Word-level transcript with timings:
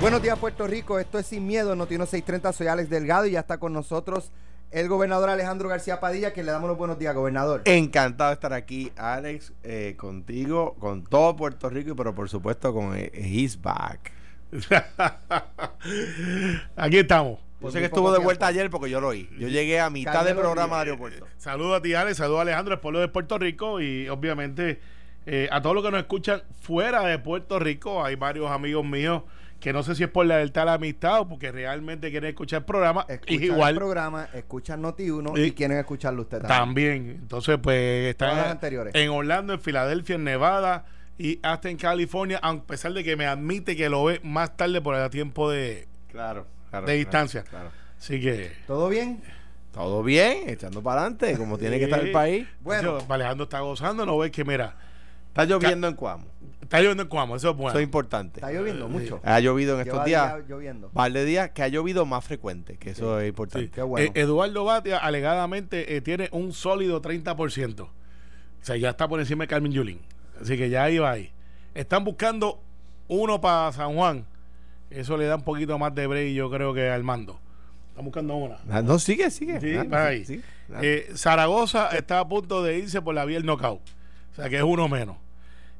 Buenos 0.00 0.22
días, 0.22 0.38
Puerto 0.38 0.68
Rico. 0.68 1.00
Esto 1.00 1.18
es 1.18 1.26
Sin 1.26 1.44
Miedo, 1.44 1.74
Notino 1.74 2.06
630. 2.06 2.52
Soy 2.52 2.68
Alex 2.68 2.88
Delgado 2.88 3.26
y 3.26 3.32
ya 3.32 3.40
está 3.40 3.58
con 3.58 3.72
nosotros 3.72 4.30
el 4.70 4.86
gobernador 4.88 5.28
Alejandro 5.28 5.68
García 5.68 5.98
Padilla, 5.98 6.32
que 6.32 6.44
le 6.44 6.52
damos 6.52 6.68
los 6.68 6.78
buenos 6.78 7.00
días, 7.00 7.16
gobernador. 7.16 7.62
Encantado 7.64 8.30
de 8.30 8.34
estar 8.34 8.52
aquí, 8.52 8.92
Alex, 8.96 9.52
eh, 9.64 9.96
contigo, 9.98 10.76
con 10.78 11.02
todo 11.02 11.34
Puerto 11.34 11.68
Rico, 11.68 11.96
pero 11.96 12.14
por 12.14 12.28
supuesto 12.28 12.72
con 12.72 12.96
eh, 12.96 13.10
His 13.12 13.60
Back. 13.60 14.12
Aquí 16.76 16.98
estamos. 16.98 17.40
Yo 17.60 17.72
sé 17.72 17.80
que 17.80 17.86
estuvo 17.86 18.12
de 18.12 18.20
vuelta 18.20 18.46
ayer 18.46 18.70
porque 18.70 18.88
yo 18.88 19.00
lo 19.00 19.08
oí. 19.08 19.28
Yo 19.36 19.48
llegué 19.48 19.80
a 19.80 19.90
mitad 19.90 20.24
del 20.24 20.36
programa 20.36 20.76
de 20.76 20.82
aeropuerto. 20.82 21.26
Saludos 21.38 21.78
a 21.78 21.82
ti, 21.82 21.94
Alex. 21.94 22.18
Saludos 22.18 22.38
a 22.38 22.42
Alejandro, 22.42 22.74
el 22.74 22.80
pueblo 22.80 23.00
de 23.00 23.08
Puerto 23.08 23.36
Rico. 23.36 23.80
Y 23.80 24.08
obviamente 24.08 24.80
eh, 25.26 25.48
a 25.50 25.60
todos 25.60 25.74
los 25.74 25.84
que 25.84 25.90
nos 25.90 26.00
escuchan 26.00 26.42
fuera 26.60 27.02
de 27.02 27.18
Puerto 27.18 27.58
Rico. 27.58 28.04
Hay 28.04 28.14
varios 28.14 28.48
amigos 28.48 28.84
míos 28.84 29.22
que 29.60 29.72
no 29.72 29.82
sé 29.82 29.94
si 29.96 30.04
es 30.04 30.08
por 30.08 30.24
la 30.26 30.36
lealtad 30.36 30.62
a 30.62 30.66
la 30.66 30.72
amistad 30.74 31.20
o 31.20 31.28
porque 31.28 31.50
realmente 31.50 32.10
quieren 32.10 32.28
escuchar 32.30 32.60
el 32.60 32.64
programa. 32.64 33.04
Escuchan 33.08 33.42
igual. 33.42 33.70
el 33.70 33.76
programa, 33.76 34.28
escuchan 34.32 34.82
Noti1 34.82 35.36
Y- 35.38 35.42
y, 35.42 35.50
quieren 35.52 35.78
escucharlo 35.78 36.22
usted 36.22 36.38
también. 36.38 36.58
También. 36.58 37.18
Entonces, 37.22 37.58
pues 37.62 38.06
están 38.10 38.38
anteriores. 38.38 38.94
en 38.94 39.10
Orlando, 39.10 39.52
en 39.54 39.60
Filadelfia, 39.60 40.14
en 40.14 40.24
Nevada 40.24 40.84
y 41.18 41.40
hasta 41.42 41.68
en 41.70 41.76
California, 41.76 42.38
a 42.42 42.56
pesar 42.62 42.92
de 42.92 43.02
que 43.02 43.16
me 43.16 43.26
admite 43.26 43.74
que 43.74 43.88
lo 43.88 44.04
ve 44.04 44.20
más 44.22 44.56
tarde 44.56 44.80
por 44.80 44.94
el 44.94 45.10
tiempo 45.10 45.50
de, 45.50 45.88
Claro, 46.10 46.46
claro. 46.70 46.86
de 46.86 46.94
distancia. 46.94 47.42
claro. 47.42 47.70
Así 47.98 48.20
que. 48.20 48.52
¿Todo 48.68 48.88
bien? 48.88 49.20
Todo 49.72 50.02
bien, 50.04 50.48
echando 50.48 50.82
para 50.82 51.00
adelante, 51.02 51.36
como 51.36 51.58
tiene 51.58 51.78
que 51.78 51.84
estar 51.84 52.00
el 52.00 52.12
país. 52.12 52.46
Bueno. 52.60 53.00
Yo, 53.00 53.12
Alejandro 53.12 53.44
está 53.44 53.60
gozando, 53.60 54.06
no 54.06 54.16
ves 54.18 54.30
que, 54.30 54.44
mira, 54.44 54.74
Está 55.28 55.44
lloviendo 55.44 55.86
en 55.86 55.94
Cuamo. 55.94 56.24
Está 56.68 56.80
lloviendo 56.80 57.02
en 57.04 57.08
Cuamo, 57.08 57.36
eso 57.36 57.50
es 57.50 57.56
bueno. 57.56 57.70
Eso 57.70 57.78
es 57.78 57.84
importante. 57.84 58.40
Está 58.40 58.52
lloviendo 58.52 58.88
mucho. 58.88 59.20
Ha 59.24 59.40
llovido 59.40 59.74
en 59.74 59.80
estos 59.80 59.94
Lleva 59.94 60.04
días. 60.04 60.34
días 60.36 60.48
lloviendo. 60.48 60.88
par 60.90 61.10
de 61.12 61.24
días 61.24 61.50
que 61.50 61.62
ha 61.62 61.68
llovido 61.68 62.04
más 62.06 62.24
frecuente, 62.24 62.76
que 62.76 62.90
eso 62.90 63.18
es 63.20 63.28
importante. 63.28 63.66
Sí. 63.68 63.72
Qué 63.74 63.82
bueno. 63.82 64.06
Eh, 64.14 64.20
Eduardo 64.20 64.64
Batia 64.64 64.98
alegadamente 64.98 65.96
eh, 65.96 66.00
tiene 66.02 66.28
un 66.32 66.52
sólido 66.52 67.00
30%. 67.00 67.80
O 67.80 67.90
sea, 68.60 68.76
ya 68.76 68.90
está 68.90 69.08
por 69.08 69.18
encima 69.20 69.44
de 69.44 69.48
Carmen 69.48 69.72
Yulín. 69.72 70.00
Así 70.40 70.56
que 70.56 70.68
ya 70.68 70.88
iba 70.90 71.10
ahí. 71.10 71.32
Están 71.74 72.04
buscando 72.04 72.60
uno 73.08 73.40
para 73.40 73.72
San 73.72 73.94
Juan. 73.94 74.26
Eso 74.90 75.16
le 75.16 75.26
da 75.26 75.36
un 75.36 75.42
poquito 75.42 75.78
más 75.78 75.94
de 75.94 76.06
break, 76.06 76.32
yo 76.34 76.50
creo 76.50 76.74
que 76.74 76.88
al 76.90 77.02
mando. 77.04 77.38
Están 77.90 78.04
buscando 78.04 78.36
una. 78.36 78.58
Ah, 78.70 78.82
No, 78.82 78.98
sigue, 78.98 79.30
sigue. 79.30 79.60
Sí, 79.60 79.74
Ah, 79.90 80.06
ahí. 80.06 80.42
Ah. 80.72 80.80
Eh, 80.82 81.08
Zaragoza 81.14 81.88
está 81.88 82.20
a 82.20 82.28
punto 82.28 82.62
de 82.62 82.78
irse 82.78 83.00
por 83.02 83.14
la 83.14 83.24
vía 83.24 83.38
del 83.38 83.46
knockout. 83.46 83.80
O 84.32 84.34
sea 84.36 84.48
que 84.48 84.56
es 84.56 84.62
uno 84.62 84.88
menos. 84.88 85.16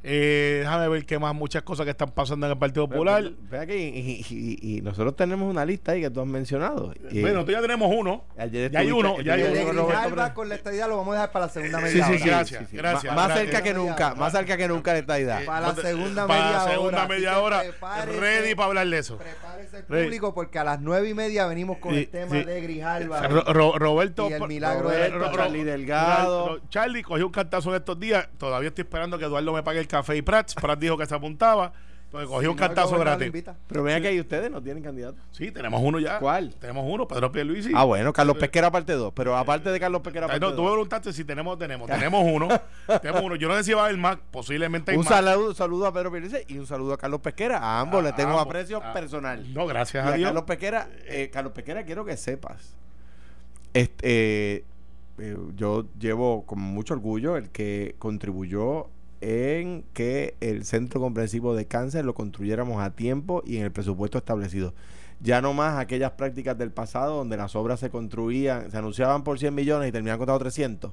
Eh, 0.05 0.59
déjame 0.61 0.89
ver 0.89 1.05
qué 1.05 1.19
más, 1.19 1.35
muchas 1.35 1.63
cosas 1.63 1.85
que 1.85 1.91
están 1.91 2.11
pasando 2.13 2.47
en 2.47 2.53
el 2.53 2.59
Partido 2.59 2.89
Popular. 2.89 3.23
Ve- 3.25 3.35
ve 3.51 3.59
aquí, 3.59 3.73
y, 3.75 4.25
y- 4.31 4.59
y- 4.63 4.79
y 4.79 4.81
nosotros 4.81 5.17
tenemos 5.17 5.51
una 5.51 5.65
lista 5.65 5.93
ahí 5.93 6.01
que 6.03 6.09
tú 6.11 6.21
has 6.21 6.27
mencionado. 6.27 6.95
Y- 7.11 7.21
bueno, 7.21 7.45
tú 7.45 7.51
ya 7.51 7.61
tenemos 7.61 7.91
uno. 7.93 8.25
Ayer 8.39 8.71
ya 8.71 8.79
hay 8.79 8.93
uno, 8.93 9.21
ya 9.21 9.35
hay 9.35 9.41
El 9.41 9.47
estuviste 9.49 9.75
de 9.75 9.81
uno. 9.81 9.89
Pérez. 10.15 10.33
con 10.35 10.49
la 10.49 10.55
estadía 10.55 10.87
lo 10.87 10.97
vamos 10.99 11.13
a 11.13 11.15
dejar 11.17 11.33
para 11.33 11.47
la 11.47 11.53
segunda 11.53 11.79
Sí, 11.79 11.85
media 11.85 12.05
sí, 12.07 12.11
hora. 12.13 12.19
sí, 12.19 12.25
gracias, 12.29 12.73
gracias. 12.73 13.15
Más 13.15 13.27
gracias. 13.27 13.47
cerca 13.51 13.63
que 13.63 13.75
nunca, 13.75 14.15
más 14.15 14.33
cerca 14.33 14.57
que 14.57 14.69
nunca 14.69 14.93
de 14.93 15.01
esta 15.01 15.19
idea. 15.19 15.43
Para 15.45 15.69
la 15.69 15.75
segunda 15.75 16.27
Para 16.29 16.41
media 16.45 16.53
la 16.57 16.63
hora. 16.63 16.73
segunda 16.73 17.03
así 17.03 17.09
media 17.13 17.31
que 17.31 17.37
hora, 17.37 17.63
ready 18.21 18.55
para 18.55 18.67
hablar 18.69 18.87
de 18.89 18.99
eso. 18.99 19.19
Prepárese 19.19 19.79
el 19.79 19.85
público 20.05 20.33
porque 20.33 20.59
a 20.61 20.65
las 20.65 20.81
nueve 20.81 21.09
y 21.09 21.15
media 21.15 21.47
venimos 21.49 21.79
con 21.79 21.93
Sí, 21.93 21.99
el 22.01 22.09
tema 22.09 22.31
sí. 22.37 22.45
de 22.45 22.61
Grijalva. 22.61 23.27
Ro- 23.27 23.45
Ro- 23.53 23.79
Roberto 23.79 24.29
Y 24.31 24.35
el 24.35 24.41
Ro- 24.41 24.47
milagro 24.47 24.91
de 24.91 25.11
Charlie 25.35 25.65
Delgado. 25.65 26.61
Charlie 26.69 27.03
cogió 27.03 27.27
un 27.27 27.33
cartazo 27.33 27.71
en 27.71 27.77
estos 27.77 27.99
días. 27.99 28.29
Todavía 28.39 28.69
estoy 28.69 28.83
esperando 28.83 29.19
que 29.19 29.25
Eduardo 29.25 29.53
me 29.53 29.63
pague 29.65 29.81
el 29.81 29.88
café 29.89 30.17
y 30.17 30.23
Prats. 30.23 30.55
Prats 30.55 30.81
dijo 30.81 30.97
que 30.97 31.07
se 31.07 31.15
apuntaba. 31.15 31.73
Pues 32.11 32.27
cogió 32.27 32.41
Si 32.41 32.47
un 32.47 32.57
no, 32.57 32.61
cartazo 32.61 32.99
gratis. 32.99 33.31
Pero 33.67 33.83
ven 33.83 34.03
que 34.03 34.19
ustedes 34.19 34.51
no 34.51 34.63
tienen 34.63 34.83
candidato. 34.83 35.19
Sí, 35.31 35.51
tenemos 35.53 35.83
uno 35.85 36.01
ya. 36.01 36.19
¿Cuál? 36.19 36.55
Tenemos 36.55 36.87
uno, 36.89 37.07
Pedro 37.07 37.31
Pierluisi. 37.31 37.71
Ah, 37.75 37.85
bueno, 37.85 38.15
Carlos 38.15 38.39
Pesquera 38.39 38.71
parte 38.71 38.95
2. 38.95 39.13
Pero 39.15 39.37
aparte 39.37 39.71
de 39.71 39.79
Carlos 39.79 40.01
Pesquera 40.01 40.25
Ay, 40.25 40.31
parte 40.31 40.47
no, 40.47 40.53
tú 40.57 40.63
me 40.63 40.69
2. 40.69 40.73
preguntaste 40.73 41.13
si 41.13 41.25
tenemos, 41.27 41.59
tenemos. 41.59 41.87
Tenemos 41.87 42.25
uno. 42.25 42.49
tenemos 43.03 43.23
uno. 43.23 43.37
Yo 43.37 43.47
no 43.49 43.57
sé 43.57 43.65
si 43.65 43.75
va 43.75 43.83
a 43.83 43.85
haber 43.85 43.99
más. 43.99 44.17
Posiblemente 44.31 44.93
hay 44.93 44.97
Un 44.97 45.05
más. 45.05 45.13
saludo, 45.23 45.53
saludo 45.53 45.87
a 45.87 45.93
Pedro 45.93 46.11
Pierluisi 46.11 46.39
y 46.49 46.57
un 46.57 46.67
saludo 46.67 46.95
a 46.95 46.97
Carlos 46.97 47.21
Pesquera. 47.21 47.59
A 47.59 47.81
ambos 47.81 48.01
A 48.01 48.05
le 48.05 48.13
tengo 48.15 48.31
ambos. 48.31 48.47
aprecio 48.47 48.81
Ah, 48.83 48.95
personal. 48.95 49.53
No, 49.53 49.67
gracias 49.67 50.03
Y 50.03 50.09
a 50.09 50.11
a 50.11 50.17
Dios. 50.17 50.29
Carlos 50.29 50.45
Pesquera, 50.45 50.89
eh, 51.09 51.29
Carlos 51.31 51.53
Pesquera, 51.53 51.85
quiero 51.85 52.07
que 52.07 52.17
sepas. 52.17 52.75
Este, 53.75 54.07
eh, 54.57 54.65
eh, 55.19 55.37
yo 55.57 55.85
llevo 55.99 56.47
con 56.47 56.59
mucho 56.59 56.95
orgullo 56.95 57.37
el 57.37 57.51
que 57.51 57.97
contribuyó 57.99 58.89
en 59.21 59.85
que 59.95 60.35
el 60.41 60.65
Centro 60.65 61.01
Comprensivo 61.01 61.55
de 61.55 61.67
Cáncer 61.67 62.05
lo 62.05 62.15
construyéramos 62.15 62.83
a 62.83 62.95
tiempo 62.95 63.43
y 63.47 63.57
en 63.57 63.65
el 63.65 63.73
presupuesto 63.73 64.19
establecido. 64.19 64.75
Ya 65.21 65.41
no 65.41 65.53
más 65.53 65.79
aquellas 65.79 66.13
prácticas 66.13 66.57
del 66.57 66.71
pasado 66.71 67.17
donde 67.17 67.37
las 67.37 67.57
obras 67.57 67.81
se 67.81 67.91
construían, 67.91 68.71
se 68.71 68.77
anunciaban 68.77 69.25
por 69.25 69.39
100 69.39 69.55
millones 69.55 69.89
y 69.89 69.93
terminaban 69.93 70.19
costando 70.19 70.39
300. 70.39 70.93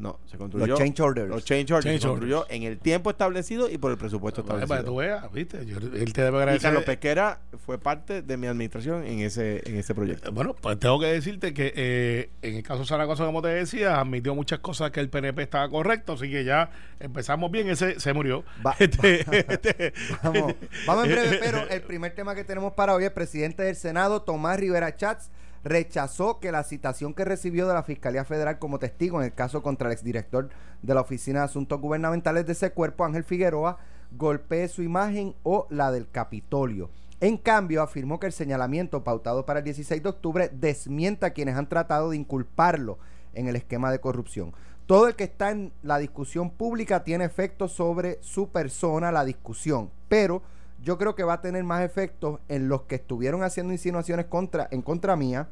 No, 0.00 0.18
se 0.24 0.38
construyó. 0.38 0.66
Los 0.66 0.78
change 0.78 0.98
orders. 1.00 1.28
Los 1.28 1.44
change 1.44 1.70
orders. 1.72 1.84
Change 1.84 2.00
se 2.00 2.08
construyó 2.08 2.38
orders. 2.40 2.56
en 2.56 2.62
el 2.62 2.78
tiempo 2.78 3.10
establecido 3.10 3.68
y 3.68 3.76
por 3.76 3.90
el 3.92 3.98
presupuesto 3.98 4.42
Para 4.44 4.60
que 4.60 4.66
tú 4.66 4.72
establecido. 4.72 4.96
veas, 4.96 5.30
¿viste? 5.32 5.66
Yo- 5.66 5.76
él 5.76 6.12
te 6.14 6.22
debe 6.22 6.38
Y 6.38 6.40
agradecer. 6.40 6.62
Carlos 6.62 6.84
Pesquera 6.84 7.40
fue 7.66 7.78
parte 7.78 8.22
de 8.22 8.36
mi 8.38 8.46
administración 8.46 9.04
en 9.06 9.20
ese, 9.20 9.60
en 9.68 9.76
ese 9.76 9.94
proyecto. 9.94 10.32
Bueno, 10.32 10.54
pues 10.58 10.78
tengo 10.78 10.98
que 10.98 11.06
decirte 11.06 11.52
que 11.52 11.72
eh, 11.76 12.30
en 12.40 12.56
el 12.56 12.62
caso 12.62 12.80
de 12.80 12.86
Zaragoza, 12.86 13.26
como 13.26 13.42
te 13.42 13.48
decía, 13.48 14.00
admitió 14.00 14.34
muchas 14.34 14.60
cosas 14.60 14.90
que 14.90 15.00
el 15.00 15.10
PNP 15.10 15.42
estaba 15.42 15.68
correcto, 15.68 16.14
así 16.14 16.30
que 16.30 16.44
ya 16.44 16.70
empezamos 16.98 17.50
bien, 17.50 17.68
ese 17.68 18.00
se 18.00 18.12
murió. 18.14 18.42
Va- 18.66 18.74
Este- 18.78 19.20
este- 19.52 19.92
Vamos, 20.22 20.54
vamos 20.86 21.04
en 21.04 21.10
breve, 21.12 21.38
pero 21.42 21.58
el 21.68 21.82
primer 21.82 22.14
tema 22.14 22.34
que 22.34 22.44
tenemos 22.44 22.72
para 22.72 22.94
hoy, 22.94 23.04
el 23.04 23.12
presidente 23.12 23.62
del 23.64 23.76
Senado, 23.76 24.22
Tomás 24.22 24.58
Rivera 24.58 24.96
Chats, 24.96 25.30
rechazó 25.64 26.40
que 26.40 26.52
la 26.52 26.64
citación 26.64 27.14
que 27.14 27.24
recibió 27.24 27.66
de 27.66 27.74
la 27.74 27.82
Fiscalía 27.82 28.24
Federal 28.24 28.58
como 28.58 28.78
testigo 28.78 29.18
en 29.20 29.26
el 29.26 29.34
caso 29.34 29.62
contra 29.62 29.88
el 29.88 29.92
exdirector 29.92 30.48
de 30.82 30.94
la 30.94 31.02
Oficina 31.02 31.40
de 31.40 31.44
Asuntos 31.46 31.80
Gubernamentales 31.80 32.46
de 32.46 32.52
ese 32.52 32.72
cuerpo, 32.72 33.04
Ángel 33.04 33.24
Figueroa, 33.24 33.78
golpee 34.12 34.68
su 34.68 34.82
imagen 34.82 35.34
o 35.42 35.66
la 35.70 35.90
del 35.90 36.10
Capitolio. 36.10 36.90
En 37.20 37.36
cambio, 37.36 37.82
afirmó 37.82 38.18
que 38.18 38.26
el 38.26 38.32
señalamiento 38.32 39.04
pautado 39.04 39.44
para 39.44 39.58
el 39.58 39.64
16 39.66 40.02
de 40.02 40.08
octubre 40.08 40.50
desmienta 40.52 41.26
a 41.26 41.30
quienes 41.30 41.56
han 41.56 41.68
tratado 41.68 42.10
de 42.10 42.16
inculparlo 42.16 42.98
en 43.34 43.46
el 43.46 43.56
esquema 43.56 43.92
de 43.92 44.00
corrupción. 44.00 44.54
Todo 44.86 45.06
el 45.06 45.14
que 45.14 45.24
está 45.24 45.50
en 45.50 45.72
la 45.82 45.98
discusión 45.98 46.50
pública 46.50 47.04
tiene 47.04 47.24
efecto 47.24 47.68
sobre 47.68 48.18
su 48.22 48.48
persona, 48.48 49.12
la 49.12 49.24
discusión, 49.24 49.90
pero 50.08 50.42
yo 50.82 50.98
creo 50.98 51.14
que 51.14 51.24
va 51.24 51.34
a 51.34 51.40
tener 51.40 51.64
más 51.64 51.82
efectos 51.82 52.40
en 52.48 52.68
los 52.68 52.82
que 52.82 52.96
estuvieron 52.96 53.42
haciendo 53.42 53.72
insinuaciones 53.72 54.26
contra, 54.26 54.68
en 54.70 54.82
contra 54.82 55.16
mía, 55.16 55.48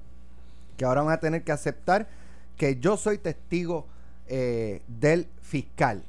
que 0.76 0.84
ahora 0.84 1.02
van 1.02 1.14
a 1.14 1.20
tener 1.20 1.44
que 1.44 1.52
aceptar 1.52 2.08
que 2.56 2.78
yo 2.78 2.96
soy 2.96 3.18
testigo 3.18 3.86
eh, 4.26 4.82
del 4.86 5.28
fiscal. 5.40 6.04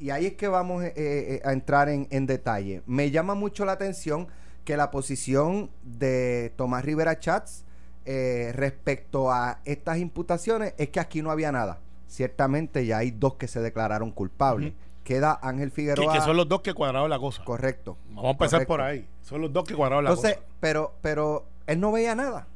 Y 0.00 0.10
ahí 0.10 0.26
es 0.26 0.34
que 0.34 0.48
vamos 0.48 0.82
eh, 0.84 0.92
eh, 0.96 1.42
a 1.44 1.52
entrar 1.52 1.88
en, 1.88 2.26
detalle. 2.26 2.82
Me 2.86 3.10
llama 3.10 3.34
mucho 3.34 3.64
la 3.64 3.72
atención 3.72 4.28
que 4.64 4.76
la 4.76 4.90
posición 4.90 5.70
de 5.82 6.52
Tomás 6.56 6.84
Rivera 6.84 7.18
Chats 7.18 7.64
eh, 8.06 8.52
respecto 8.54 9.30
a 9.30 9.60
estas 9.64 9.98
imputaciones 9.98 10.74
es 10.78 10.88
que 10.90 11.00
aquí 11.00 11.22
no 11.22 11.30
había 11.30 11.52
nada. 11.52 11.78
Ciertamente 12.08 12.84
ya 12.84 12.98
hay 12.98 13.12
dos 13.12 13.36
que 13.36 13.48
se 13.48 13.60
declararon 13.60 14.10
culpables. 14.10 14.72
Queda 15.04 15.38
Ángel 15.42 15.68
que, 15.70 15.74
Figueroa. 15.76 16.12
que 16.14 16.20
son 16.22 16.36
los 16.36 16.48
dos 16.48 16.62
que 16.62 16.74
cuadraron 16.74 17.08
la 17.10 17.18
cosa. 17.18 17.44
Correcto. 17.44 17.96
Vamos 18.08 18.24
a 18.24 18.30
empezar 18.30 18.50
correcto. 18.66 18.68
por 18.72 18.80
ahí. 18.80 19.06
Son 19.22 19.40
los 19.40 19.52
dos 19.52 19.64
que 19.64 19.74
cuadraron 19.74 20.04
la 20.04 20.10
Entonces, 20.10 20.36
cosa. 20.36 20.46
pero, 20.60 20.94
pero 21.02 21.44
él 21.66 21.78
no 21.80 21.92
veía 21.92 22.14
nada. 22.14 22.46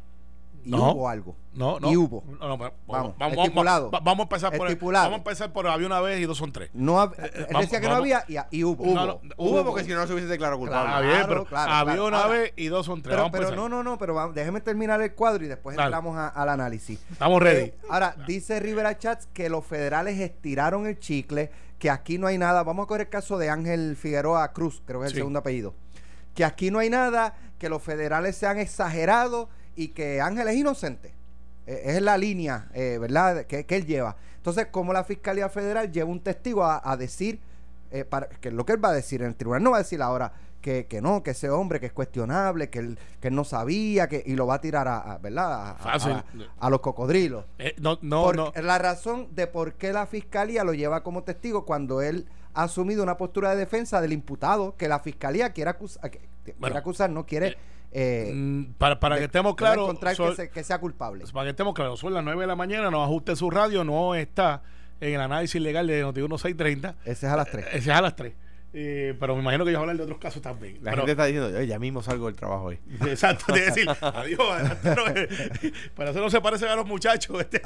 Y 0.64 0.70
No. 0.70 0.92
hubo 0.92 1.08
algo. 1.08 1.34
No, 1.54 1.80
no. 1.80 1.90
y 1.90 1.96
hubo. 1.96 2.22
No, 2.38 2.46
no, 2.48 2.58
pero- 2.58 2.74
Vamos, 2.86 3.14
vamos, 3.18 3.38
estipulado. 3.38 3.90
vamos, 3.90 4.04
vamos 4.04 4.20
a 4.20 4.22
empezar 4.24 4.56
por 4.56 4.66
Estipulado. 4.66 5.04
Vamos 5.06 5.16
a 5.16 5.18
empezar 5.20 5.52
por 5.52 5.66
había 5.66 5.86
una 5.86 6.00
vez 6.00 6.20
y 6.20 6.24
dos 6.24 6.36
son 6.36 6.52
tres. 6.52 6.68
No, 6.74 7.02
Eh, 7.04 7.08
él 7.16 7.46
vamos- 7.50 7.62
decía 7.62 7.80
que 7.80 7.86
no 7.86 7.94
vamos. 7.94 8.12
había 8.12 8.46
y, 8.50 8.58
y 8.58 8.64
hubo. 8.64 8.84
No, 8.84 9.06
no, 9.06 9.20
Hubo 9.38 9.64
porque 9.64 9.84
si 9.84 9.90
no, 9.90 9.96
no 9.96 10.06
se 10.06 10.12
hubiese 10.12 10.28
declarado 10.28 10.58
culpable. 10.58 10.88
Claro, 10.90 11.04
Está 11.04 11.16
bien, 11.16 11.28
pero 11.28 11.44
claro, 11.46 11.72
había 11.72 11.84
claro. 11.94 12.06
una 12.08 12.18
Ahora, 12.22 12.38
vez 12.38 12.52
y 12.56 12.66
dos 12.66 12.84
son 12.86 13.02
tres. 13.02 13.12
Pero, 13.12 13.22
Vamos 13.22 13.28
a 13.28 13.32
pero 13.32 13.44
empezar. 13.48 13.58
no, 13.70 13.76
no, 13.76 13.82
no, 13.82 13.98
pero 13.98 14.14
vamos, 14.14 14.34
déjeme 14.34 14.60
terminar 14.60 15.00
el 15.00 15.14
cuadro 15.14 15.44
y 15.44 15.48
después 15.48 15.76
Dale. 15.76 15.86
entramos 15.86 16.16
a- 16.18 16.28
al 16.28 16.48
análisis. 16.48 17.00
Estamos 17.10 17.40
ready. 17.42 17.60
Eh, 17.66 17.74
ahora, 17.88 18.14
dice 18.26 18.60
Rivera 18.60 18.98
Chats 18.98 19.26
que 19.32 19.48
los 19.48 19.64
federales 19.64 20.18
estiraron 20.20 20.86
el 20.86 20.98
chicle, 20.98 21.50
que 21.78 21.90
aquí 21.90 22.18
no 22.18 22.26
hay 22.26 22.38
nada. 22.38 22.62
Vamos 22.62 22.84
a 22.84 22.86
coger 22.86 23.02
el 23.02 23.08
caso 23.08 23.38
de 23.38 23.50
Ángel 23.50 23.96
Figueroa 23.96 24.52
Cruz, 24.52 24.82
creo 24.84 25.00
que 25.00 25.06
es 25.06 25.12
el 25.12 25.18
segundo 25.18 25.38
apellido. 25.38 25.74
Que 26.34 26.44
aquí 26.44 26.70
no 26.70 26.78
hay 26.78 26.90
nada, 26.90 27.36
que 27.58 27.68
los 27.68 27.82
federales 27.82 28.36
se 28.36 28.46
han 28.46 28.58
exagerado 28.58 29.48
y 29.76 29.88
que 29.88 30.20
Ángel 30.20 30.48
es 30.48 30.56
inocente. 30.56 31.14
Eh, 31.66 31.82
es 31.96 32.02
la 32.02 32.16
línea, 32.16 32.68
eh, 32.74 32.98
¿verdad?, 33.00 33.46
que, 33.46 33.66
que 33.66 33.76
él 33.76 33.86
lleva. 33.86 34.16
Entonces, 34.36 34.66
como 34.70 34.92
la 34.92 35.04
Fiscalía 35.04 35.48
Federal 35.48 35.92
lleva 35.92 36.10
un 36.10 36.20
testigo 36.20 36.64
a, 36.64 36.80
a 36.84 36.96
decir, 36.96 37.40
eh, 37.90 38.04
para, 38.04 38.28
que 38.28 38.50
lo 38.50 38.66
que 38.66 38.72
él 38.72 38.84
va 38.84 38.90
a 38.90 38.94
decir 38.94 39.22
en 39.22 39.28
el 39.28 39.36
tribunal, 39.36 39.62
no 39.62 39.70
va 39.72 39.78
a 39.78 39.82
decir 39.82 40.02
ahora 40.02 40.32
que, 40.68 40.86
que 40.86 41.00
no, 41.00 41.22
que 41.22 41.30
ese 41.30 41.48
hombre 41.48 41.80
que 41.80 41.86
es 41.86 41.92
cuestionable, 41.92 42.68
que 42.68 42.80
él, 42.80 42.98
que 43.20 43.28
él 43.28 43.34
no 43.34 43.44
sabía, 43.44 44.06
que 44.06 44.22
y 44.26 44.34
lo 44.36 44.46
va 44.46 44.56
a 44.56 44.60
tirar 44.60 44.86
a, 44.86 44.98
a, 45.14 45.18
¿verdad?, 45.18 45.50
a- 45.50 45.70
a- 45.70 45.74
Fácil. 45.76 46.12
a- 46.12 46.24
a 46.60 46.68
los 46.68 46.80
cocodrilos. 46.80 47.46
Eh, 47.58 47.74
no, 47.80 47.98
no, 48.02 48.24
Por- 48.24 48.36
no. 48.36 48.52
La 48.62 48.76
razón 48.78 49.28
de 49.34 49.46
por 49.46 49.74
qué 49.74 49.94
la 49.94 50.06
fiscalía 50.06 50.64
lo 50.64 50.74
lleva 50.74 51.02
como 51.02 51.22
testigo 51.22 51.64
cuando 51.64 52.02
él 52.02 52.26
ha 52.52 52.64
asumido 52.64 53.02
una 53.02 53.16
postura 53.16 53.50
de 53.52 53.56
defensa 53.56 54.02
del 54.02 54.12
imputado 54.12 54.76
que 54.76 54.88
la 54.88 54.98
fiscalía 54.98 55.54
quiere 55.54 55.70
acusar, 55.70 56.10
quiere 56.10 56.28
Bueno, 56.58 56.76
acusar 56.76 57.08
no 57.08 57.24
quiere 57.24 57.48
eh, 57.48 57.56
eh, 57.92 58.32
Mm, 58.34 58.72
para, 58.76 59.00
para 59.00 59.14
de- 59.14 59.20
que 59.22 59.24
estemos 59.24 59.54
claros, 59.56 59.86
son- 60.16 60.28
que, 60.28 60.36
se- 60.36 60.50
que 60.50 60.62
sea 60.64 60.78
culpable. 60.78 61.24
para 61.32 61.44
que 61.44 61.50
estemos 61.50 61.72
claros, 61.74 61.98
son 61.98 62.12
las 62.12 62.22
9 62.22 62.42
de 62.42 62.46
la 62.46 62.56
mañana, 62.56 62.90
no 62.90 63.02
ajuste 63.02 63.34
su 63.36 63.48
radio, 63.50 63.84
no 63.84 64.14
está 64.14 64.60
en 65.00 65.14
el 65.14 65.20
análisis 65.22 65.62
legal 65.62 65.86
de 65.86 66.02
Noti 66.02 66.20
1630. 66.20 66.94
Ese 67.06 67.26
es 67.26 67.32
a 67.32 67.36
las 67.36 67.50
3. 67.50 67.64
Ese 67.68 67.78
es 67.78 67.96
a 67.96 68.02
las 68.02 68.14
3. 68.16 68.34
Eh, 68.80 69.14
pero 69.18 69.34
me 69.34 69.40
imagino 69.42 69.64
que 69.64 69.70
ellos 69.70 69.80
hablan 69.80 69.96
de 69.96 70.04
otros 70.04 70.18
casos 70.18 70.40
también. 70.40 70.74
La 70.82 70.90
Pero- 70.92 70.98
gente 71.02 71.10
está 71.12 71.24
diciendo, 71.24 71.48
"Oye, 71.58 71.66
ya 71.66 71.78
mismo 71.80 72.00
salgo 72.00 72.26
del 72.26 72.36
trabajo 72.36 72.64
hoy. 72.66 72.78
Exacto, 73.08 73.52
de 73.52 73.60
decir, 73.62 73.88
adiós, 74.00 74.38
adelante, 74.40 75.28
pero 75.96 76.10
eso 76.10 76.20
no 76.20 76.30
se 76.30 76.40
parece 76.40 76.68
a 76.68 76.76
los 76.76 76.86
muchachos. 76.86 77.40
este. 77.40 77.60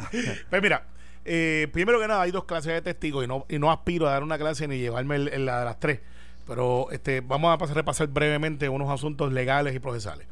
Pues 0.48 0.62
mira, 0.62 0.86
eh, 1.26 1.68
primero 1.70 2.00
que 2.00 2.08
nada, 2.08 2.22
hay 2.22 2.30
dos 2.30 2.44
clases 2.44 2.72
de 2.72 2.80
testigos 2.80 3.24
y 3.24 3.26
no, 3.28 3.44
y 3.50 3.58
no 3.58 3.70
aspiro 3.70 4.08
a 4.08 4.12
dar 4.12 4.22
una 4.22 4.38
clase 4.38 4.66
ni 4.68 4.78
llevarme 4.78 5.16
el- 5.16 5.28
el- 5.28 5.44
la 5.44 5.58
de 5.58 5.64
las 5.66 5.78
tres. 5.78 6.00
Pero 6.46 6.90
este, 6.92 7.20
vamos 7.20 7.52
a 7.54 7.58
pasar, 7.58 7.76
repasar 7.76 8.06
brevemente 8.08 8.68
unos 8.70 8.88
asuntos 8.88 9.32
legales 9.32 9.74
y 9.74 9.80
procesales. 9.80 10.26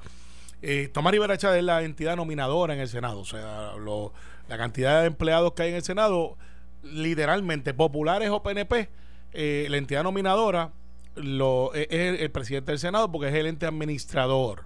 Eh, 0.62 0.88
Tomás 0.92 1.12
Rivera 1.12 1.36
Chávez 1.36 1.58
es 1.58 1.64
la 1.64 1.82
entidad 1.82 2.16
nominadora 2.16 2.72
en 2.74 2.80
el 2.80 2.88
Senado. 2.88 3.20
O 3.20 3.24
sea, 3.26 3.72
lo- 3.78 4.12
la 4.48 4.56
cantidad 4.56 5.00
de 5.02 5.08
empleados 5.08 5.52
que 5.52 5.62
hay 5.64 5.68
en 5.70 5.76
el 5.76 5.82
Senado, 5.84 6.38
literalmente, 6.82 7.74
populares 7.74 8.30
o 8.30 8.42
PNP, 8.42 8.88
eh, 9.32 9.66
la 9.68 9.76
entidad 9.76 10.02
nominadora 10.02 10.72
lo, 11.14 11.72
es 11.74 11.86
el, 11.90 12.30
presidente 12.30 12.72
del 12.72 12.78
Senado 12.78 13.10
porque 13.10 13.28
es 13.28 13.34
el 13.34 13.46
ente 13.46 13.66
administrador. 13.66 14.64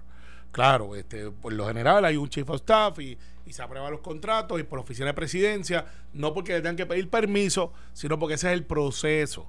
Claro, 0.51 0.95
este, 0.95 1.31
por 1.31 1.53
lo 1.53 1.67
general 1.67 2.05
hay 2.05 2.15
un 2.17 2.29
chief 2.29 2.49
of 2.49 2.55
staff 2.57 2.99
y, 2.99 3.17
se 3.49 3.61
aprueban 3.61 3.91
los 3.91 4.01
contratos 4.01 4.59
y 4.59 4.63
por 4.63 4.79
la 4.79 4.83
oficina 4.83 5.07
de 5.07 5.13
presidencia, 5.13 5.85
no 6.13 6.33
porque 6.33 6.53
le 6.53 6.61
tengan 6.61 6.77
que 6.77 6.87
pedir 6.87 7.11
permiso, 7.11 7.73
sino 7.93 8.17
porque 8.17 8.35
ese 8.35 8.47
es 8.47 8.53
el 8.53 8.65
proceso. 8.65 9.47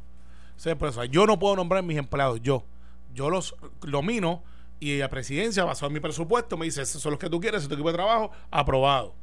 Ese 0.55 0.73
es. 0.73 1.11
Yo 1.11 1.27
no 1.27 1.39
puedo 1.39 1.57
nombrar 1.57 1.83
mis 1.83 1.97
empleados, 1.97 2.43
yo. 2.43 2.65
Yo 3.15 3.31
los 3.31 3.55
nomino 3.87 4.43
y 4.81 4.99
la 4.99 5.09
presidencia, 5.09 5.65
basado 5.65 5.87
en 5.87 5.95
mi 5.95 6.01
presupuesto, 6.01 6.59
me 6.59 6.67
dice, 6.67 6.83
esos 6.83 7.01
son 7.01 7.13
los 7.13 7.19
que 7.19 7.31
tú 7.31 7.41
quieres, 7.41 7.61
ese 7.61 7.65
es 7.65 7.69
tu 7.69 7.75
equipo 7.75 7.89
de 7.89 7.95
trabajo, 7.95 8.31
aprobado. 8.51 9.15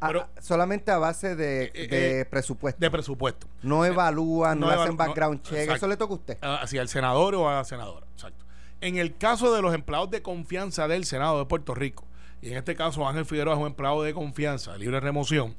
Pero 0.00 0.28
solamente 0.40 0.90
a 0.90 0.98
base 0.98 1.34
de, 1.36 1.70
Eh, 1.74 1.88
de 1.88 2.20
eh, 2.20 2.24
presupuesto. 2.26 2.78
de 2.80 2.90
presupuesto. 2.90 3.48
no 3.62 3.84
evalúan, 3.84 4.60
no, 4.60 4.66
no 4.66 4.80
hacen 4.82 4.96
background 4.96 5.38
no, 5.38 5.42
check. 5.42 5.58
exacto. 5.60 5.74
Eso 5.76 5.88
le 5.88 5.96
toca 5.96 6.12
a 6.12 6.16
usted. 6.16 6.38
Ah, 6.42 6.60
hacia 6.62 6.82
el 6.82 6.88
senador 6.88 7.34
o 7.34 7.48
a 7.48 7.54
la 7.56 7.64
senadora. 7.64 8.06
Exacto. 8.12 8.44
En 8.82 8.98
el 8.98 9.16
caso 9.16 9.54
de 9.54 9.62
los 9.62 9.74
empleados 9.74 10.10
de 10.10 10.20
confianza 10.22 10.86
del 10.86 11.04
Senado 11.06 11.38
de 11.38 11.46
Puerto 11.46 11.74
Rico, 11.74 12.04
y 12.42 12.50
en 12.50 12.58
este 12.58 12.76
caso 12.76 13.08
Ángel 13.08 13.24
Figueroa 13.24 13.54
es 13.54 13.60
un 13.60 13.66
empleado 13.68 14.02
de 14.02 14.12
confianza, 14.12 14.72
de 14.74 14.78
libre 14.80 15.00
remoción, 15.00 15.56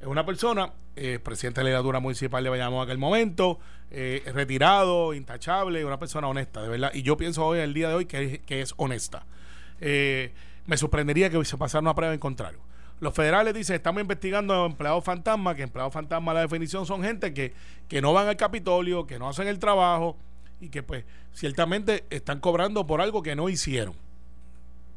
es 0.00 0.06
una 0.06 0.24
persona, 0.24 0.72
eh, 0.96 1.18
presidente 1.18 1.60
de 1.60 1.64
la 1.64 1.70
legislatura 1.70 1.98
municipal 2.00 2.42
de 2.44 2.48
Bayamón 2.48 2.78
en 2.78 2.84
aquel 2.84 2.98
momento, 2.98 3.58
eh, 3.90 4.22
retirado, 4.32 5.12
intachable, 5.14 5.84
una 5.84 5.98
persona 5.98 6.28
honesta, 6.28 6.62
de 6.62 6.68
verdad. 6.68 6.92
Y 6.94 7.02
yo 7.02 7.16
pienso 7.16 7.44
hoy, 7.44 7.58
el 7.58 7.74
día 7.74 7.88
de 7.88 7.94
hoy, 7.96 8.06
que, 8.06 8.34
es- 8.34 8.38
que 8.46 8.62
es 8.62 8.72
honesta. 8.76 9.26
Eh, 9.80 10.32
me 10.66 10.76
sorprendería 10.76 11.28
que 11.28 11.44
se 11.44 11.56
pasara 11.58 11.80
una 11.82 11.94
prueba 11.94 12.14
en 12.14 12.20
contrario. 12.20 12.60
Los 13.00 13.14
federales 13.14 13.54
dicen, 13.54 13.76
estamos 13.76 14.02
investigando 14.02 14.54
a 14.54 14.66
empleados 14.66 15.02
fantasma, 15.02 15.54
que 15.54 15.62
empleados 15.62 15.92
fantasma, 15.92 16.34
la 16.34 16.42
definición 16.42 16.84
son 16.84 17.02
gente 17.02 17.32
que, 17.32 17.54
que 17.88 18.02
no 18.02 18.12
van 18.12 18.28
al 18.28 18.36
Capitolio, 18.36 19.06
que 19.06 19.18
no 19.18 19.28
hacen 19.28 19.48
el 19.48 19.58
trabajo 19.58 20.18
y 20.60 20.68
que 20.68 20.82
pues 20.82 21.04
ciertamente 21.32 22.04
están 22.10 22.40
cobrando 22.40 22.86
por 22.86 23.00
algo 23.00 23.22
que 23.22 23.34
no 23.34 23.48
hicieron. 23.48 23.94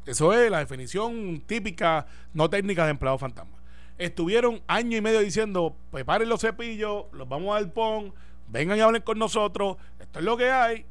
Eso 0.04 0.34
es 0.34 0.50
la 0.50 0.58
definición 0.58 1.42
típica, 1.46 2.06
no 2.34 2.50
técnica 2.50 2.84
de 2.84 2.90
empleado 2.90 3.16
fantasma. 3.16 3.56
Estuvieron 3.96 4.60
año 4.66 4.98
y 4.98 5.00
medio 5.00 5.20
diciendo, 5.20 5.74
preparen 5.90 6.28
los 6.28 6.42
cepillos, 6.42 7.06
los 7.12 7.26
vamos 7.26 7.56
al 7.56 7.72
PON, 7.72 8.12
vengan 8.48 8.76
y 8.76 8.82
hablen 8.82 9.00
con 9.00 9.18
nosotros, 9.18 9.78
esto 9.98 10.18
es 10.18 10.24
lo 10.26 10.36
que 10.36 10.50
hay, 10.50 10.84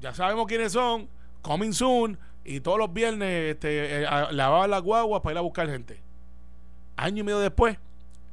ya 0.00 0.14
sabemos 0.14 0.46
quiénes 0.46 0.72
son, 0.72 1.10
coming 1.42 1.72
soon, 1.72 2.18
y 2.42 2.60
todos 2.60 2.78
los 2.78 2.92
viernes 2.92 3.54
este, 3.54 4.02
eh, 4.02 4.06
lavaban 4.30 4.70
las 4.70 4.82
guaguas 4.82 5.20
para 5.20 5.34
ir 5.34 5.38
a 5.38 5.42
buscar 5.42 5.68
gente. 5.68 6.00
Año 6.96 7.20
y 7.20 7.22
medio 7.24 7.40
después, 7.40 7.78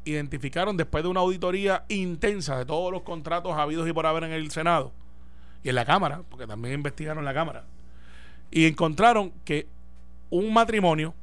identificaron 0.06 0.78
después 0.78 1.04
de 1.04 1.10
una 1.10 1.20
auditoría 1.20 1.86
intensa 1.90 2.58
de 2.58 2.66
todos 2.66 2.92
los 2.92 3.04
contratos 3.04 3.58
habidos 3.58 3.88
y 3.88 3.94
por 3.94 4.06
haber 4.06 4.24
en 4.24 4.32
el 4.32 4.52
Senado 4.52 4.92
y 5.64 5.70
en 5.70 5.76
la 5.76 5.86
Cámara, 5.86 6.24
porque 6.30 6.48
también 6.48 6.76
investigaron 6.76 7.24
la 7.24 7.34
Cámara, 7.34 7.66
y 8.50 8.66
encontraron 8.66 9.32
que 9.46 9.68
un 10.30 10.54
matrimonio, 10.54 11.14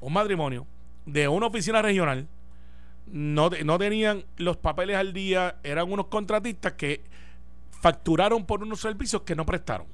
un 0.00 0.12
matrimonio 0.12 0.66
de 1.06 1.28
una 1.28 1.46
oficina 1.46 1.82
regional, 1.82 2.28
no, 3.06 3.50
no 3.64 3.78
tenían 3.78 4.24
los 4.36 4.56
papeles 4.56 4.96
al 4.96 5.12
día, 5.12 5.56
eran 5.62 5.90
unos 5.90 6.06
contratistas 6.06 6.74
que 6.74 7.02
facturaron 7.70 8.44
por 8.44 8.62
unos 8.62 8.80
servicios 8.80 9.22
que 9.22 9.34
no 9.34 9.46
prestaron. 9.46 9.86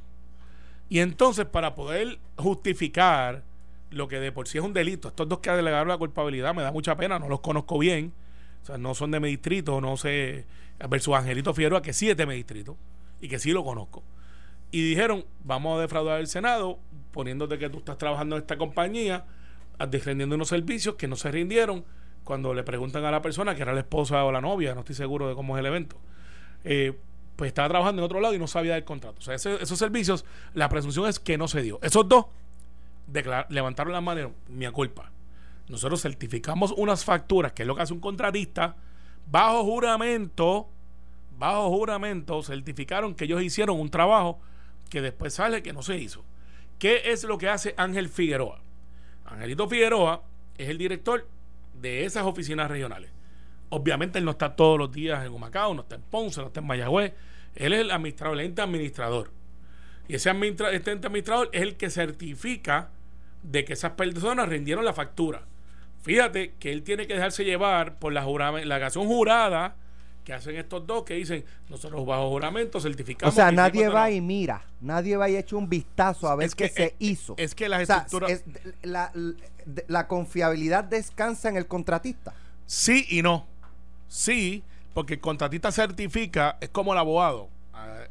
Y 0.88 0.98
entonces, 1.00 1.46
para 1.46 1.74
poder 1.74 2.18
justificar 2.36 3.42
lo 3.90 4.08
que 4.08 4.20
de 4.20 4.32
por 4.32 4.48
sí 4.48 4.58
es 4.58 4.64
un 4.64 4.72
delito, 4.72 5.08
estos 5.08 5.28
dos 5.28 5.38
que 5.38 5.50
delegaron 5.50 5.88
la 5.88 5.98
culpabilidad, 5.98 6.54
me 6.54 6.62
da 6.62 6.72
mucha 6.72 6.96
pena, 6.96 7.18
no 7.18 7.28
los 7.28 7.40
conozco 7.40 7.78
bien, 7.78 8.12
o 8.62 8.66
sea, 8.66 8.78
no 8.78 8.94
son 8.94 9.10
de 9.12 9.20
mi 9.20 9.28
distrito, 9.28 9.80
no 9.80 9.96
sé, 9.96 10.44
versus 10.88 11.14
Angelito 11.14 11.54
Figueroa, 11.54 11.82
que 11.82 11.92
sí 11.92 12.10
es 12.10 12.16
de 12.16 12.26
mi 12.26 12.34
distrito 12.34 12.76
y 13.20 13.28
que 13.28 13.38
sí 13.38 13.52
lo 13.52 13.64
conozco. 13.64 14.02
Y 14.70 14.82
dijeron, 14.82 15.24
vamos 15.44 15.78
a 15.78 15.82
defraudar 15.82 16.20
el 16.20 16.26
Senado, 16.26 16.78
poniéndote 17.12 17.58
que 17.58 17.70
tú 17.70 17.78
estás 17.78 17.96
trabajando 17.96 18.36
en 18.36 18.42
esta 18.42 18.58
compañía, 18.58 19.24
rindiendo 19.78 20.34
unos 20.34 20.48
servicios 20.48 20.96
que 20.96 21.06
no 21.06 21.16
se 21.16 21.30
rindieron, 21.30 21.84
cuando 22.24 22.52
le 22.52 22.64
preguntan 22.64 23.04
a 23.04 23.10
la 23.12 23.22
persona, 23.22 23.54
que 23.54 23.62
era 23.62 23.72
la 23.72 23.80
esposa 23.80 24.24
o 24.24 24.32
la 24.32 24.40
novia, 24.40 24.74
no 24.74 24.80
estoy 24.80 24.96
seguro 24.96 25.28
de 25.28 25.36
cómo 25.36 25.56
es 25.56 25.60
el 25.60 25.66
evento, 25.66 25.96
eh, 26.64 26.98
pues 27.36 27.48
estaba 27.48 27.68
trabajando 27.68 28.02
en 28.02 28.04
otro 28.04 28.20
lado 28.20 28.34
y 28.34 28.38
no 28.38 28.48
sabía 28.48 28.74
del 28.74 28.84
contrato. 28.84 29.18
O 29.20 29.22
sea, 29.22 29.34
esos 29.36 29.78
servicios, 29.78 30.24
la 30.52 30.68
presunción 30.68 31.06
es 31.06 31.20
que 31.20 31.38
no 31.38 31.46
se 31.46 31.62
dio. 31.62 31.78
Esos 31.82 32.08
dos 32.08 32.26
levantaron 33.48 33.92
la 33.92 34.00
mano 34.00 34.32
mi 34.48 34.66
culpa. 34.68 35.10
Nosotros 35.68 36.02
certificamos 36.02 36.72
unas 36.76 37.04
facturas, 37.04 37.52
que 37.52 37.62
es 37.62 37.66
lo 37.66 37.74
que 37.74 37.82
hace 37.82 37.92
un 37.92 38.00
contratista, 38.00 38.76
bajo 39.30 39.64
juramento, 39.64 40.68
bajo 41.38 41.70
juramento, 41.70 42.42
certificaron 42.42 43.14
que 43.14 43.24
ellos 43.24 43.42
hicieron 43.42 43.80
un 43.80 43.90
trabajo 43.90 44.40
que 44.88 45.00
después 45.00 45.34
sale 45.34 45.62
que 45.62 45.72
no 45.72 45.82
se 45.82 45.98
hizo. 45.98 46.24
¿Qué 46.78 47.02
es 47.06 47.24
lo 47.24 47.38
que 47.38 47.48
hace 47.48 47.74
Ángel 47.76 48.08
Figueroa? 48.08 48.60
Angelito 49.24 49.68
Figueroa 49.68 50.22
es 50.56 50.68
el 50.68 50.78
director 50.78 51.26
de 51.74 52.04
esas 52.04 52.24
oficinas 52.24 52.70
regionales. 52.70 53.10
Obviamente 53.70 54.18
él 54.18 54.24
no 54.24 54.30
está 54.32 54.54
todos 54.54 54.78
los 54.78 54.92
días 54.92 55.24
en 55.24 55.32
Humacao, 55.32 55.74
no 55.74 55.82
está 55.82 55.96
en 55.96 56.02
Ponce, 56.02 56.40
no 56.40 56.48
está 56.48 56.60
en 56.60 56.66
Mayagüez. 56.66 57.12
Él 57.56 57.72
es 57.72 57.80
el 57.80 57.90
administrador, 57.90 58.38
el 58.38 58.46
ente 58.46 58.62
administrador. 58.62 59.32
Y 60.06 60.14
ese 60.14 60.30
este 60.30 60.92
ente 60.92 61.06
administrador 61.08 61.50
es 61.52 61.62
el 61.62 61.76
que 61.76 61.90
certifica 61.90 62.90
de 63.50 63.64
que 63.64 63.72
esas 63.74 63.92
personas 63.92 64.48
rindieron 64.48 64.84
la 64.84 64.92
factura. 64.92 65.42
Fíjate 66.02 66.54
que 66.58 66.72
él 66.72 66.82
tiene 66.82 67.06
que 67.06 67.14
dejarse 67.14 67.44
llevar 67.44 67.98
por 67.98 68.12
la, 68.12 68.24
la 68.64 68.76
acción 68.76 69.06
jurada 69.06 69.74
que 70.24 70.32
hacen 70.32 70.56
estos 70.56 70.84
dos 70.86 71.04
que 71.04 71.14
dicen 71.14 71.44
nosotros 71.68 72.04
bajo 72.04 72.28
juramento 72.30 72.78
O 72.78 72.80
certificamos. 72.80 73.34
sea, 73.34 73.46
que 73.46 73.52
hicimos 73.54 73.66
nadie 73.68 73.86
va 73.86 73.92
trabajo". 73.92 74.12
y 74.12 74.20
mira. 74.20 74.62
Nadie 74.80 75.16
va 75.16 75.28
y 75.30 75.36
echa 75.36 75.56
un 75.56 75.68
vistazo 75.68 76.28
a 76.28 76.34
ver 76.36 76.46
Es 76.48 76.54
qué 76.54 76.64
que, 76.68 76.74
se 76.74 76.94
hizo. 76.98 77.34
Es 77.38 77.54
que 77.54 77.68
las 77.68 77.82
O 77.82 77.86
sea, 77.86 77.96
estructuras. 77.98 78.30
es- 78.32 78.44
la, 78.82 79.10
la- 79.14 79.34
la 79.88 80.06
confiabilidad 80.08 80.84
descansa 80.84 81.48
en 81.48 81.56
el 81.56 81.66
contratista. 81.66 82.34
Sí 82.66 83.06
y 83.08 83.22
no. 83.22 83.46
Sí, 84.08 84.62
porque 84.94 85.14
el 85.14 85.20
contratista 85.20 85.70
certifica, 85.72 86.56
es 86.60 86.68
como 86.70 86.92
el 86.92 86.98
abogado. 86.98 87.48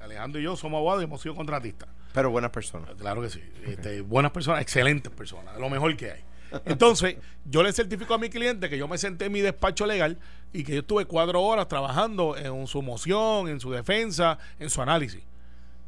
Alejandro 0.01 0.39
y 0.39 0.44
yo 0.44 0.56
somos 0.56 0.77
abogados 0.77 1.01
y 1.01 1.06
hemos 1.06 1.22
sido 1.22 1.34
contratistas. 1.36 1.89
Pero 2.15 2.31
buenas 2.31 2.51
personas. 2.51 2.91
Claro 2.95 3.22
que 3.22 3.29
sí. 3.29 3.41
Este, 3.65 4.00
buenas 4.00 4.31
personas, 4.31 4.62
excelentes 4.62 5.12
personas, 5.12 5.60
lo 5.60 5.69
mejor 5.69 5.98
que 5.98 6.12
hay. 6.12 6.24
Entonces, 6.63 7.17
yo 7.45 7.62
le 7.62 7.74
certifico 7.74 8.13
a 8.13 8.17
mi 8.17 8.29
cliente 8.29 8.69
que 8.69 8.77
yo 8.77 8.88
me 8.88 8.98
senté 8.98 9.25
en 9.25 9.34
mi 9.34 9.41
despacho 9.41 9.86
legal 9.86 10.17
y 10.53 10.63
que 10.63 10.75
yo 10.75 10.79
estuve 10.79 11.03
cuatro 11.05 11.43
horas 11.43 11.67
trabajando 11.67 12.38
en 12.38 12.67
su 12.67 12.81
moción, 12.81 13.50
en 13.50 13.60
su 13.60 13.69
defensa, 13.69 14.38
en 14.60 14.69
su 14.69 14.81
análisis. 14.81 15.24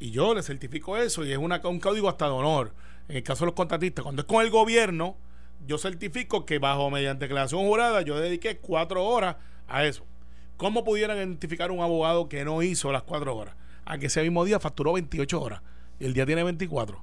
Y 0.00 0.10
yo 0.10 0.34
le 0.34 0.42
certifico 0.42 0.98
eso 0.98 1.24
y 1.24 1.32
es 1.32 1.38
una, 1.38 1.62
un 1.64 1.80
código 1.80 2.10
hasta 2.10 2.26
de 2.26 2.32
honor. 2.32 2.74
En 3.08 3.16
el 3.16 3.22
caso 3.22 3.44
de 3.44 3.46
los 3.46 3.54
contratistas, 3.54 4.02
cuando 4.02 4.20
es 4.20 4.28
con 4.28 4.44
el 4.44 4.50
gobierno, 4.50 5.16
yo 5.66 5.78
certifico 5.78 6.44
que 6.44 6.58
bajo 6.58 6.90
mediante 6.90 7.24
declaración 7.24 7.62
jurada 7.62 8.02
yo 8.02 8.20
dediqué 8.20 8.58
cuatro 8.58 9.02
horas 9.02 9.36
a 9.66 9.86
eso. 9.86 10.04
¿Cómo 10.58 10.84
pudieran 10.84 11.16
identificar 11.16 11.70
un 11.70 11.80
abogado 11.80 12.28
que 12.28 12.44
no 12.44 12.62
hizo 12.62 12.92
las 12.92 13.04
cuatro 13.04 13.34
horas? 13.34 13.54
A 13.86 13.96
que 13.96 14.06
ese 14.08 14.20
mismo 14.20 14.44
día 14.44 14.60
facturó 14.60 14.92
28 14.92 15.40
horas 15.40 15.62
y 16.00 16.04
el 16.06 16.14
día 16.14 16.26
tiene 16.26 16.44
24. 16.44 17.02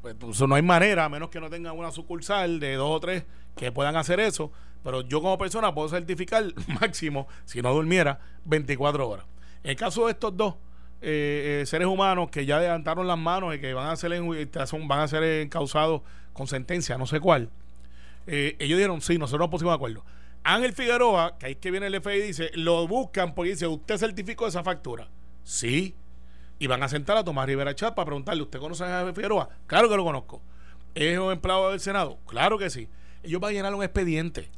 Pues 0.00 0.16
eso 0.30 0.46
no 0.46 0.54
hay 0.56 0.62
manera, 0.62 1.04
a 1.04 1.08
menos 1.08 1.28
que 1.30 1.40
no 1.40 1.48
tengan 1.48 1.76
una 1.78 1.92
sucursal 1.92 2.58
de 2.58 2.74
dos 2.74 2.90
o 2.90 3.00
tres 3.00 3.24
que 3.56 3.70
puedan 3.70 3.96
hacer 3.96 4.18
eso. 4.20 4.50
Pero 4.82 5.02
yo 5.02 5.20
como 5.22 5.38
persona 5.38 5.72
puedo 5.72 5.88
certificar 5.88 6.44
máximo, 6.80 7.28
si 7.44 7.62
no 7.62 7.72
durmiera, 7.72 8.18
24 8.44 9.08
horas. 9.08 9.26
En 9.62 9.70
el 9.70 9.76
caso 9.76 10.06
de 10.06 10.12
estos 10.12 10.36
dos 10.36 10.54
eh, 11.00 11.60
eh, 11.62 11.66
seres 11.66 11.86
humanos 11.86 12.30
que 12.30 12.46
ya 12.46 12.58
levantaron 12.58 13.06
las 13.06 13.18
manos 13.18 13.54
y 13.54 13.60
que 13.60 13.72
van 13.74 13.88
a 13.88 13.96
ser, 13.96 14.12
son- 14.66 14.88
van 14.88 15.08
encausados 15.14 16.02
con 16.32 16.46
sentencia, 16.48 16.96
no 16.98 17.06
sé 17.06 17.20
cuál, 17.20 17.50
eh, 18.26 18.56
ellos 18.58 18.78
dijeron, 18.78 19.00
sí, 19.00 19.18
nosotros 19.18 19.40
nos 19.46 19.50
pusimos 19.50 19.72
de 19.72 19.76
acuerdo. 19.76 20.04
Ángel 20.44 20.72
Figueroa, 20.72 21.38
que 21.38 21.46
ahí 21.46 21.52
es 21.52 21.58
que 21.58 21.70
viene 21.70 21.86
el 21.86 22.00
FBI 22.00 22.18
y 22.18 22.22
dice, 22.22 22.50
lo 22.54 22.86
buscan 22.88 23.34
porque 23.34 23.50
dice, 23.50 23.66
¿usted 23.66 23.96
certificó 23.98 24.46
esa 24.48 24.64
factura? 24.64 25.08
Sí. 25.44 25.94
Y 26.62 26.68
van 26.68 26.80
a 26.80 26.88
sentar 26.88 27.16
a 27.16 27.24
Tomás 27.24 27.44
Rivera 27.46 27.74
Chat 27.74 27.92
para 27.92 28.06
preguntarle, 28.06 28.40
¿usted 28.40 28.60
conoce 28.60 28.84
a 28.84 29.00
Ángel 29.00 29.16
Figueroa? 29.16 29.48
Claro 29.66 29.88
que 29.88 29.96
lo 29.96 30.04
conozco. 30.04 30.40
es 30.94 31.18
un 31.18 31.32
empleado 31.32 31.72
del 31.72 31.80
Senado? 31.80 32.18
Claro 32.28 32.56
que 32.56 32.70
sí. 32.70 32.88
Ellos 33.24 33.40
van 33.40 33.48
a 33.50 33.52
llenar 33.54 33.74
un 33.74 33.82
expediente. 33.82 34.48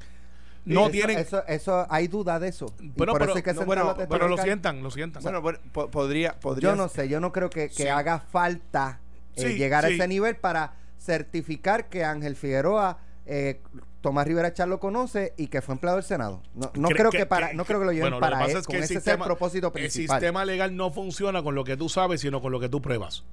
No 0.66 0.82
Eso- 0.82 0.90
tienen. 0.90 1.18
Eso, 1.18 1.42
eso, 1.46 1.86
hay 1.88 2.08
duda 2.08 2.38
de 2.38 2.48
eso. 2.48 2.66
Bueno, 2.78 3.12
por 3.14 3.20
pero- 3.22 3.32
eso 3.32 3.42
que 3.42 3.54
no, 3.54 3.64
bueno, 3.64 3.96
pero 4.10 4.28
lo 4.28 4.36
sientan, 4.36 4.82
lo 4.82 4.90
sientan. 4.90 5.22
Bueno, 5.22 5.40
bueno, 5.40 5.58
po- 5.72 5.90
podría, 5.90 6.38
podría 6.40 6.68
Yo 6.70 6.76
no 6.76 6.88
sé, 6.88 7.08
yo 7.08 7.20
no 7.20 7.32
creo 7.32 7.48
que, 7.48 7.68
que 7.68 7.84
Sí. 7.84 7.88
haga 7.88 8.18
falta 8.20 9.00
eh, 9.36 9.40
Sí, 9.48 9.54
llegar 9.56 9.86
a 9.86 9.88
ese 9.88 10.06
nivel 10.06 10.36
para 10.36 10.74
certificar 10.98 11.88
que 11.88 12.04
Ángel 12.04 12.36
Figueroa, 12.36 12.98
eh, 13.24 13.62
Tomás 14.04 14.26
Rivera 14.26 14.52
Char 14.52 14.68
lo 14.68 14.78
conoce 14.78 15.32
y 15.38 15.46
que 15.46 15.62
fue 15.62 15.72
empleado 15.72 15.96
del 15.96 16.04
Senado. 16.04 16.42
No, 16.54 16.70
no 16.74 16.90
Cre- 16.90 16.96
creo 16.98 17.10
que, 17.10 17.24
para, 17.24 17.54
no 17.54 17.64
creo 17.64 17.80
que 17.80 17.86
lo 17.86 17.92
lleven 17.92 18.10
bueno, 18.10 18.20
para 18.20 18.44
que 18.44 18.52
él, 18.52 18.58
es 18.58 18.66
que 18.66 18.66
con 18.66 18.76
el 18.76 18.82
ese 18.84 18.92
es 18.94 18.98
sistema- 19.02 19.24
el 19.24 19.28
propósito 19.28 19.68
El 19.68 19.72
principal. 19.72 20.20
sistema 20.20 20.44
legal 20.44 20.76
no 20.76 20.90
funciona 20.90 21.42
con 21.42 21.54
lo 21.54 21.64
que 21.64 21.78
tú 21.78 21.88
sabes, 21.88 22.20
sino 22.20 22.42
con 22.42 22.52
lo 22.52 22.60
que 22.60 22.68
tú 22.68 22.82
pruebas. 22.82 23.24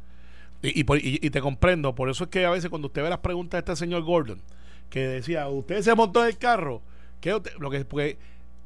Y, 0.62 0.80
y 0.80 0.84
por- 0.86 0.98
y- 1.00 1.20
y 1.22 1.30
te 1.30 1.42
comprendo. 1.42 1.94
Por 1.94 2.10
eso 2.10 2.24
es 2.24 2.30
que 2.30 2.46
a 2.46 2.50
veces 2.50 2.70
cuando 2.70 2.88
usted 2.88 3.04
ve 3.04 3.10
las 3.10 3.20
preguntas 3.20 3.58
de 3.66 3.72
este 3.74 3.84
señor 3.84 4.04
Gordon, 4.04 4.42
que 4.90 5.02
decía, 5.08 5.50
¿usted 5.50 5.82
se 5.82 5.94
montó 5.94 6.22
en 6.24 6.30
el 6.30 6.38
carro? 6.38 6.82
¿Qué 7.20 7.34
usted- 7.36 7.52
lo 7.60 7.70
que, 7.70 7.84
porque 7.84 8.18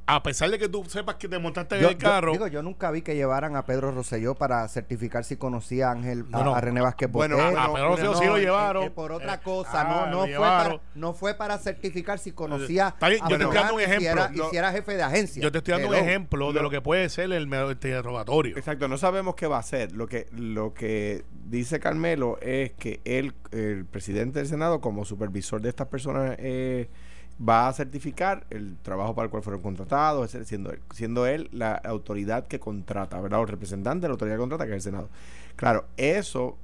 a 0.07 0.21
pesar 0.21 0.51
de 0.51 0.59
que 0.59 0.69
tú 0.69 0.83
sepas 0.88 1.15
que 1.15 1.27
te 1.27 1.39
montaste 1.39 1.79
Yo, 1.79 1.88
en 1.88 1.93
el 1.93 1.97
carro, 1.97 2.27
yo- 2.27 2.33
digo, 2.33 2.47
yo 2.47 2.62
nunca 2.62 2.91
vi 2.91 3.01
que 3.01 3.15
llevaran 3.15 3.55
a 3.55 3.65
Pedro 3.65 3.91
Rosselló 3.91 4.35
para 4.35 4.67
certificar 4.67 5.24
si 5.24 5.35
conocía 5.35 5.88
a 5.89 5.91
Ángel, 5.93 6.25
a, 6.31 6.38
No, 6.39 6.43
no. 6.43 6.55
a 6.55 6.62
René 6.62 6.81
Vázquez 6.81 7.12
Bueno, 7.12 7.38
a 7.39 7.74
Pedro 7.74 7.88
Rosselló 7.89 8.15
sí 8.15 8.25
lo 8.25 8.38
eh, 8.38 8.41
llevaron. 8.41 8.83
eh, 8.83 8.91
por 8.91 9.12
otra 9.12 9.35
Eh, 9.35 9.39
cosa, 9.43 9.81
ah, 9.81 10.05
no, 10.12 10.12
no, 10.12 10.19
fue 10.27 10.38
para, 10.38 10.81
no 10.93 11.13
fue 11.13 11.33
para 11.33 11.57
certificar 11.57 12.19
si 12.19 12.31
conocía 12.33 12.89
Está 12.89 13.09
bien, 13.09 13.21
yo 13.29 13.38
te 13.38 13.43
estoy 13.43 13.55
dando 13.55 13.74
un 13.75 13.81
y 13.81 13.83
si 13.85 13.89
ejemplo. 13.91 14.12
era- 14.24 14.31
y 14.33 14.50
si 14.51 14.57
era 14.57 14.71
jefe 14.71 14.93
de 14.95 15.03
agencia. 15.03 15.41
yo 15.41 15.51
te 15.51 15.57
estoy 15.57 15.71
dando 15.74 15.88
un 15.89 15.95
ejemplo 15.95 16.53
de 16.53 16.62
Lo- 16.62 16.69
que 16.69 16.81
puede 16.81 17.09
ser 17.09 17.31
el 17.31 17.47
interrogatorio. 17.51 18.57
Exacto, 18.57 18.88
no 18.88 18.97
sabemos 18.97 19.35
qué 19.35 19.47
va 19.47 19.57
a 19.57 19.59
hacer. 19.62 19.91
Lo 19.93 20.07
que, 20.07 20.27
lo 20.31 20.74
que 20.74 21.24
dice 21.45 21.79
Carmelo 21.79 22.38
es 22.41 22.71
que 22.74 23.01
él, 23.05 23.33
el 23.51 23.85
presidente 23.85 24.39
del 24.39 24.47
Senado, 24.47 24.81
como 24.81 25.05
supervisor 25.05 25.62
de 25.62 25.69
estas 25.69 25.88
personas, 25.88 26.35
eh, 26.39 26.89
va 27.38 27.68
a 27.68 27.74
certificar 27.74 28.46
el 28.50 28.77
trabajo 28.82 29.13
para 29.13 29.25
el 29.25 29.30
cual 29.32 29.44
fueron 29.44 29.62
contratados, 29.62 30.32
siendo, 30.46 30.72
él- 30.72 30.80
siendo 30.94 31.25
él 31.27 31.50
la 31.51 31.74
autoridad 31.75 32.48
que 32.48 32.60
contrata, 32.60 33.20
¿verdad? 33.20 33.42
O 33.42 33.46
representante 33.46 34.04
de 34.04 34.08
la 34.08 34.13
autoridad 34.13 34.36
que 34.36 34.39
contrata, 34.39 34.65
que 34.65 34.72
es 34.72 34.75
el 34.77 34.82
Senado. 34.82 35.10
Claro, 35.56 35.86
eso 35.98 36.58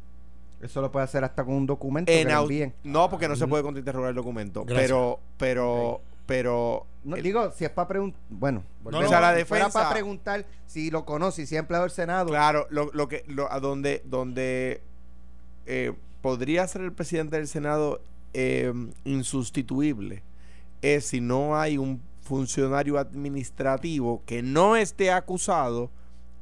Eso 0.62 0.80
lo 0.80 0.92
puede 0.92 1.06
hacer 1.06 1.24
hasta 1.24 1.44
con 1.44 1.56
un 1.56 1.66
documento 1.66 2.12
en 2.12 2.30
envíen. 2.30 2.74
No, 2.84 3.10
porque 3.10 3.28
no 3.28 3.36
se 3.36 3.48
puede 3.48 3.64
contrainterrogar 3.64 4.10
el 4.12 4.16
documento. 4.16 4.64
Gracias. 4.64 4.84
Pero, 4.90 5.20
pero, 5.38 6.02
pero. 6.28 6.86
No, 7.04 7.16
el- 7.16 7.24
digo, 7.24 7.52
si 7.52 7.66
es 7.66 7.72
para 7.72 7.88
preguntar, 7.88 8.22
bueno, 8.30 8.62
volvemos. 8.84 9.08
o 9.08 9.10
sea, 9.10 9.20
la 9.22 9.34
defensa- 9.34 9.72
para 9.74 9.90
preguntar 9.90 10.46
si 10.68 10.92
lo 10.92 11.04
conoce, 11.04 11.48
si 11.48 11.56
es 11.56 11.60
empleado 11.60 11.84
del 11.86 11.92
Senado. 11.92 12.28
Claro, 12.28 12.68
lo, 12.70 12.92
lo 12.94 13.08
que, 13.08 13.24
lo, 13.28 13.52
a 13.52 13.60
donde, 13.60 14.04
donde 14.06 14.82
eh, 15.66 15.94
podría 16.22 16.68
ser 16.68 16.82
el 16.84 16.94
presidente 16.94 17.38
del 17.38 17.48
Senado 17.48 18.00
eh, 18.36 18.72
insustituible 19.04 20.22
es 20.82 21.06
si 21.06 21.22
no 21.22 21.60
hay 21.60 21.78
un 21.78 22.02
funcionario 22.22 22.98
administrativo 22.98 24.24
que 24.26 24.42
no 24.42 24.76
esté 24.76 25.12
acusado 25.12 25.92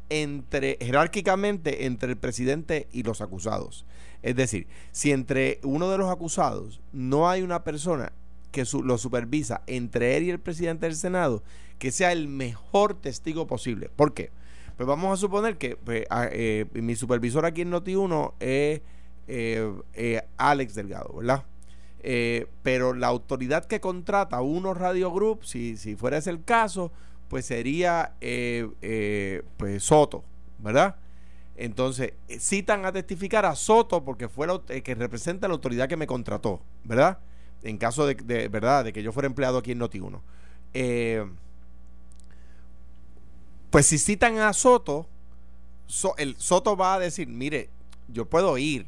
entre 0.10 0.78
jerárquicamente 0.82 1.86
entre 1.86 2.12
el 2.12 2.18
presidente 2.18 2.88
y 2.92 3.04
los 3.04 3.22
acusados. 3.22 3.86
Es 4.22 4.36
decir, 4.36 4.68
si 4.92 5.12
entre 5.12 5.60
uno 5.64 5.90
de 5.90 5.98
los 5.98 6.10
acusados 6.10 6.82
no 6.92 7.30
hay 7.30 7.42
una 7.42 7.64
persona 7.64 8.12
que 8.52 8.66
lo 8.84 8.98
supervisa 8.98 9.62
entre 9.68 10.18
él 10.18 10.24
y 10.24 10.30
el 10.32 10.40
presidente 10.40 10.88
del 10.88 10.96
Senado, 10.96 11.44
que 11.78 11.92
sea 11.92 12.12
el 12.12 12.28
mejor 12.28 12.96
testigo 12.96 13.46
posible. 13.48 13.90
¿Por 13.96 14.14
qué? 14.14 14.32
Pues 14.76 14.88
vamos 14.88 15.14
a 15.14 15.18
suponer 15.18 15.58
que 15.58 15.76
pues, 15.76 16.06
a- 16.10 16.28
eh, 16.32 16.66
mi 16.74 16.96
supervisor 16.96 17.46
aquí 17.46 17.62
en 17.62 17.72
Noti1 17.72 18.34
es 18.40 18.82
eh, 19.28 19.72
eh, 19.94 20.22
Alex 20.38 20.74
Delgado, 20.74 21.14
¿verdad? 21.18 21.44
Eh, 22.02 22.48
pero 22.64 22.94
la 22.94 23.08
autoridad 23.08 23.66
que 23.66 23.80
contrata 23.82 24.42
uno 24.42 24.74
Radio 24.74 25.12
Group, 25.12 25.44
si, 25.46 25.76
si 25.78 25.96
fuera 25.96 26.18
ese 26.18 26.30
el 26.30 26.44
caso, 26.44 26.92
pues 27.28 27.46
sería 27.46 28.14
eh, 28.22 28.70
eh, 28.82 29.44
pues 29.58 29.84
Soto, 29.84 30.24
¿verdad? 30.60 30.96
Entonces, 31.58 32.14
citan 32.40 32.86
a 32.86 32.92
testificar 32.94 33.46
a 33.46 33.54
Soto 33.56 34.04
porque 34.06 34.30
fue 34.30 34.48
el 34.70 34.82
que 34.82 34.96
representa 34.96 35.48
la 35.50 35.54
autoridad 35.56 35.90
que 35.90 35.98
me 35.98 36.08
contrató, 36.08 36.62
¿verdad? 36.86 37.20
En 37.64 37.78
caso 37.78 38.08
de, 38.08 38.16
de- 38.16 38.48
¿verdad? 38.48 38.86
de 38.86 38.94
que 38.94 39.04
yo 39.04 39.12
fuera 39.12 39.28
empleado 39.28 39.58
aquí 39.58 39.74
en 39.74 39.80
Noti1. 39.82 40.22
Eh, 40.74 41.26
pues 43.70 43.86
si 43.88 43.98
citan 43.98 44.38
a 44.40 44.54
Soto, 44.54 45.08
So- 45.88 46.16
el 46.18 46.36
Soto 46.38 46.78
va 46.78 46.94
a 46.96 47.00
decir, 47.00 47.28
mire, 47.28 47.70
yo 48.08 48.26
puedo 48.30 48.58
ir, 48.58 48.88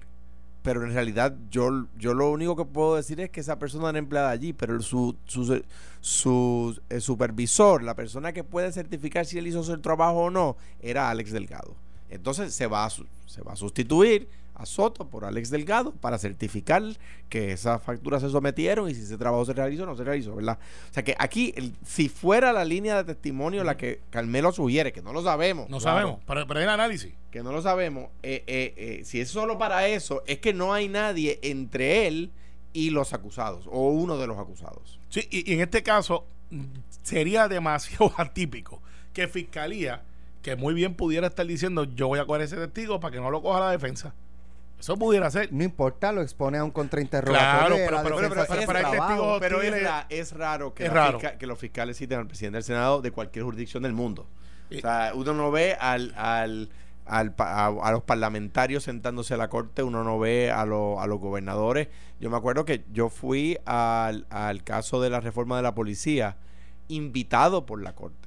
pero 0.61 0.83
en 0.83 0.93
realidad 0.93 1.35
yo, 1.49 1.87
yo 1.97 2.13
lo 2.13 2.31
único 2.31 2.55
que 2.55 2.65
puedo 2.65 2.95
decir 2.95 3.19
es 3.19 3.29
que 3.29 3.39
esa 3.39 3.57
persona 3.57 3.89
era 3.89 3.99
empleada 3.99 4.29
allí, 4.29 4.53
pero 4.53 4.79
su, 4.81 5.15
su, 5.25 5.63
su, 5.99 6.79
eh, 6.89 6.99
supervisor, 6.99 7.83
la 7.83 7.95
persona 7.95 8.31
que 8.31 8.43
puede 8.43 8.71
certificar 8.71 9.25
si 9.25 9.37
él 9.37 9.47
hizo 9.47 9.63
su 9.63 9.79
trabajo 9.81 10.19
o 10.19 10.29
no, 10.29 10.57
era 10.79 11.09
Alex 11.09 11.31
Delgado. 11.31 11.75
Entonces 12.11 12.53
se 12.53 12.67
va 12.67 12.85
a, 12.85 12.89
se 12.89 13.41
va 13.41 13.53
a 13.53 13.55
sustituir 13.55 14.27
a 14.53 14.65
Soto 14.65 15.07
por 15.07 15.25
Alex 15.25 15.49
Delgado 15.49 15.91
para 15.91 16.19
certificar 16.19 16.83
que 17.29 17.51
esas 17.53 17.81
facturas 17.81 18.21
se 18.21 18.29
sometieron 18.29 18.89
y 18.89 18.93
si 18.93 19.01
ese 19.01 19.17
trabajo 19.17 19.43
se 19.45 19.53
realizó 19.53 19.83
o 19.83 19.85
no 19.87 19.95
se 19.95 20.03
realizó, 20.03 20.35
¿verdad? 20.35 20.59
O 20.91 20.93
sea 20.93 21.03
que 21.03 21.15
aquí, 21.17 21.51
el- 21.55 21.73
si 21.83 22.09
fuera 22.09 22.53
la 22.53 22.63
línea 22.63 22.97
de 23.01 23.13
testimonio 23.15 23.63
la 23.63 23.75
que 23.77 24.01
Carmelo 24.11 24.51
sugiere, 24.51 24.91
que 24.91 25.01
no 25.01 25.13
lo 25.13 25.23
sabemos. 25.23 25.67
No 25.69 25.79
claro, 25.79 25.97
sabemos, 25.97 26.19
hay 26.57 26.63
el 26.63 26.69
análisis. 26.69 27.13
que 27.31 27.41
no 27.41 27.51
lo 27.51 27.61
sabemos, 27.63 28.09
eh, 28.21 28.43
eh, 28.45 28.73
eh, 28.77 29.01
si 29.05 29.19
es 29.21 29.29
solo 29.29 29.57
para 29.57 29.87
eso, 29.87 30.21
es 30.27 30.37
que 30.39 30.53
no 30.53 30.73
hay 30.73 30.89
nadie 30.89 31.39
entre 31.41 32.05
él 32.07 32.29
y 32.73 32.91
los 32.91 33.13
acusados, 33.13 33.65
o 33.67 33.89
uno 33.89 34.17
de 34.17 34.27
los 34.27 34.37
acusados. 34.37 34.99
Sí, 35.09 35.27
y, 35.31 35.49
y 35.49 35.55
en 35.55 35.61
este 35.61 35.81
caso 35.81 36.25
sería 37.03 37.47
demasiado 37.47 38.13
atípico 38.17 38.81
que 39.13 39.27
Fiscalía, 39.27 40.03
que 40.41 40.55
muy 40.55 40.73
bien 40.73 40.95
pudiera 40.95 41.27
estar 41.27 41.45
diciendo 41.45 41.83
yo 41.83 42.07
voy 42.07 42.19
a 42.19 42.25
coger 42.25 42.41
ese 42.41 42.57
testigo 42.57 42.99
para 42.99 43.13
que 43.13 43.19
no 43.21 43.29
lo 43.31 43.41
coja 43.41 43.59
la 43.59 43.71
defensa. 43.71 44.13
Eso 44.79 44.97
pudiera 44.97 45.29
ser. 45.29 45.53
No 45.53 45.63
importa, 45.63 46.11
lo 46.11 46.23
expone 46.23 46.57
a 46.57 46.63
un 46.63 46.71
contrainterrogatorio. 46.71 47.75
Claro, 47.75 47.75
pero- 47.75 48.03
pero- 48.03 48.15
defensa 48.17 48.45
pero- 48.47 48.57
hace 48.57 49.39
pero- 49.39 49.61
es, 49.61 49.83
ra- 49.83 50.05
es 50.09 50.31
raro, 50.31 50.73
que, 50.73 50.85
Es 50.87 50.89
la 50.93 50.95
raro. 50.95 51.19
fisca- 51.19 51.37
que 51.37 51.45
los 51.45 51.59
fiscales 51.59 51.97
citen 51.97 52.17
al 52.19 52.25
presidente 52.27 52.55
del 52.57 52.63
Senado 52.63 52.99
de 53.01 53.11
cualquier 53.11 53.45
jurisdicción 53.45 53.83
del 53.83 53.93
mundo. 53.93 54.25
Y- 54.71 54.77
O 54.77 54.81
sea, 54.81 55.11
uno 55.13 55.33
no 55.35 55.51
ve 55.51 55.75
al, 55.79 56.13
al, 56.17 56.69
al 57.05 57.35
pa- 57.35 57.65
a, 57.65 57.67
a 57.67 57.91
los 57.91 58.01
parlamentarios 58.01 58.83
sentándose 58.83 59.35
a 59.35 59.37
la 59.37 59.49
corte, 59.49 59.83
uno 59.83 60.03
no 60.03 60.17
ve 60.17 60.49
a, 60.49 60.65
lo- 60.65 60.99
a 60.99 61.05
los 61.05 61.19
gobernadores. 61.19 61.89
Yo 62.19 62.31
me 62.31 62.37
acuerdo 62.37 62.65
que 62.65 62.83
yo 62.91 63.09
fui 63.09 63.59
al, 63.65 64.25
al 64.31 64.63
caso 64.63 64.99
de 64.99 65.11
la 65.11 65.19
reforma 65.19 65.57
de 65.57 65.61
la 65.63 65.75
policía 65.75 66.37
invitado 66.87 67.65
por 67.67 67.81
la 67.83 67.93
corte. 67.93 68.20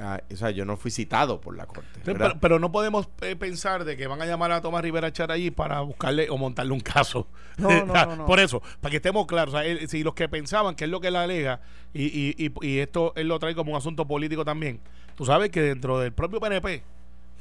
Ah, 0.00 0.20
o 0.32 0.36
sea, 0.36 0.50
yo 0.50 0.64
no 0.64 0.76
fui 0.78 0.90
citado 0.90 1.40
por 1.40 1.54
la 1.56 1.66
corte. 1.66 1.86
Pero, 2.04 2.32
pero 2.40 2.58
no 2.58 2.72
podemos 2.72 3.08
eh, 3.20 3.36
pensar 3.36 3.84
de 3.84 3.96
que 3.96 4.06
van 4.06 4.22
a 4.22 4.26
llamar 4.26 4.50
a 4.52 4.62
Tomás 4.62 4.82
Rivera 4.82 5.12
Char 5.12 5.30
allí 5.30 5.50
para 5.50 5.80
buscarle 5.82 6.30
o 6.30 6.38
montarle 6.38 6.72
un 6.72 6.80
caso. 6.80 7.28
No, 7.58 7.68
no, 7.84 7.92
O 7.92 7.94
sea, 7.94 8.06
no, 8.06 8.16
no. 8.16 8.26
Por 8.26 8.40
eso, 8.40 8.62
para 8.80 8.90
que 8.90 8.96
estemos 8.96 9.26
claros, 9.26 9.52
o 9.54 9.58
sea, 9.58 9.66
él- 9.66 9.88
si 9.88 10.02
los 10.02 10.14
que 10.14 10.28
pensaban 10.28 10.74
que 10.74 10.84
es 10.84 10.90
lo 10.90 11.00
que 11.00 11.08
él 11.08 11.16
alega 11.16 11.60
y, 11.92 12.04
y, 12.04 12.34
y, 12.38 12.66
y 12.66 12.78
esto 12.78 13.12
él 13.16 13.28
lo 13.28 13.38
trae 13.38 13.54
como 13.54 13.72
un 13.72 13.76
asunto 13.78 14.06
político 14.06 14.44
también, 14.44 14.80
tú 15.16 15.26
sabes 15.26 15.50
que 15.50 15.60
dentro 15.60 15.98
del 15.98 16.12
propio 16.12 16.40
PNP 16.40 16.82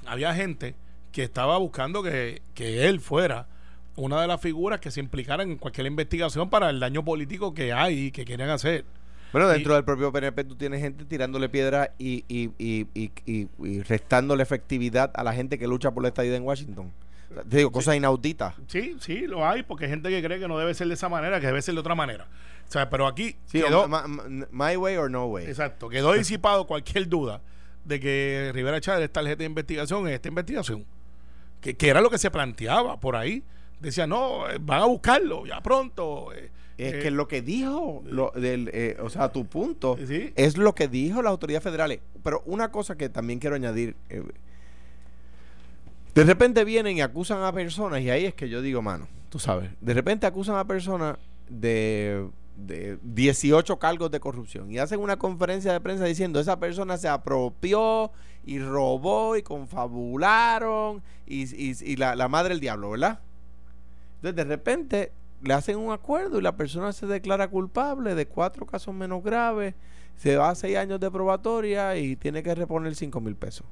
había 0.05 0.33
gente 0.35 0.75
que 1.11 1.23
estaba 1.23 1.57
buscando 1.57 2.03
que, 2.03 2.41
que 2.53 2.87
él 2.87 2.99
fuera 2.99 3.47
una 3.95 4.21
de 4.21 4.27
las 4.27 4.39
figuras 4.41 4.79
que 4.79 4.91
se 4.91 4.99
implicaran 4.99 5.49
en 5.51 5.57
cualquier 5.57 5.87
investigación 5.87 6.49
para 6.49 6.69
el 6.69 6.79
daño 6.79 7.03
político 7.03 7.53
que 7.53 7.73
hay 7.73 8.05
y 8.07 8.11
que 8.11 8.25
quieren 8.25 8.49
hacer. 8.49 8.85
Bueno, 9.31 9.47
dentro 9.47 9.73
del 9.75 9.83
propio 9.83 10.11
PNP 10.11 10.43
tú 10.43 10.55
tienes 10.55 10.81
gente 10.81 11.05
tirándole 11.05 11.49
piedra 11.49 11.93
y, 11.97 12.23
y, 12.27 12.49
y, 12.57 12.87
y, 12.93 13.11
y- 13.25 13.47
y 13.63 13.81
restándole 13.83 14.41
efectividad 14.43 15.11
a 15.13 15.23
la 15.23 15.33
gente 15.33 15.57
que 15.59 15.67
lucha 15.67 15.91
por 15.91 16.01
la 16.03 16.09
estadía 16.09 16.35
en 16.35 16.43
Washington. 16.43 16.91
O 17.29 17.33
sea, 17.35 17.43
te 17.43 17.57
digo, 17.57 17.71
cosas 17.71 17.95
inauditas. 17.95 18.55
Sí, 18.67 18.97
sí, 18.99 19.27
lo 19.27 19.47
hay, 19.47 19.61
porque 19.63 19.85
hay 19.85 19.91
gente 19.91 20.09
que 20.09 20.23
cree 20.23 20.39
que 20.39 20.47
no 20.47 20.57
debe 20.57 20.73
ser 20.73 20.87
de 20.87 20.95
esa 20.95 21.09
manera, 21.09 21.39
que 21.39 21.45
debe 21.47 21.61
ser 21.61 21.75
de 21.75 21.79
otra 21.81 21.93
manera. 21.93 22.25
O 22.67 22.71
sea, 22.71 22.89
pero 22.89 23.05
aquí 23.07 23.35
Sí, 23.45 23.61
quedó, 23.61 23.87
my 24.51 24.75
way 24.77 24.95
or 24.97 25.11
no 25.11 25.25
way. 25.27 25.45
exacto, 25.45 25.89
quedó 25.89 26.13
disipado 26.13 26.65
cualquier 26.65 27.07
duda 27.07 27.41
de 27.85 27.99
que 27.99 28.51
Rivera 28.53 28.81
Chávez 28.81 29.03
es 29.05 29.11
tarjeta 29.11 29.37
de 29.39 29.45
investigación 29.45 30.07
en 30.07 30.13
esta 30.13 30.27
investigación. 30.27 30.85
Que, 31.61 31.75
que 31.75 31.89
era 31.89 32.01
lo 32.01 32.09
que 32.09 32.17
se 32.17 32.31
planteaba 32.31 32.99
por 32.99 33.15
ahí. 33.15 33.43
Decía, 33.79 34.07
no, 34.07 34.49
eh, 34.49 34.57
van 34.59 34.81
a 34.81 34.85
buscarlo 34.85 35.45
ya 35.45 35.61
pronto. 35.61 36.33
eh, 36.33 36.49
Es 36.79 36.93
eh, 36.95 36.99
que 36.99 37.11
lo 37.11 37.27
que 37.27 37.41
dijo, 37.41 38.01
lo 38.05 38.31
del, 38.35 38.69
eh, 38.73 38.97
o 39.01 39.09
sea, 39.09 39.31
tu 39.31 39.45
punto, 39.45 39.97
Sí. 40.07 40.31
es 40.35 40.57
lo 40.57 40.73
que 40.73 40.87
dijo 40.87 41.21
las 41.21 41.31
autoridades 41.31 41.63
federales. 41.63 41.99
Pero 42.23 42.41
una 42.45 42.71
cosa 42.71 42.95
que 42.97 43.09
también 43.09 43.39
quiero 43.39 43.55
añadir, 43.55 43.95
eh, 44.09 44.23
de 46.15 46.23
repente 46.23 46.63
vienen 46.65 46.97
y 46.97 47.01
acusan 47.01 47.43
a 47.43 47.51
personas, 47.53 48.01
y 48.01 48.09
ahí 48.09 48.25
es 48.25 48.33
que 48.33 48.49
yo 48.49 48.61
digo, 48.61 48.81
mano, 48.81 49.07
tú 49.29 49.39
sabes, 49.39 49.69
de 49.79 49.93
repente 49.93 50.25
acusan 50.25 50.55
a 50.55 50.65
personas 50.65 51.17
de, 51.49 52.27
de 52.57 52.97
18 53.03 53.77
cargos 53.77 54.09
de 54.11 54.19
corrupción 54.19 54.71
y 54.71 54.79
hacen 54.79 54.99
una 54.99 55.17
conferencia 55.17 55.71
de 55.71 55.79
prensa 55.81 56.05
diciendo, 56.05 56.39
esa 56.39 56.59
persona 56.59 56.97
se 56.97 57.07
apropió 57.07 58.11
y 58.45 58.59
robó 58.59 59.35
y 59.37 59.43
confabularon 59.43 61.01
y, 61.27 61.43
y- 61.55 61.75
y 61.83 61.95
la, 61.97 62.15
la 62.15 62.27
madre 62.27 62.49
del 62.49 62.59
diablo, 62.59 62.89
¿verdad? 62.91 63.19
Entonces, 64.15 64.35
de 64.35 64.43
repente, 64.43 65.11
le 65.41 65.53
hacen 65.53 65.77
un 65.77 65.91
acuerdo 65.91 66.39
y 66.39 66.41
la 66.41 66.55
persona 66.55 66.91
se 66.93 67.05
declara 67.07 67.47
culpable 67.49 68.15
de 68.15 68.27
cuatro 68.27 68.65
casos 68.65 68.93
menos 68.93 69.23
graves, 69.23 69.75
se 70.15 70.35
va 70.35 70.49
a 70.49 70.55
seis 70.55 70.75
años 70.77 70.99
de 70.99 71.09
probatoria 71.09 71.95
y 71.97 72.15
tiene 72.15 72.43
que 72.43 72.53
reponer 72.55 72.95
cinco 72.95 73.21
mil 73.21 73.35
pesos. 73.35 73.65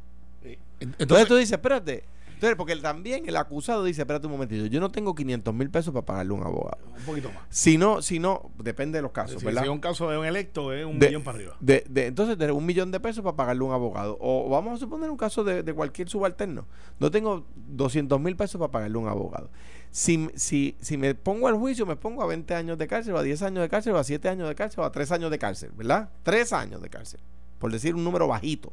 Entonces, 0.79 1.27
tú 1.27 1.35
dices, 1.35 1.53
espérate. 1.53 2.03
Entonces, 2.35 2.55
porque 2.55 2.75
también 2.75 3.27
el 3.27 3.35
acusado 3.35 3.83
dice, 3.83 4.01
espérate 4.03 4.27
un 4.27 4.33
momentito, 4.33 4.67
yo 4.67 4.79
no 4.79 4.91
tengo 4.91 5.15
500 5.15 5.51
mil 5.55 5.71
pesos 5.71 5.91
para 5.91 6.05
pagarle 6.05 6.33
a 6.33 6.35
un 6.35 6.43
abogado. 6.43 6.77
Un 6.95 7.03
poquito 7.03 7.31
más. 7.31 7.39
Si 7.49 7.79
no, 7.79 8.03
si 8.03 8.19
no, 8.19 8.51
depende 8.59 8.99
de 8.99 9.01
los 9.01 9.11
casos, 9.11 9.39
Si, 9.39 9.45
¿verdad? 9.47 9.63
si 9.63 9.67
es 9.67 9.71
un 9.73 9.79
caso 9.79 10.07
de 10.07 10.19
un 10.19 10.25
electo, 10.27 10.71
es 10.71 10.85
un 10.85 10.99
De- 10.99 11.07
millón 11.07 11.23
para 11.23 11.39
arriba. 11.39 11.55
De, 11.59 11.83
de- 11.89 12.05
entonces, 12.05 12.37
de 12.37 12.51
un 12.51 12.63
millón 12.63 12.91
de 12.91 12.99
pesos 12.99 13.23
para 13.23 13.35
pagarle 13.35 13.63
a 13.63 13.67
un 13.69 13.73
abogado. 13.73 14.19
O 14.21 14.49
vamos 14.49 14.75
a 14.75 14.77
suponer 14.77 15.09
un 15.09 15.17
caso 15.17 15.43
de, 15.43 15.63
de 15.63 15.73
cualquier 15.73 16.09
subalterno. 16.09 16.67
No 16.99 17.09
tengo 17.09 17.43
200 17.55 18.21
mil 18.21 18.35
pesos 18.35 18.59
para 18.59 18.71
pagarle 18.71 18.97
a 18.97 19.01
un 19.01 19.07
abogado. 19.07 19.49
Si, 19.91 20.29
si, 20.35 20.75
si 20.79 20.97
me 20.97 21.15
pongo 21.15 21.47
al 21.47 21.55
juicio, 21.55 21.85
me 21.85 21.95
pongo 21.95 22.21
a 22.21 22.27
20 22.27 22.53
años 22.53 22.77
de 22.77 22.87
cárcel, 22.87 23.15
o 23.15 23.17
a 23.17 23.23
10 23.23 23.41
años 23.41 23.61
de 23.63 23.69
cárcel, 23.69 23.93
o 23.93 23.97
a 23.97 24.03
7 24.03 24.29
años 24.29 24.47
de 24.47 24.55
cárcel, 24.55 24.81
o 24.81 24.83
a 24.83 24.91
3 24.91 25.11
años 25.11 25.31
de 25.31 25.39
cárcel, 25.39 25.71
¿verdad? 25.75 26.09
3 26.23 26.53
años 26.53 26.81
de 26.81 26.89
cárcel. 26.89 27.19
Por 27.59 27.71
decir 27.71 27.95
un 27.95 28.03
número 28.03 28.27
bajito. 28.27 28.71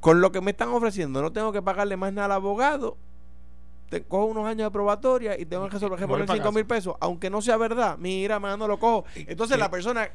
Con 0.00 0.20
lo 0.20 0.32
que 0.32 0.40
me 0.40 0.52
están 0.52 0.68
ofreciendo, 0.68 1.20
no 1.20 1.32
tengo 1.32 1.52
que 1.52 1.62
pagarle 1.62 1.96
más 1.96 2.12
nada 2.12 2.26
al 2.26 2.32
abogado. 2.32 2.96
Te 3.90 4.02
cojo 4.02 4.26
unos 4.26 4.46
años 4.46 4.66
de 4.66 4.70
probatoria 4.70 5.38
y 5.38 5.46
tengo 5.46 5.64
que 5.64 5.70
resolver 5.70 5.98
pa' 5.98 6.06
5 6.06 6.26
casa. 6.26 6.50
mil 6.52 6.66
pesos, 6.66 6.96
aunque 7.00 7.30
no 7.30 7.40
sea 7.40 7.56
verdad. 7.56 7.96
Mira, 7.98 8.40
más 8.40 8.58
no 8.58 8.66
lo 8.66 8.78
cojo. 8.78 9.04
Entonces 9.14 9.58
la 9.58 9.70
persona. 9.70 10.08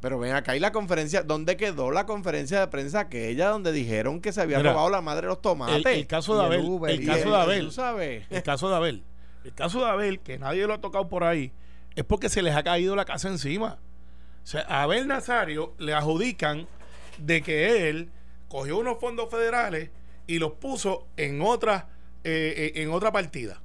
Pero 0.00 0.18
ven 0.18 0.32
acá 0.32 0.54
y 0.56 0.60
la 0.60 0.70
conferencia. 0.72 1.22
¿Dónde 1.22 1.56
quedó 1.56 1.90
la 1.90 2.06
conferencia 2.06 2.60
de 2.60 2.68
prensa 2.68 3.00
aquella 3.00 3.48
donde 3.48 3.72
dijeron 3.72 4.20
que 4.20 4.32
se 4.32 4.40
había 4.40 4.58
Mira, 4.58 4.70
robado 4.72 4.90
la 4.90 5.00
madre 5.00 5.22
de 5.22 5.28
los 5.28 5.42
tomates? 5.42 5.84
El, 5.84 5.86
el 6.00 6.06
caso 6.06 6.34
de 6.34 6.40
el 6.40 6.46
Abel, 6.46 6.64
Uber, 6.64 6.90
el 6.92 7.04
caso 7.06 7.24
el- 7.24 7.30
de 7.30 7.36
Abel, 7.36 7.64
Tú 7.66 7.70
sabes. 7.72 8.24
el 8.30 8.42
caso 8.44 8.68
de 8.68 8.76
Abel, 8.76 9.02
el 9.44 9.54
caso 9.54 9.80
de 9.80 9.86
Abel, 9.86 10.20
que 10.20 10.38
nadie 10.38 10.66
lo 10.66 10.74
ha 10.74 10.80
tocado 10.80 11.08
por 11.08 11.24
ahí, 11.24 11.50
es 11.96 12.04
porque 12.04 12.28
se 12.28 12.42
les 12.42 12.54
ha 12.54 12.62
caído 12.62 12.94
la 12.94 13.04
casa 13.04 13.28
encima. 13.28 13.78
O 14.44 14.46
sea, 14.46 14.64
a 14.68 14.84
Abel 14.84 15.08
Nazario 15.08 15.74
le 15.78 15.94
adjudican 15.94 16.68
de 17.18 17.42
que 17.42 17.88
él 17.90 18.10
cogió 18.48 18.78
unos 18.78 18.98
fondos 19.00 19.28
federales 19.30 19.90
y 20.28 20.38
los 20.38 20.52
puso 20.52 21.08
en 21.16 21.42
otra, 21.42 21.88
eh, 22.22 22.72
eh, 22.76 22.82
en 22.82 22.90
otra 22.92 23.10
partida. 23.10 23.60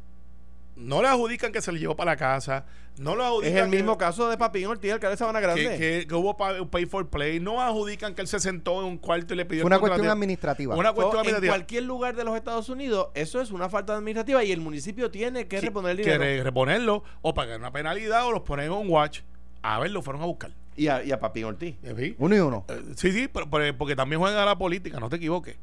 No 0.75 1.03
le 1.03 1.07
adjudican 1.09 1.51
que 1.51 1.61
se 1.61 1.71
le 1.71 1.79
llevó 1.79 1.95
para 1.95 2.11
la 2.13 2.17
casa, 2.17 2.65
no 2.97 3.15
lo 3.15 3.23
Es 3.23 3.29
adjudican 3.29 3.63
el 3.65 3.69
mismo 3.69 3.97
que, 3.97 4.05
caso 4.05 4.29
de 4.29 4.37
Papín 4.37 4.67
Ortiz, 4.67 4.91
el 4.91 4.99
que 4.99 5.07
de 5.07 5.17
Sabana 5.17 5.39
Grande. 5.39 5.63
que, 5.63 5.77
que- 5.77 6.07
que 6.07 6.13
hubo 6.15 6.37
pa- 6.37 6.63
pay 6.69 6.85
for 6.85 7.09
play, 7.09 7.39
no 7.39 7.59
adjudican 7.61 8.13
que 8.13 8.21
él 8.21 8.27
se 8.27 8.39
sentó 8.39 8.79
en 8.81 8.85
un 8.87 8.97
cuarto 8.97 9.33
y 9.33 9.37
le 9.37 9.45
pidió 9.45 9.65
una 9.65 9.79
cuestión 9.79 10.07
administrativa. 10.07 10.75
Una 10.75 10.89
So, 10.89 10.95
cuestión 10.95 11.15
en 11.15 11.19
administrativa. 11.21 11.53
cualquier 11.55 11.83
lugar 11.83 12.15
de 12.15 12.23
los 12.23 12.35
Estados 12.35 12.69
Unidos, 12.69 13.07
eso 13.15 13.41
es 13.41 13.51
una 13.51 13.67
falta 13.69 13.95
administrativa 13.95 14.43
y 14.43 14.51
el 14.51 14.61
municipio 14.61 15.09
tiene 15.09 15.47
que 15.47 15.55
que- 15.57 15.61
reponer 15.61 15.91
el 15.91 15.97
que 15.97 16.03
dinero. 16.03 16.23
re- 16.23 16.43
reponerlo 16.43 17.03
o 17.21 17.33
pagar 17.33 17.59
una 17.59 17.71
penalidad 17.71 18.25
o 18.27 18.31
los 18.31 18.41
ponen 18.43 18.65
en 18.67 18.71
un 18.73 18.89
watch. 18.89 19.21
A 19.63 19.79
ver, 19.79 19.91
lo 19.91 20.01
fueron 20.01 20.21
a 20.21 20.25
buscar. 20.25 20.51
Y, 20.75 20.87
a, 20.87 21.03
y 21.03 21.11
a 21.11 21.19
Papín 21.19 21.45
Ortiz. 21.45 21.75
¿Sí? 21.97 22.15
Uno 22.17 22.35
y 22.35 22.39
uno. 22.39 22.65
Eh, 22.67 22.81
sí, 22.95 23.11
sí, 23.11 23.27
pero, 23.27 23.49
pero- 23.49 23.77
porque 23.77 23.95
también 23.95 24.19
juegan 24.19 24.39
a 24.39 24.45
la 24.45 24.57
política, 24.57 24.99
no 24.99 25.09
te 25.09 25.15
equivoques. 25.15 25.55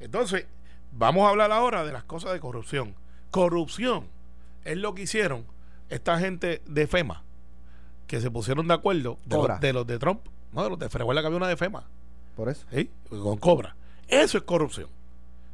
Entonces, 0.00 0.46
vamos 0.92 1.26
a 1.26 1.30
hablar 1.30 1.52
ahora 1.52 1.84
de 1.84 1.92
las 1.92 2.04
cosas 2.04 2.32
de 2.32 2.40
corrupción. 2.40 2.94
Corrupción 3.30 4.06
es 4.64 4.76
lo 4.78 4.94
que 4.94 5.02
hicieron 5.02 5.44
esta 5.88 6.18
gente 6.18 6.62
de 6.66 6.86
FEMA, 6.86 7.22
que 8.06 8.20
se 8.20 8.30
pusieron 8.30 8.66
de 8.68 8.74
acuerdo 8.74 9.18
de, 9.24 9.36
Cobra. 9.36 9.54
los, 9.54 9.60
de 9.60 9.72
los 9.72 9.86
de 9.86 9.98
Trump, 9.98 10.20
no 10.52 10.62
de 10.64 10.70
los 10.70 10.78
de 10.78 10.88
Recuerda 10.88 11.20
que 11.20 11.26
había 11.26 11.36
una 11.36 11.48
de 11.48 11.56
FEMA, 11.56 11.84
Por 12.36 12.48
eso. 12.48 12.66
¿sí? 12.72 12.90
con 13.10 13.36
Cobra. 13.38 13.76
Eso 14.08 14.38
es 14.38 14.44
corrupción. 14.44 14.88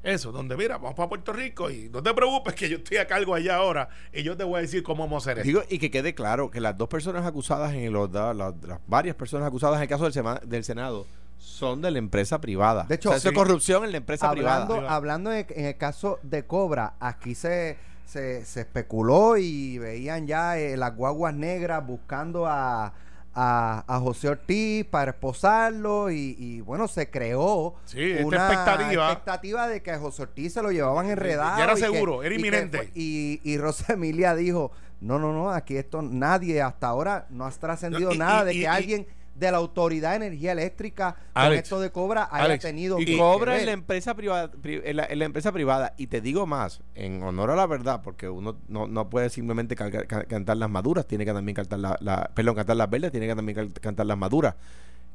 Eso, 0.03 0.33
donde 0.33 0.55
mira, 0.57 0.77
vamos 0.77 0.95
para 0.97 1.09
Puerto 1.09 1.33
Rico 1.33 1.71
y 1.71 1.89
no 1.89 2.03
te 2.03 2.13
preocupes 2.13 2.55
que 2.55 2.69
yo 2.69 2.77
estoy 2.77 2.99
a 2.99 3.07
cargo 3.07 3.35
allá 3.35 3.57
ahora 3.57 3.89
y 4.13 4.23
yo 4.23 4.37
te 4.37 4.45
voy 4.45 4.59
a 4.59 4.61
decir 4.61 4.83
cómo 4.83 5.05
vamos 5.05 5.27
a 5.27 5.31
hacer 5.31 5.39
esto. 5.39 5.47
Digo, 5.49 5.63
y 5.71 5.79
que 5.79 5.91
quede 5.91 6.15
claro 6.15 6.51
que 6.51 6.61
las 6.61 6.77
dos 6.77 6.89
personas 6.91 7.25
acusadas 7.25 7.73
en 7.73 7.91
los 7.91 8.13
da- 8.13 8.35
la- 8.35 8.55
las 8.67 8.81
varias 8.87 9.17
personas 9.17 9.49
acusadas 9.49 9.77
en 9.77 9.83
el 9.85 9.89
caso 9.89 10.05
del, 10.05 10.13
Sema- 10.13 10.41
del 10.45 10.63
Senado 10.63 11.07
son 11.39 11.81
de 11.81 11.91
la 11.91 11.99
empresa 11.99 12.39
privada. 12.39 12.85
De 12.85 12.97
hecho, 12.97 13.09
O 13.09 13.13
sea, 13.13 13.17
eso 13.17 13.29
sí. 13.31 13.35
es 13.35 13.39
corrupción 13.39 13.85
en 13.85 13.93
la 13.93 13.97
empresa 13.97 14.29
hablando, 14.29 14.75
privada. 14.75 14.95
hablando 14.95 15.31
de- 15.31 15.47
en 15.49 15.65
el 15.65 15.77
caso 15.79 16.19
de 16.23 16.45
Cobra, 16.45 16.95
aquí 17.01 17.35
se, 17.35 17.79
se, 18.05 18.45
se 18.45 18.61
especuló 18.61 19.37
y 19.37 19.79
veían 19.79 20.27
ya 20.27 20.59
eh, 20.59 20.77
las 20.77 20.95
guaguas 20.97 21.35
negras 21.35 21.87
buscando 21.87 22.47
a, 22.47 22.93
a, 23.35 23.85
a 23.87 24.01
José 24.01 24.29
Ortiz 24.29 24.85
para 24.85 25.11
esposarlo 25.13 26.11
y, 26.11 26.37
y, 26.39 26.61
bueno, 26.61 26.87
se 26.87 27.11
creó 27.11 27.75
Sí, 27.87 28.13
una 28.23 28.47
expectativa. 28.53 29.07
expectativa 29.11 29.69
de 29.69 29.83
que 29.83 29.91
a 29.91 29.99
José 29.99 30.23
Ortiz 30.23 30.53
se 30.53 30.63
lo 30.63 30.71
llevaban 30.71 31.11
enredado. 31.11 31.57
Ya 31.59 31.65
era 31.65 31.73
y 31.73 31.77
que- 31.77 31.81
seguro, 31.81 32.23
era 32.23 32.35
y 32.35 32.39
que 32.39 32.47
inminente. 32.47 32.91
Y, 32.95 33.41
y 33.43 33.59
Rosa 33.59 33.95
Emilia 33.95 34.35
dijo, 34.35 34.71
no, 35.01 35.19
no, 35.19 35.33
no, 35.33 35.51
aquí 35.51 35.77
esto 35.77 36.01
nadie 36.03 36.63
hasta 36.63 36.87
ahora 36.87 37.27
no 37.31 37.45
ha 37.47 37.51
trascendido 37.51 38.15
nada 38.15 38.45
de 38.45 38.53
que 38.53 38.69
alguien 38.69 39.07
de 39.35 39.51
la 39.51 39.59
Autoridad 39.59 40.11
de 40.11 40.27
Energía 40.27 40.53
Eléctrica 40.53 41.15
con 41.33 41.43
Alex, 41.43 41.63
esto 41.65 41.81
de 41.81 41.91
Cobra 41.91 42.29
haya 42.31 42.45
Alex, 42.45 42.63
tenido 42.65 43.01
y 43.01 43.05
que 43.05 43.19
cobra 43.19 43.57
la 43.61 43.73
empresa 43.73 44.15
privada 44.15 44.51
pri- 44.51 44.81
en 44.85 44.97
la, 44.97 45.05
en 45.07 45.19
la 45.19 45.25
empresa 45.25 45.51
privada 45.51 45.93
y 45.97 46.07
te 46.07 46.21
digo 46.21 46.47
más 46.47 46.81
en 46.95 47.23
honor 47.23 47.51
a 47.51 47.57
la 47.57 47.67
verdad 47.67 48.01
porque 48.03 48.29
uno 48.29 48.57
no, 48.69 48.87
no 48.87 49.11
puede 49.11 49.31
simplemente 49.31 49.75
cantar 49.75 50.57
las 50.57 50.71
maduras 50.71 51.07
tiene 51.07 51.25
que 51.25 51.33
también 51.33 51.57
cantar 51.57 51.79
la, 51.81 51.97
la- 52.01 52.31
perdón 52.35 52.55
cantar 52.55 52.77
las 52.77 52.89
verdes 52.89 53.11
tiene 53.11 53.27
que 53.27 53.35
también 53.35 53.71
cantar 53.81 54.07
las 54.07 54.17
maduras. 54.19 54.55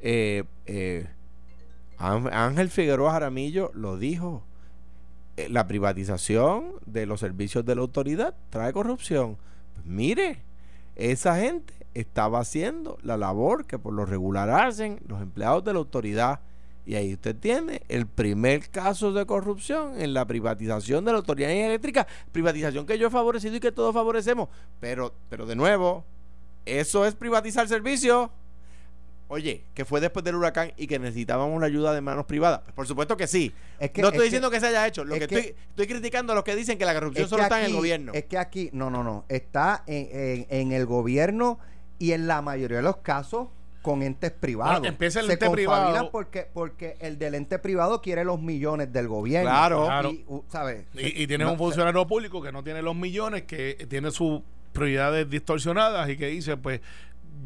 Eh, 0.02 0.44
eh, 0.66 1.08
Án- 1.98 2.32
Ángel 2.34 2.70
Figueroa 2.70 3.12
Jaramillo 3.14 3.72
lo 3.74 3.98
dijo 3.98 4.44
Eh, 5.38 5.48
la 5.50 5.66
privatización 5.68 6.74
de 6.86 7.06
los 7.06 7.22
servicios 7.22 7.64
de 7.66 7.74
la 7.76 7.82
autoridad 7.82 8.34
trae 8.50 8.74
corrupción. 8.74 9.38
Pues 9.74 9.86
mire 9.86 10.40
esa 10.98 11.38
gente 11.38 11.74
estaba 12.00 12.40
haciendo 12.40 12.98
la 13.02 13.18
labor 13.18 13.66
que 13.66 13.78
por 13.80 13.94
lo 13.94 14.06
regular 14.06 14.50
hacen 14.50 15.00
los 15.08 15.22
empleados 15.22 15.64
de 15.64 15.74
la 15.74 15.80
autoridad. 15.80 16.40
Y 16.86 16.96
ahí 16.96 17.14
usted 17.14 17.36
tiene 17.36 17.82
el 17.88 18.08
primer 18.08 18.70
caso 18.70 19.12
de 19.14 19.26
corrupción 19.26 20.00
en 20.02 20.14
la 20.14 20.26
privatización 20.26 21.06
de 21.06 21.12
la 21.12 21.20
autoridad 21.20 21.52
eléctrica, 21.52 22.08
privatización 22.32 22.86
que 22.88 22.98
yo 22.98 23.08
he 23.08 23.12
favorecido 23.12 23.56
y 23.56 23.60
que 23.60 23.72
todos 23.72 23.94
favorecemos. 23.94 24.50
Pero, 24.80 25.14
pero 25.30 25.46
de 25.46 25.56
nuevo, 25.56 26.04
eso 26.66 27.06
es 27.06 27.14
privatizar 27.14 27.68
servicios. 27.68 28.30
Oye, 29.32 29.64
que 29.76 29.86
fue 29.86 30.02
después 30.02 30.26
del 30.26 30.34
huracán 30.36 30.72
y 30.76 30.88
que 30.88 30.98
necesitábamos 30.98 31.60
la 31.62 31.68
ayuda 31.68 31.94
de 31.94 32.02
manos 32.02 32.26
privadas. 32.26 32.62
Pues 32.64 32.74
por 32.74 32.88
supuesto 32.88 33.16
que 33.16 33.28
sí. 33.28 33.54
Es 33.80 33.92
que- 33.92 34.02
no 34.02 34.08
es 34.08 34.14
estoy 34.16 34.26
diciendo 34.26 34.50
que, 34.50 34.60
se 34.60 34.66
haya 34.68 34.88
hecho. 34.88 35.04
Lo 35.06 35.14
es 35.14 35.28
que, 35.28 35.36
estoy, 35.36 35.56
estoy 35.70 35.86
criticando 35.86 36.34
a 36.34 36.36
los 36.36 36.44
que 36.44 36.56
dicen 36.56 36.80
que 36.80 36.86
la 36.86 36.96
corrupción 36.96 37.30
solo 37.30 37.44
está 37.44 37.60
en 37.60 37.68
el 37.68 37.74
gobierno. 37.76 38.12
Es 38.16 38.26
que 38.26 38.40
aquí, 38.40 38.72
no, 38.74 38.90
no, 38.90 39.04
no, 39.04 39.26
está 39.30 39.84
en, 39.86 40.08
en- 40.12 40.48
en 40.50 40.72
el 40.72 40.88
gobierno 40.88 41.60
y 42.00 42.14
en 42.14 42.26
la 42.28 42.42
mayoría 42.42 42.78
de 42.78 42.84
los 42.84 42.98
casos 42.98 43.50
con 43.82 44.02
entes 44.04 44.32
privados. 44.32 44.80
Bueno, 44.80 44.88
empieza 44.94 45.20
el 45.22 45.28
Se 45.28 45.34
ente 45.34 45.50
privado. 45.50 46.10
porque, 46.12 46.48
porque 46.54 46.98
el 47.00 47.18
del 47.18 47.36
ente 47.36 47.60
privado 47.60 48.02
quiere 48.02 48.26
los 48.26 48.42
millones 48.42 48.92
del 48.92 49.08
gobierno. 49.08 49.50
Claro. 49.50 49.86
Claro. 49.86 50.12
Y, 50.12 50.26
u- 50.28 50.44
¿sabes? 50.50 50.86
Y, 50.96 51.24
y 51.24 51.28
tienes 51.28 51.46
No, 51.48 51.54
un 51.54 51.58
funcionario 51.58 52.06
público 52.06 52.42
que 52.42 52.52
no 52.52 52.64
tiene 52.64 52.82
los 52.82 52.96
millones, 52.96 53.44
que 53.44 53.86
tiene 53.90 54.12
sus 54.12 54.42
prioridades 54.74 55.30
distorsionadas 55.30 56.10
y 56.10 56.18
que 56.18 56.28
dice, 56.28 56.58
pues 56.58 56.82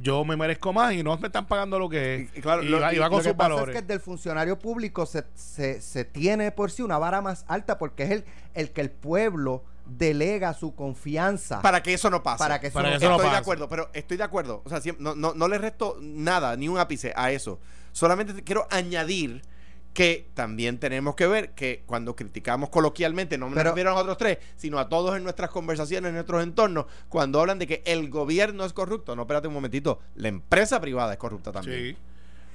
yo 0.01 0.25
me 0.25 0.35
merezco 0.35 0.73
más 0.73 0.93
y 0.93 1.03
no 1.03 1.15
me 1.17 1.27
están 1.27 1.45
pagando 1.47 1.77
lo 1.77 1.87
que 1.87 2.15
es. 2.15 2.21
Y- 2.35 2.39
y 2.39 2.41
claro, 2.41 2.63
y, 2.63 2.67
lo- 2.69 2.79
va, 2.81 2.93
y 2.93 2.97
va 2.97 3.05
Lo 3.05 3.11
con 3.11 3.19
que 3.21 3.29
sus 3.29 3.33
pasa 3.37 3.49
valores. 3.49 3.75
es 3.75 3.81
que 3.81 3.87
del 3.87 3.99
funcionario 3.99 4.57
público 4.57 5.05
se, 5.05 5.23
se, 5.35 5.81
se 5.81 6.03
tiene 6.03 6.51
por 6.51 6.71
sí 6.71 6.81
una 6.81 6.97
vara 6.97 7.21
más 7.21 7.45
alta 7.47 7.77
porque 7.77 8.03
es 8.03 8.09
el, 8.11 8.25
el 8.55 8.71
que 8.71 8.81
el 8.81 8.89
pueblo 8.89 9.63
delega 9.85 10.53
su 10.53 10.75
confianza 10.75 11.61
para 11.61 11.83
que 11.83 11.93
eso 11.93 12.09
no 12.09 12.23
pase. 12.23 12.39
para 12.39 12.59
que 12.59 12.67
eso 12.67 12.73
para 12.75 12.89
no 12.89 12.91
que 12.93 12.97
eso 12.97 13.09
no 13.09 13.15
estoy 13.15 13.25
de 13.29 13.31
pase. 13.31 13.41
acuerdo, 13.41 13.67
pero 13.69 13.89
estoy 13.93 14.17
de 14.17 14.23
acuerdo. 14.23 14.61
O 14.65 14.69
sea, 14.69 14.79
no, 14.99 15.15
no, 15.15 15.33
no 15.33 15.47
le 15.47 15.57
resto 15.57 15.97
nada, 16.01 16.55
ni 16.55 16.67
un 16.69 16.77
ápice 16.77 17.13
a 17.15 17.31
eso. 17.31 17.59
Solamente 17.91 18.33
te 18.33 18.43
quiero 18.43 18.67
añadir 18.71 19.41
que 19.93 20.27
también 20.33 20.79
tenemos 20.79 21.13
que 21.13 21.27
ver 21.27 21.51
que 21.51 21.83
cuando 21.85 22.15
criticamos 22.15 22.69
coloquialmente, 22.69 23.37
no 23.37 23.47
me 23.49 23.55
Pero- 23.57 23.69
refiero 23.69 23.91
a 23.91 23.93
nosotros 23.93 24.17
tres, 24.17 24.39
sino 24.55 24.79
a 24.79 24.89
todos 24.89 25.15
en 25.15 25.23
nuestras 25.23 25.51
conversaciones, 25.51 26.09
en 26.09 26.15
nuestros 26.15 26.41
entornos, 26.41 26.85
cuando 27.09 27.39
hablan 27.39 27.59
de 27.59 27.67
que 27.67 27.83
el 27.85 28.09
gobierno 28.09 28.65
es 28.65 28.73
corrupto, 28.73 29.15
no, 29.15 29.21
espérate 29.23 29.47
un 29.47 29.53
momentito, 29.53 29.99
la 30.15 30.29
empresa 30.29 30.81
privada 30.81 31.13
es 31.13 31.19
corrupta 31.19 31.51
también. 31.51 31.79
Sí. 31.95 31.97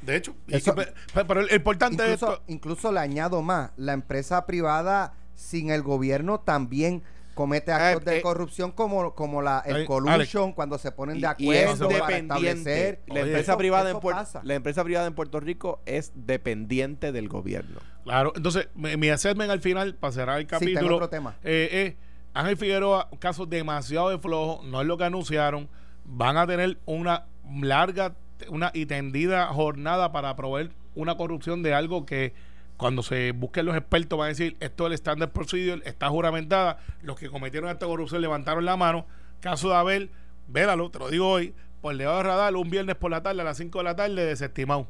De 0.02 0.16
hecho, 0.16 0.34
Eso- 0.48 0.74
pe- 0.74 0.92
pe- 1.14 1.24
pero 1.24 1.40
el 1.40 1.52
importante 1.54 2.12
esto. 2.12 2.42
incluso 2.48 2.90
le 2.90 2.98
añado 3.00 3.40
más, 3.42 3.70
la 3.76 3.92
empresa 3.92 4.44
privada 4.46 5.14
sin 5.36 5.70
el 5.70 5.82
gobierno 5.82 6.40
también 6.40 7.04
comete 7.38 7.70
actos 7.70 8.02
Eh, 8.06 8.10
de 8.10 8.18
eh, 8.18 8.22
corrupción 8.22 8.72
como, 8.72 9.14
como 9.14 9.40
la, 9.42 9.62
el 9.64 9.74
Alex, 9.76 9.86
collusion 9.86 10.52
cuando 10.52 10.76
se 10.76 10.90
ponen 10.90 11.18
Y, 11.18 11.20
de 11.20 11.28
y 11.38 11.50
es 11.52 11.66
acuerdo 11.70 11.88
para 12.00 12.06
dependiente. 12.16 12.48
establecer 12.48 13.00
La 13.06 13.20
empresa 13.20 13.52
eso- 13.52 13.58
privada 13.58 13.90
eso 13.90 14.00
en 14.02 14.10
pasa. 14.14 14.40
la 14.42 14.54
empresa 14.54 14.82
privada 14.82 15.06
en 15.06 15.14
Puerto 15.14 15.38
Rico 15.38 15.80
es 15.86 16.10
dependiente 16.16 17.12
del 17.12 17.28
gobierno. 17.28 17.78
Claro, 18.02 18.32
entonces 18.34 18.68
mi, 18.74 18.96
mi 18.96 19.08
assessment 19.10 19.50
al 19.50 19.60
final, 19.60 19.94
para 19.94 20.12
cerrar 20.12 20.38
el 20.38 20.44
Sí, 20.44 20.48
tengo 20.48 20.60
capítulo, 20.60 20.96
otro 20.96 21.08
tema. 21.08 21.36
eh, 21.44 21.68
eh, 21.70 21.96
Ángel 22.34 22.56
Figueroa, 22.56 23.08
un 23.12 23.18
caso 23.18 23.46
demasiado 23.46 24.10
de 24.10 24.18
flojo, 24.18 24.62
no 24.64 24.80
es 24.80 24.86
lo 24.86 24.98
que 24.98 25.04
anunciaron. 25.04 25.68
Van 26.04 26.36
a 26.36 26.46
tener 26.46 26.78
una 26.86 27.26
larga 27.52 28.14
una 28.48 28.70
y 28.74 28.86
tendida 28.86 29.46
jornada 29.48 30.10
para 30.12 30.34
proveer 30.36 30.70
una 30.94 31.16
corrupción 31.16 31.62
de 31.62 31.74
algo 31.74 32.04
que 32.06 32.34
cuando 32.78 33.02
se 33.02 33.32
busquen 33.32 33.66
los 33.66 33.76
expertos 33.76 34.18
van 34.18 34.26
a 34.26 34.28
decir 34.28 34.56
esto 34.60 34.84
es 34.84 34.88
el 34.88 34.92
standard 34.94 35.32
procedure, 35.32 35.82
está 35.84 36.08
juramentada. 36.08 36.78
Los 37.02 37.18
que 37.18 37.28
cometieron 37.28 37.68
esta 37.68 37.86
corrupción 37.86 38.22
levantaron 38.22 38.64
la 38.64 38.76
mano. 38.76 39.04
Caso 39.40 39.68
de 39.68 39.74
Abel, 39.74 40.10
vélalo, 40.46 40.88
te 40.88 41.00
lo 41.00 41.10
digo 41.10 41.28
hoy, 41.28 41.54
por 41.80 41.96
debajo 41.96 42.18
de 42.18 42.22
radar 42.22 42.54
un 42.54 42.70
viernes 42.70 42.94
por 42.94 43.10
la 43.10 43.22
tarde 43.22 43.42
a 43.42 43.44
las 43.44 43.56
5 43.56 43.78
de 43.78 43.84
la 43.84 43.96
tarde 43.96 44.24
desestimado. 44.24 44.86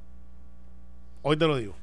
Hoy 1.23 1.39
te 1.39 1.47
lo 1.47 1.57
digo. 1.57 1.75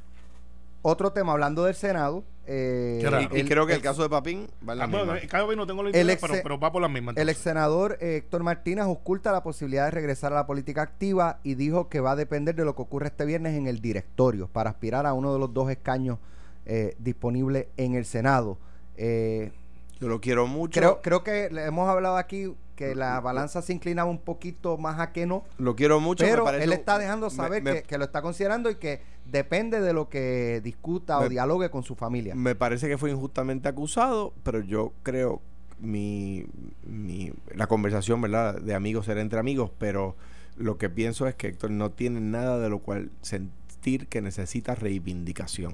Otro 0.84 1.12
tema, 1.12 1.32
hablando 1.32 1.64
del 1.64 1.74
Senado. 1.74 2.24
Eh. 2.48 3.28
Y 3.34 3.40
el- 3.40 3.48
creo 3.50 3.66
que 3.66 3.74
el 3.74 3.82
caso 3.82 4.04
de 4.04 4.10
Papín 4.10 4.48
va 4.68 4.74
en 4.74 4.80
la 4.80 4.88
bueno, 4.88 5.14
misma. 5.14 5.28
cada 5.30 5.46
vez 5.46 5.58
no 5.58 5.66
tengo 5.68 5.84
la 5.84 5.90
El 5.90 5.96
idea, 5.96 6.14
ex- 6.14 6.22
pero, 6.22 6.34
pero 6.44 6.60
va 6.60 6.72
por 6.72 6.82
las 6.82 6.92
mismas. 6.92 7.16
El 7.18 7.30
ex 7.30 7.40
senador 7.40 7.98
eh, 8.02 8.18
Héctor 8.18 8.44
Martínez 8.44 8.86
oculta 8.88 9.32
la 9.32 9.44
posibilidad 9.44 9.86
de 9.86 9.92
regresar 9.92 10.32
a 10.34 10.36
la 10.36 10.46
política 10.48 10.82
activa 10.82 11.40
y 11.44 11.56
dijo 11.56 11.90
que 11.90 12.00
va 12.00 12.12
a 12.12 12.16
depender 12.16 12.56
de 12.56 12.66
lo 12.66 12.76
que 12.76 12.82
ocurra 12.82 13.08
este 13.08 13.26
viernes 13.26 13.56
en 13.58 13.68
el 13.68 13.82
directorio 13.82 14.48
para 14.48 14.70
aspirar 14.70 15.06
a 15.06 15.14
uno 15.14 15.34
de 15.34 15.40
los 15.40 15.54
dos 15.54 15.70
escaños 15.70 16.18
eh, 16.66 16.96
disponibles 17.00 17.68
en 17.78 17.96
el 17.96 18.06
Senado. 18.06 18.58
Eh, 18.98 19.52
Yo 20.00 20.08
lo 20.08 20.20
quiero 20.22 20.48
mucho. 20.48 20.80
creo, 20.80 21.02
creo 21.02 21.24
que 21.24 21.50
le 21.52 21.66
hemos 21.66 21.88
hablado 21.90 22.18
aquí 22.18 22.54
que 22.76 22.94
la 22.96 23.20
balanza 23.22 23.62
se 23.62 23.74
inclinaba 23.74 24.10
un 24.10 24.20
poquito 24.20 24.78
más 24.78 25.00
a 25.00 25.12
que 25.12 25.26
no, 25.26 25.44
Lo 25.58 25.76
quiero 25.76 26.00
mucho. 26.00 26.24
me 26.26 26.30
pero 26.32 26.44
parece 26.44 26.64
él 26.66 26.74
está 26.74 26.98
dejando 26.98 27.30
saber 27.30 27.64
me- 27.64 27.74
que, 27.76 27.84
que 27.84 27.98
lo 27.98 28.04
está 28.06 28.22
considerando 28.22 28.70
y 28.70 28.76
que 28.76 29.02
depende 29.26 29.80
de 29.82 29.94
lo 29.94 30.10
que 30.10 30.62
discuta 30.64 31.20
o 31.20 31.30
dialogue 31.30 31.70
con 31.70 31.84
su 31.84 31.96
familia. 31.96 32.36
Me 32.36 32.54
parece 32.56 32.88
que 32.88 32.98
fue 32.98 33.12
injustamente 33.12 33.68
acusado, 33.70 34.34
pero 34.44 34.60
yo 34.60 34.92
creo 35.04 35.42
mi, 35.80 36.46
mi 36.86 37.32
la 37.54 37.68
conversación, 37.68 38.22
¿verdad? 38.22 38.60
De 38.62 38.76
amigos 38.76 39.06
será 39.06 39.22
entre 39.22 39.40
amigos, 39.40 39.72
pero 39.78 40.16
lo 40.58 40.78
que 40.78 40.90
pienso 40.90 41.28
es 41.28 41.36
que 41.36 41.48
Héctor 41.48 41.72
no 41.72 41.92
tiene 41.92 42.22
nada 42.22 42.60
de 42.60 42.70
lo 42.70 42.80
cual 42.80 43.10
sentir 43.22 44.08
que 44.08 44.22
necesita 44.22 44.76
reivindicación. 44.76 45.74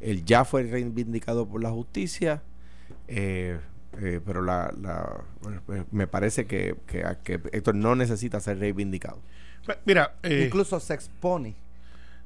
Él 0.00 0.24
ya 0.24 0.44
fue 0.44 0.62
reivindicado 0.64 1.46
por 1.48 1.62
la 1.62 1.70
justicia, 1.70 2.42
eh, 3.08 3.58
eh, 4.00 4.20
pero 4.24 4.42
la, 4.42 4.72
la- 4.80 5.24
eh, 5.74 5.84
me 5.90 6.06
parece 6.06 6.46
que, 6.46 6.76
que, 6.86 7.04
que 7.24 7.34
Héctor 7.52 7.74
no 7.74 7.94
necesita 7.94 8.40
ser 8.40 8.58
reivindicado. 8.58 9.18
Mira, 9.84 10.14
eh, 10.22 10.44
Incluso 10.46 10.78
se 10.80 10.94
expone 10.94 11.54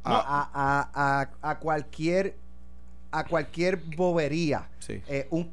a, 0.05 0.11
No. 0.11 0.17
a- 0.17 0.51
a- 0.55 1.21
a- 1.43 1.51
a 1.51 1.59
cualquier 1.59 2.37
a 3.13 3.25
cualquier 3.25 3.77
bobería. 3.97 4.69
Sí. 4.79 5.03
Eh, 5.09 5.27
un, 5.31 5.51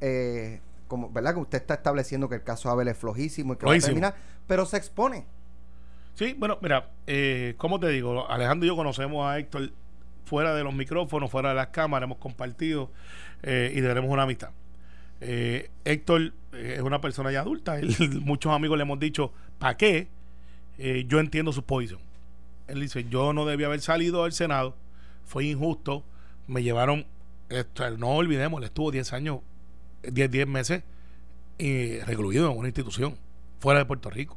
eh, 0.00 0.60
como, 0.86 1.10
¿verdad? 1.10 1.34
Que 1.34 1.40
usted 1.40 1.58
está 1.58 1.74
estableciendo 1.74 2.28
que 2.28 2.36
el 2.36 2.42
caso 2.44 2.70
Abel 2.70 2.86
es 2.88 2.96
flojísimo 2.96 3.54
y 3.54 3.56
que 3.56 3.66
va 3.66 3.74
a 3.74 3.78
terminar, 3.78 4.14
pero 4.46 4.64
se 4.66 4.76
expone. 4.76 5.24
Sí, 6.14 6.34
bueno, 6.38 6.58
mira, 6.62 6.90
eh, 7.06 7.54
¿cómo 7.56 7.80
te 7.80 7.88
digo? 7.88 8.30
Alejandro 8.30 8.66
y 8.66 8.68
yo 8.68 8.76
conocemos 8.76 9.26
a 9.26 9.38
Héctor 9.38 9.70
fuera 10.26 10.54
de 10.54 10.62
los 10.62 10.72
micrófonos, 10.74 11.30
fuera 11.30 11.48
de 11.48 11.54
las 11.56 11.68
cámaras, 11.68 12.06
hemos 12.06 12.18
compartido 12.18 12.90
eh, 13.42 13.72
y 13.74 13.80
tenemos 13.80 14.08
una 14.10 14.22
amistad. 14.22 14.50
Eh, 15.24 15.70
Héctor 15.84 16.32
eh, 16.52 16.74
es 16.76 16.82
una 16.82 17.00
persona 17.00 17.30
ya 17.30 17.40
adulta, 17.40 17.78
él- 17.80 18.20
muchos 18.22 18.52
amigos 18.52 18.76
le 18.76 18.82
hemos 18.82 18.98
dicho, 18.98 19.32
¿para 19.58 19.76
qué? 19.76 20.08
Eh, 20.78 21.04
yo 21.06 21.20
entiendo 21.20 21.52
su 21.52 21.62
posición. 21.64 22.00
Él 22.66 22.80
dice, 22.80 23.04
yo 23.08 23.32
no 23.32 23.44
debía 23.46 23.66
haber 23.66 23.80
salido 23.80 24.24
del 24.24 24.32
Senado, 24.32 24.76
fue 25.24 25.44
injusto, 25.44 26.04
me 26.46 26.62
llevaron, 26.62 27.06
no 27.98 28.08
olvidemos, 28.08 28.58
él 28.60 28.64
estuvo 28.64 28.90
10 28.90 29.12
años, 29.12 29.40
10, 30.02 30.30
10 30.30 30.46
meses 30.48 30.82
y 31.58 31.98
recluido 32.00 32.50
en 32.50 32.58
una 32.58 32.68
institución 32.68 33.16
fuera 33.60 33.78
de 33.80 33.84
Puerto 33.86 34.10
Rico. 34.10 34.36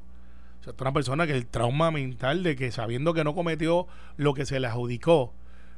O 0.59 0.63
sea, 0.63 0.73
es 0.73 0.81
una 0.81 0.93
persona 0.93 1.25
que 1.25 1.33
el 1.33 1.47
trauma 1.47 1.91
mental 1.91 2.43
de 2.43 2.55
que 2.55 2.71
sabiendo 2.71 3.13
que 3.13 3.23
no 3.23 3.33
cometió 3.33 3.87
lo 4.17 4.33
que 4.33 4.45
se 4.45 4.59
le 4.59 4.67
adjudicó, 4.67 5.33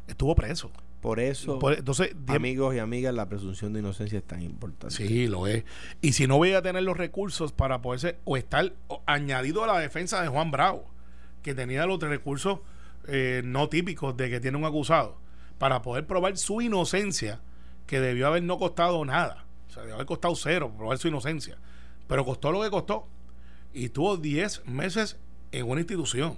estuvo 0.07 0.35
preso. 0.35 0.71
Por 1.07 1.19
eso, 1.21 1.57
Por- 1.57 1.73
entonces, 1.75 2.13
amigos 2.27 2.75
y 2.75 2.79
amigas, 2.79 3.13
la 3.13 3.29
presunción 3.29 3.71
de 3.71 3.79
inocencia 3.79 4.17
es 4.19 4.25
tan 4.27 4.41
importante. 4.41 4.93
sí, 4.93 5.27
lo 5.27 5.47
es. 5.47 5.63
Y 6.01 6.11
si 6.13 6.27
no 6.27 6.35
voy 6.35 6.51
a 6.51 6.61
tener 6.61 6.83
los 6.83 6.97
recursos 6.97 7.53
para 7.53 7.81
poderse, 7.81 8.17
o 8.25 8.35
estar 8.35 8.73
o- 8.87 9.01
añadido 9.05 9.63
a 9.63 9.67
la 9.67 9.79
defensa 9.79 10.21
de 10.21 10.27
Juan 10.27 10.51
Bravo, 10.51 10.85
que 11.43 11.55
tenía 11.55 11.85
los 11.85 11.99
recursos 12.01 12.59
eh, 13.07 13.41
no 13.45 13.69
típicos 13.69 14.17
de 14.17 14.29
que 14.29 14.41
tiene 14.41 14.57
un 14.57 14.65
acusado, 14.65 15.17
para 15.57 15.81
poder 15.81 16.05
probar 16.05 16.35
su 16.37 16.59
inocencia, 16.59 17.39
que 17.85 18.01
debió 18.01 18.27
haber 18.27 18.43
no 18.43 18.57
costado 18.59 19.05
nada. 19.05 19.45
O 19.69 19.71
sea, 19.71 19.83
debió 19.83 19.95
haber 19.95 20.07
costado 20.07 20.35
cero 20.35 20.73
probar 20.77 20.97
su 20.97 21.07
inocencia. 21.07 21.57
Pero 22.07 22.25
costó 22.25 22.51
lo 22.51 22.61
que 22.61 22.69
costó. 22.69 23.07
Y 23.73 23.85
estuvo 23.85 24.17
10 24.17 24.65
meses 24.67 25.15
en 25.53 25.69
una 25.69 25.79
institución. 25.79 26.37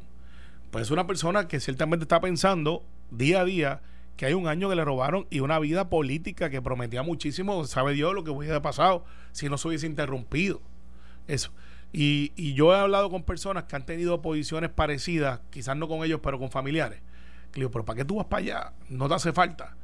Pues 0.69 0.83
es 0.83 0.91
una 0.91 1.07
persona 1.07 1.47
que 1.47 1.59
ciertamente 1.59 2.03
está 2.03 2.21
pensando 2.21 2.83
día 3.09 3.41
a 3.41 3.45
día 3.45 3.81
que 4.19 4.25
hay 4.25 4.33
un 4.33 4.49
año 4.49 4.67
que 4.67 4.75
le 4.75 4.83
robaron 4.83 5.27
y 5.29 5.39
una 5.39 5.57
vida 5.59 5.89
política 5.89 6.49
que 6.49 6.61
prometía 6.61 7.03
muchísimo, 7.03 7.63
sabe 7.63 7.93
Dios 7.93 8.13
lo 8.13 8.25
que 8.25 8.31
hubiese 8.31 8.59
pasado 8.59 9.05
si 9.31 9.47
no 9.47 9.57
se 9.57 9.69
hubiese 9.69 9.87
interrumpido. 9.87 10.59
Eso. 11.29 11.53
Y, 11.93 12.53
yo 12.53 12.73
he 12.73 12.77
hablado 12.77 13.09
con 13.09 13.23
personas 13.23 13.63
que 13.63 13.77
han 13.77 13.85
tenido 13.85 14.21
posiciones 14.21 14.71
parecidas, 14.71 15.39
quizás 15.51 15.77
no 15.77 15.87
con 15.87 16.03
ellos, 16.03 16.19
pero 16.21 16.37
con 16.37 16.51
familiares. 16.51 16.99
Le 17.53 17.61
digo, 17.61 17.71
pero 17.71 17.85
¿para 17.85 17.95
qué 17.95 18.03
tú 18.03 18.17
vas 18.17 18.25
para 18.25 18.41
allá? 18.41 18.73
No 18.89 19.07
te 19.07 19.13
hace 19.13 19.31
falta. 19.31 19.77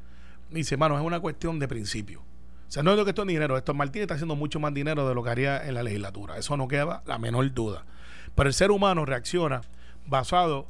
Me 0.49 0.59
dice, 0.59 0.75
hermano, 0.75 0.97
es 0.97 1.05
una 1.05 1.21
cuestión 1.21 1.57
de 1.57 1.69
principio. 1.69 2.19
O 2.19 2.71
sea, 2.71 2.83
no 2.83 2.91
es 2.91 2.97
lo 2.97 3.05
que 3.05 3.11
esto 3.11 3.21
es 3.21 3.29
dinero. 3.29 3.55
Esto 3.55 3.73
Martínez 3.73 4.03
está 4.03 4.15
haciendo 4.15 4.35
mucho 4.35 4.59
más 4.59 4.73
dinero 4.73 5.07
de 5.07 5.15
lo 5.15 5.23
que 5.23 5.29
haría 5.29 5.65
en 5.65 5.75
la 5.75 5.81
legislatura. 5.81 6.37
Eso 6.37 6.57
no 6.57 6.67
queda 6.67 7.03
la 7.05 7.17
menor 7.19 7.53
duda. 7.53 7.85
Pero 8.35 8.49
el 8.49 8.53
ser 8.53 8.71
humano 8.71 9.05
reacciona 9.05 9.61
basado 10.05 10.67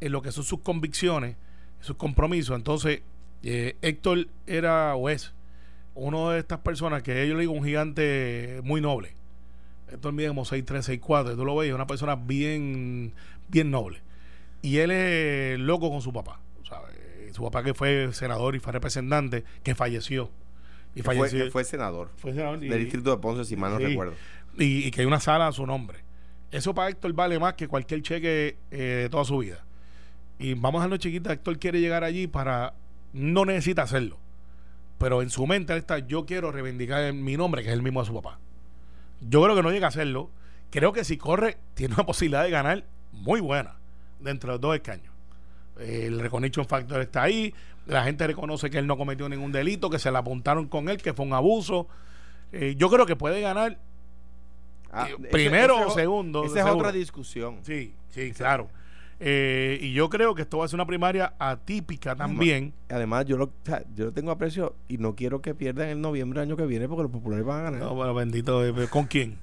en 0.00 0.12
lo 0.12 0.22
que 0.22 0.30
son 0.30 0.44
sus 0.44 0.60
convicciones, 0.60 1.36
sus 1.80 1.96
compromisos. 1.96 2.56
Entonces, 2.56 3.02
eh, 3.42 3.76
Héctor 3.82 4.28
era 4.46 4.94
o 4.96 5.08
es 5.08 5.32
uno 5.94 6.30
de 6.30 6.38
estas 6.40 6.58
personas 6.60 7.02
que 7.02 7.26
yo 7.28 7.34
le 7.34 7.40
digo 7.40 7.52
un 7.52 7.64
gigante 7.64 8.60
muy 8.64 8.80
noble. 8.80 9.14
Héctor 9.90 10.12
mide 10.12 10.28
como 10.28 10.44
6'3, 10.44 10.82
6'4. 11.00 11.34
Tú 11.36 11.44
lo 11.44 11.56
ves, 11.56 11.68
es 11.70 11.74
una 11.74 11.86
persona 11.86 12.14
bien, 12.16 13.14
bien 13.48 13.70
noble. 13.70 14.02
Y 14.62 14.78
él 14.78 14.90
es 14.90 15.58
loco 15.58 15.90
con 15.90 16.02
su 16.02 16.12
papá. 16.12 16.40
¿sabes? 16.68 16.94
Su 17.32 17.42
papá 17.42 17.62
que 17.62 17.72
fue 17.74 18.10
senador 18.12 18.54
y 18.54 18.58
fue 18.58 18.72
representante, 18.72 19.44
que 19.62 19.74
falleció. 19.74 20.30
Y 20.94 20.96
Que 20.98 21.02
fue, 21.04 21.16
falleció. 21.16 21.44
que 21.44 21.50
fue 21.50 21.64
senador 21.64 22.10
fue 22.16 22.32
senador 22.32 22.62
y- 22.64 22.68
del 22.68 22.80
distrito 22.84 23.10
de 23.10 23.18
Ponce, 23.18 23.44
si 23.44 23.56
mal 23.56 23.72
no 23.72 23.78
Sí. 23.78 23.84
recuerdo. 23.86 24.14
y, 24.58 24.86
y 24.86 24.90
que 24.90 25.02
hay 25.02 25.06
una 25.06 25.20
sala 25.20 25.46
a 25.46 25.52
su 25.52 25.64
nombre. 25.66 25.98
Eso 26.50 26.74
para 26.74 26.88
Héctor 26.90 27.12
vale 27.12 27.38
más 27.38 27.54
que 27.54 27.68
cualquier 27.68 28.02
cheque 28.02 28.56
eh, 28.70 28.76
de 29.02 29.08
toda 29.08 29.24
su 29.24 29.38
vida. 29.38 29.64
Y 30.38 30.54
vamos 30.54 30.80
a 30.80 30.82
dejarlo 30.84 30.96
chiquita, 30.98 31.32
Héctor 31.32 31.58
quiere 31.58 31.80
llegar 31.80 32.04
allí 32.04 32.26
para... 32.26 32.74
No 33.12 33.44
necesita 33.44 33.82
hacerlo. 33.82 34.18
Pero 34.98 35.22
en 35.22 35.30
su 35.30 35.46
mente 35.46 35.72
él 35.72 35.78
está, 35.80 35.98
yo 36.00 36.26
quiero 36.26 36.52
reivindicar 36.52 37.12
mi 37.12 37.36
nombre, 37.36 37.62
que 37.62 37.68
es 37.68 37.74
el 37.74 37.82
mismo 37.82 38.00
de 38.00 38.06
su 38.06 38.14
papá. 38.14 38.38
Yo 39.20 39.42
creo 39.42 39.56
que 39.56 39.62
no 39.62 39.70
llega 39.70 39.86
a 39.86 39.88
hacerlo. 39.88 40.30
Creo 40.70 40.92
que 40.92 41.04
si 41.04 41.16
corre, 41.16 41.56
tiene 41.74 41.94
una 41.94 42.04
posibilidad 42.06 42.42
de 42.44 42.50
ganar 42.50 42.84
muy 43.12 43.40
buena 43.40 43.76
dentro 44.20 44.50
de 44.50 44.54
los 44.54 44.60
dos 44.60 44.74
escaños. 44.76 45.12
El 45.78 46.20
recognition 46.20 46.66
factor 46.66 47.00
está 47.00 47.22
ahí. 47.22 47.54
La 47.86 48.04
gente 48.04 48.26
reconoce 48.26 48.68
que 48.68 48.78
él 48.78 48.86
no 48.86 48.96
cometió 48.98 49.28
ningún 49.28 49.50
delito, 49.52 49.88
que 49.88 49.98
se 49.98 50.10
le 50.12 50.18
apuntaron 50.18 50.66
con 50.68 50.88
él, 50.88 50.98
que 51.00 51.14
fue 51.14 51.24
un 51.24 51.32
abuso. 51.32 51.88
Eh, 52.52 52.74
yo 52.76 52.90
creo 52.90 53.06
que 53.06 53.16
puede 53.16 53.40
ganar 53.40 53.78
Ah, 54.90 55.06
Eh, 55.10 55.16
ese- 55.18 55.28
primero 55.28 55.76
ese 55.76 55.84
o 55.84 55.90
segundo, 55.90 56.44
Esa 56.44 56.58
es 56.60 56.64
seguro. 56.64 56.76
otra 56.78 56.92
discusión. 56.92 57.58
Sí, 57.62 57.94
sí, 58.10 58.32
claro. 58.32 58.68
Eh, 59.20 59.78
y 59.82 59.92
yo 59.92 60.08
creo 60.08 60.34
que 60.34 60.42
esto 60.42 60.58
va 60.58 60.64
a 60.64 60.68
ser 60.68 60.76
una 60.76 60.86
primaria 60.86 61.34
atípica 61.38 62.14
también. 62.14 62.72
Además, 62.88 63.26
yo 63.26 63.36
lo, 63.36 63.44
o 63.46 63.52
sea, 63.64 63.82
yo 63.94 64.06
lo 64.06 64.12
tengo 64.12 64.30
aprecio 64.30 64.76
y 64.86 64.98
no 64.98 65.14
quiero 65.16 65.42
que 65.42 65.54
pierdan 65.54 65.88
el 65.88 66.00
noviembre 66.00 66.40
del 66.40 66.50
año 66.50 66.56
que 66.56 66.66
viene 66.66 66.88
porque 66.88 67.02
los 67.02 67.10
populares 67.12 67.44
van 67.44 67.60
a 67.60 67.62
ganar. 67.64 67.80
No, 67.80 67.94
bueno, 67.94 68.14
bendito. 68.14 68.64
eh, 68.64 68.88
¿Con 68.88 69.06
quién? 69.06 69.38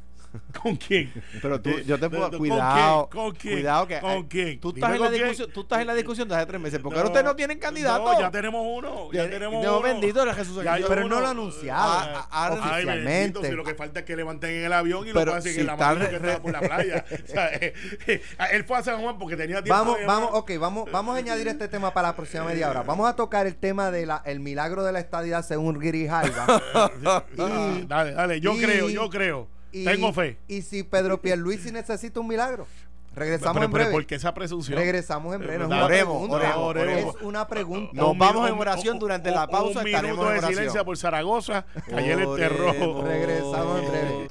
¿Con 0.62 0.76
quién? 0.76 1.12
Pero 1.42 1.62
tú, 1.62 1.70
Eh, 1.70 1.84
yo 1.86 2.00
te 2.00 2.10
puedo. 2.10 2.30
¿con 2.30 2.40
Cuidado. 2.40 3.10
¿Con 3.12 3.36
quién? 3.36 3.54
Cuidado 3.56 3.88
que. 3.88 4.00
¿Con 4.00 4.12
eh, 4.12 4.26
quién? 4.30 4.60
Tú 4.60 4.70
estás, 4.76 4.94
en 4.96 5.02
la 5.02 5.10
discusión, 5.10 5.52
tú 5.54 5.62
estás 5.62 5.82
en 5.82 5.88
la 5.88 5.94
discusión 5.94 6.28
de 6.28 6.36
hace 6.36 6.46
tres 6.46 6.62
meses. 6.62 6.80
porque 6.80 6.98
ahora 6.98 7.10
ustedes 7.10 7.26
no 7.26 7.36
tienen 7.36 7.60
candidato? 7.60 8.14
No, 8.14 8.20
ya 8.20 8.32
tenemos 8.32 8.62
uno. 8.66 9.12
Ya, 9.12 9.24
Ya- 9.26 9.30
tenemos 9.30 9.62
Dios 9.62 9.74
uno. 9.74 9.82
bendito 9.82 10.22
era 10.22 10.34
Jesús. 10.34 10.64
Ya 10.64 10.78
pero 10.88 11.06
uno. 11.06 11.16
no 11.16 11.22
lo 11.22 11.28
ha 11.28 11.32
anunciado, 11.32 11.82
Ah, 11.84 12.28
ah, 12.32 12.48
Ay, 12.52 12.60
oficialmente. 12.60 13.04
bendito, 13.12 13.44
si 13.44 13.52
lo 13.52 13.64
que 13.64 13.76
falta 13.76 14.00
es 14.00 14.06
que 14.06 14.16
levanten 14.16 14.50
en 14.52 14.66
el 14.66 14.74
avión 14.74 15.08
y 15.08 15.14
Pero 15.14 15.26
lo 15.26 15.32
pasen 15.34 15.54
si 15.54 15.60
en 15.62 15.68
la 15.68 15.76
mano 15.76 16.10
que 16.10 16.16
estaba 16.16 16.40
por 16.40 16.52
la 16.52 16.60
playa. 16.62 17.06
O 17.26 17.28
sea, 17.28 17.48
eh, 17.54 17.74
eh, 18.08 18.22
él 18.52 18.64
fue 18.66 18.78
a 18.78 18.84
San 18.84 19.02
Juan 19.02 19.18
porque 19.18 19.36
tenía 19.36 19.64
tiempo 19.64 19.78
Vamos, 19.84 19.98
vamos, 20.06 20.30
ok, 20.34 20.52
vamos, 20.60 20.92
vamos 20.92 21.16
a 21.16 21.20
añadir 21.20 21.48
este 21.48 21.68
tema 21.68 21.94
para 21.94 22.10
la 22.10 22.16
próxima 22.16 22.44
media 22.46 22.70
hora. 22.70 22.84
Vamos 22.84 23.10
a 23.10 23.16
tocar 23.16 23.46
el 23.48 23.56
tema 23.56 23.92
del 23.92 24.12
el 24.26 24.40
milagro 24.40 24.84
de 24.84 24.92
la 24.92 25.00
estadidad 25.00 25.44
según 25.46 25.80
Grijalva. 25.80 26.46
Ah, 27.06 27.74
dale, 27.88 28.14
dale, 28.14 28.40
yo 28.42 28.56
creo, 28.58 28.90
yo 28.90 29.10
creo. 29.10 29.48
Y- 29.82 29.84
Tengo 29.86 30.14
fe. 30.14 30.38
Y 30.48 30.62
si 30.62 30.84
Pedro 30.84 31.22
Pierluisi 31.22 31.72
necesita 31.72 32.20
un 32.20 32.28
milagro. 32.28 32.66
Regresamos 33.14 33.54
Pero, 33.56 33.66
en 33.66 33.72
breve. 33.72 33.92
¿por 33.92 34.06
qué 34.06 34.16
esa 34.16 34.34
presunción? 34.34 34.78
Regresamos 34.78 35.34
en 35.36 35.40
breve. 35.42 35.64
Oremos, 35.66 35.88
pregunta. 35.88 36.36
oremos, 36.36 36.66
oremos. 36.68 37.16
Es 37.16 37.22
una 37.22 37.48
pregunta. 37.48 37.92
Nos 37.94 38.12
Un 38.12 38.20
vamos 38.20 38.50
minu- 38.50 38.54
en 38.54 38.60
oración 38.60 39.00
durante 39.00 39.30
un- 39.30 39.36
la 39.36 39.48
pausa, 39.48 39.80
Un 39.80 39.86
minuto 39.86 40.34
en 40.36 40.42
de 40.42 40.48
silencio 40.48 40.84
por 40.86 40.98
Zaragoza, 40.98 41.66
ayer 41.94 42.20
enterró. 42.20 42.70
Oremos. 42.70 43.04
Regresamos 43.08 43.80
en 43.84 43.90
breve. 43.92 44.28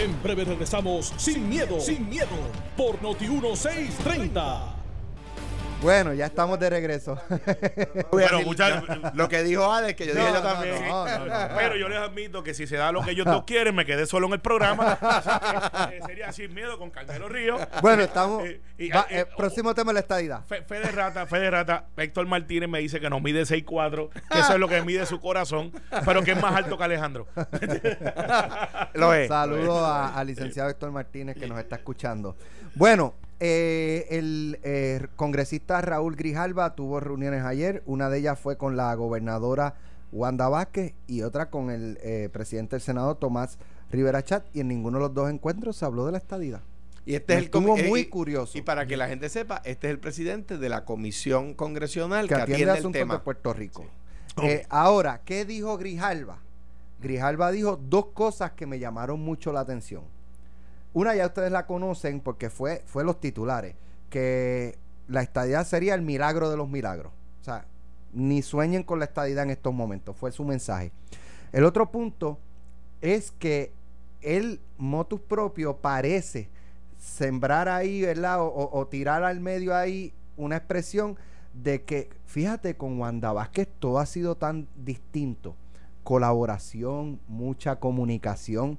En 0.00 0.22
breve 0.22 0.44
regresamos 0.44 1.12
sin 1.16 1.48
miedo, 1.48 1.78
sin 1.80 2.08
miedo, 2.08 2.26
por 2.76 3.00
Noti 3.02 3.28
1630. 3.28 4.75
Bueno, 5.82 6.14
ya 6.14 6.26
estamos 6.26 6.58
de 6.58 6.70
regreso. 6.70 7.20
Pero 8.10 8.40
muchas- 8.42 8.82
Lo 9.14 9.28
que 9.28 9.42
dijo 9.42 9.70
Alex, 9.72 9.94
que 9.96 10.06
yo 10.06 10.14
No, 10.14 10.20
dije 10.20 10.32
yo 10.32 10.42
también. 10.42 10.88
no, 10.88 11.06
no, 11.06 11.26
no. 11.26 11.34
Pero 11.56 11.76
yo 11.76 11.88
les 11.88 11.98
admito 11.98 12.42
que 12.42 12.54
si 12.54 12.66
se 12.66 12.76
da 12.76 12.90
lo 12.92 13.02
que 13.02 13.10
ellos 13.12 13.26
dos 13.26 13.44
quieren, 13.46 13.74
me 13.74 13.84
quedé 13.84 14.06
solo 14.06 14.26
en 14.26 14.32
el 14.32 14.40
programa. 14.40 14.98
Eh, 15.92 16.00
sería 16.06 16.32
sin 16.32 16.52
miedo 16.54 16.78
con 16.78 16.90
Carmelo 16.90 17.28
Río. 17.28 17.58
Bueno, 17.82 18.02
estamos. 18.02 18.44
Eh, 18.46 18.60
y- 18.78 18.88
va- 18.88 19.06
eh, 19.10 19.20
eh, 19.20 19.26
próximo 19.36 19.74
tema 19.74 19.90
es 19.92 19.94
la 19.94 20.00
estadidad. 20.00 20.44
Fe, 20.46 20.62
fe 20.62 20.80
de 20.80 20.90
rata, 20.90 21.26
fe 21.26 21.38
de 21.38 21.50
rata. 21.50 21.84
Héctor 21.96 22.26
Martínez 22.26 22.68
me 22.68 22.78
dice 22.80 22.98
que 22.98 23.10
no 23.10 23.20
mide 23.20 23.42
6'4, 23.42 24.08
que 24.30 24.38
eso 24.40 24.52
es 24.54 24.58
lo 24.58 24.68
que 24.68 24.80
mide 24.82 25.04
su 25.06 25.20
corazón, 25.20 25.72
pero 26.06 26.22
que 26.24 26.32
es 26.32 26.40
más 26.42 26.54
alto 26.56 26.78
que 26.78 26.84
Alejandro. 26.84 27.26
Lo 28.94 29.12
es. 29.14 29.28
Saludos 29.28 29.82
a- 29.84 30.14
al 30.18 30.26
licenciado 30.26 30.70
Héctor 30.70 30.90
Martínez 30.90 31.36
que 31.36 31.46
nos 31.46 31.58
está 31.58 31.76
escuchando. 31.76 32.34
Bueno, 32.74 33.14
eh, 33.40 34.06
el 34.10 34.58
eh, 34.62 35.06
congresista 35.16 35.80
Raúl 35.80 36.16
Grijalva 36.16 36.74
tuvo 36.74 37.00
reuniones 37.00 37.42
ayer. 37.44 37.82
Una 37.86 38.08
de 38.10 38.18
ellas 38.18 38.38
fue 38.38 38.56
con 38.56 38.76
la 38.76 38.94
gobernadora 38.94 39.74
Wanda 40.12 40.48
Vázquez 40.48 40.94
y 41.06 41.22
otra 41.22 41.50
con 41.50 41.70
el 41.70 41.98
eh, 42.02 42.28
presidente 42.32 42.76
del 42.76 42.80
Senado 42.80 43.16
Tomás 43.16 43.58
Rivera 43.90 44.22
Chat. 44.22 44.44
Y 44.54 44.60
en 44.60 44.68
ninguno 44.68 44.98
de 44.98 45.04
los 45.04 45.14
dos 45.14 45.30
encuentros 45.30 45.76
se 45.76 45.84
habló 45.84 46.06
de 46.06 46.12
la 46.12 46.18
estadidad. 46.18 46.62
Y 47.04 47.14
este 47.14 47.34
es 47.34 47.38
el 47.38 47.44
Estuvo 47.44 47.76
eh, 47.76 47.88
muy 47.88 48.00
y- 48.00 48.06
curioso. 48.06 48.56
Y 48.58 48.62
para 48.62 48.86
que 48.86 48.96
la 48.96 49.06
gente 49.08 49.28
sepa, 49.28 49.60
este 49.64 49.86
es 49.88 49.92
el 49.92 50.00
presidente 50.00 50.58
de 50.58 50.68
la 50.68 50.84
comisión 50.84 51.54
congresional 51.54 52.26
que 52.26 52.34
que, 52.34 52.40
atiende 52.40 52.54
atiende 52.54 52.72
el 52.72 52.78
asuntos 52.78 52.98
de 52.98 53.04
tema. 53.04 53.22
Puerto 53.22 53.52
Rico. 53.52 53.84
Sí. 54.40 54.46
Eh, 54.46 54.66
ahora, 54.68 55.20
¿qué 55.24 55.44
dijo 55.44 55.76
Grijalva? 55.78 56.38
Grijalva 57.00 57.52
dijo 57.52 57.76
dos 57.76 58.06
cosas 58.06 58.52
que 58.52 58.66
me 58.66 58.78
llamaron 58.78 59.20
mucho 59.20 59.52
la 59.52 59.60
atención. 59.60 60.02
Una 60.96 61.14
ya 61.14 61.26
ustedes 61.26 61.52
la 61.52 61.66
conocen 61.66 62.20
porque 62.20 62.48
fue, 62.48 62.82
fue 62.86 63.04
los 63.04 63.20
titulares, 63.20 63.74
que 64.08 64.78
la 65.08 65.20
estadidad 65.20 65.66
sería 65.66 65.94
el 65.94 66.00
milagro 66.00 66.48
de 66.48 66.56
los 66.56 66.70
milagros. 66.70 67.12
O 67.42 67.44
sea, 67.44 67.66
ni 68.14 68.40
sueñen 68.40 68.82
con 68.82 68.98
la 68.98 69.04
estadidad 69.04 69.44
en 69.44 69.50
estos 69.50 69.74
momentos, 69.74 70.16
fue 70.16 70.32
su 70.32 70.42
mensaje. 70.42 70.92
El 71.52 71.64
otro 71.64 71.90
punto 71.90 72.38
es 73.02 73.30
que 73.30 73.72
el 74.22 74.58
motus 74.78 75.20
propio 75.20 75.76
parece 75.76 76.48
sembrar 76.98 77.68
ahí, 77.68 78.00
¿verdad? 78.00 78.40
O, 78.40 78.70
o- 78.72 78.86
tirar 78.86 79.22
al 79.22 79.38
medio 79.40 79.76
ahí 79.76 80.14
una 80.38 80.56
expresión 80.56 81.18
de 81.52 81.82
que, 81.82 82.08
fíjate, 82.24 82.74
con 82.78 82.98
Wanda 82.98 83.34
Vázquez 83.34 83.68
todo 83.80 83.98
ha 83.98 84.06
sido 84.06 84.34
tan 84.34 84.66
distinto. 84.76 85.54
Colaboración, 86.04 87.20
mucha 87.28 87.76
comunicación. 87.76 88.78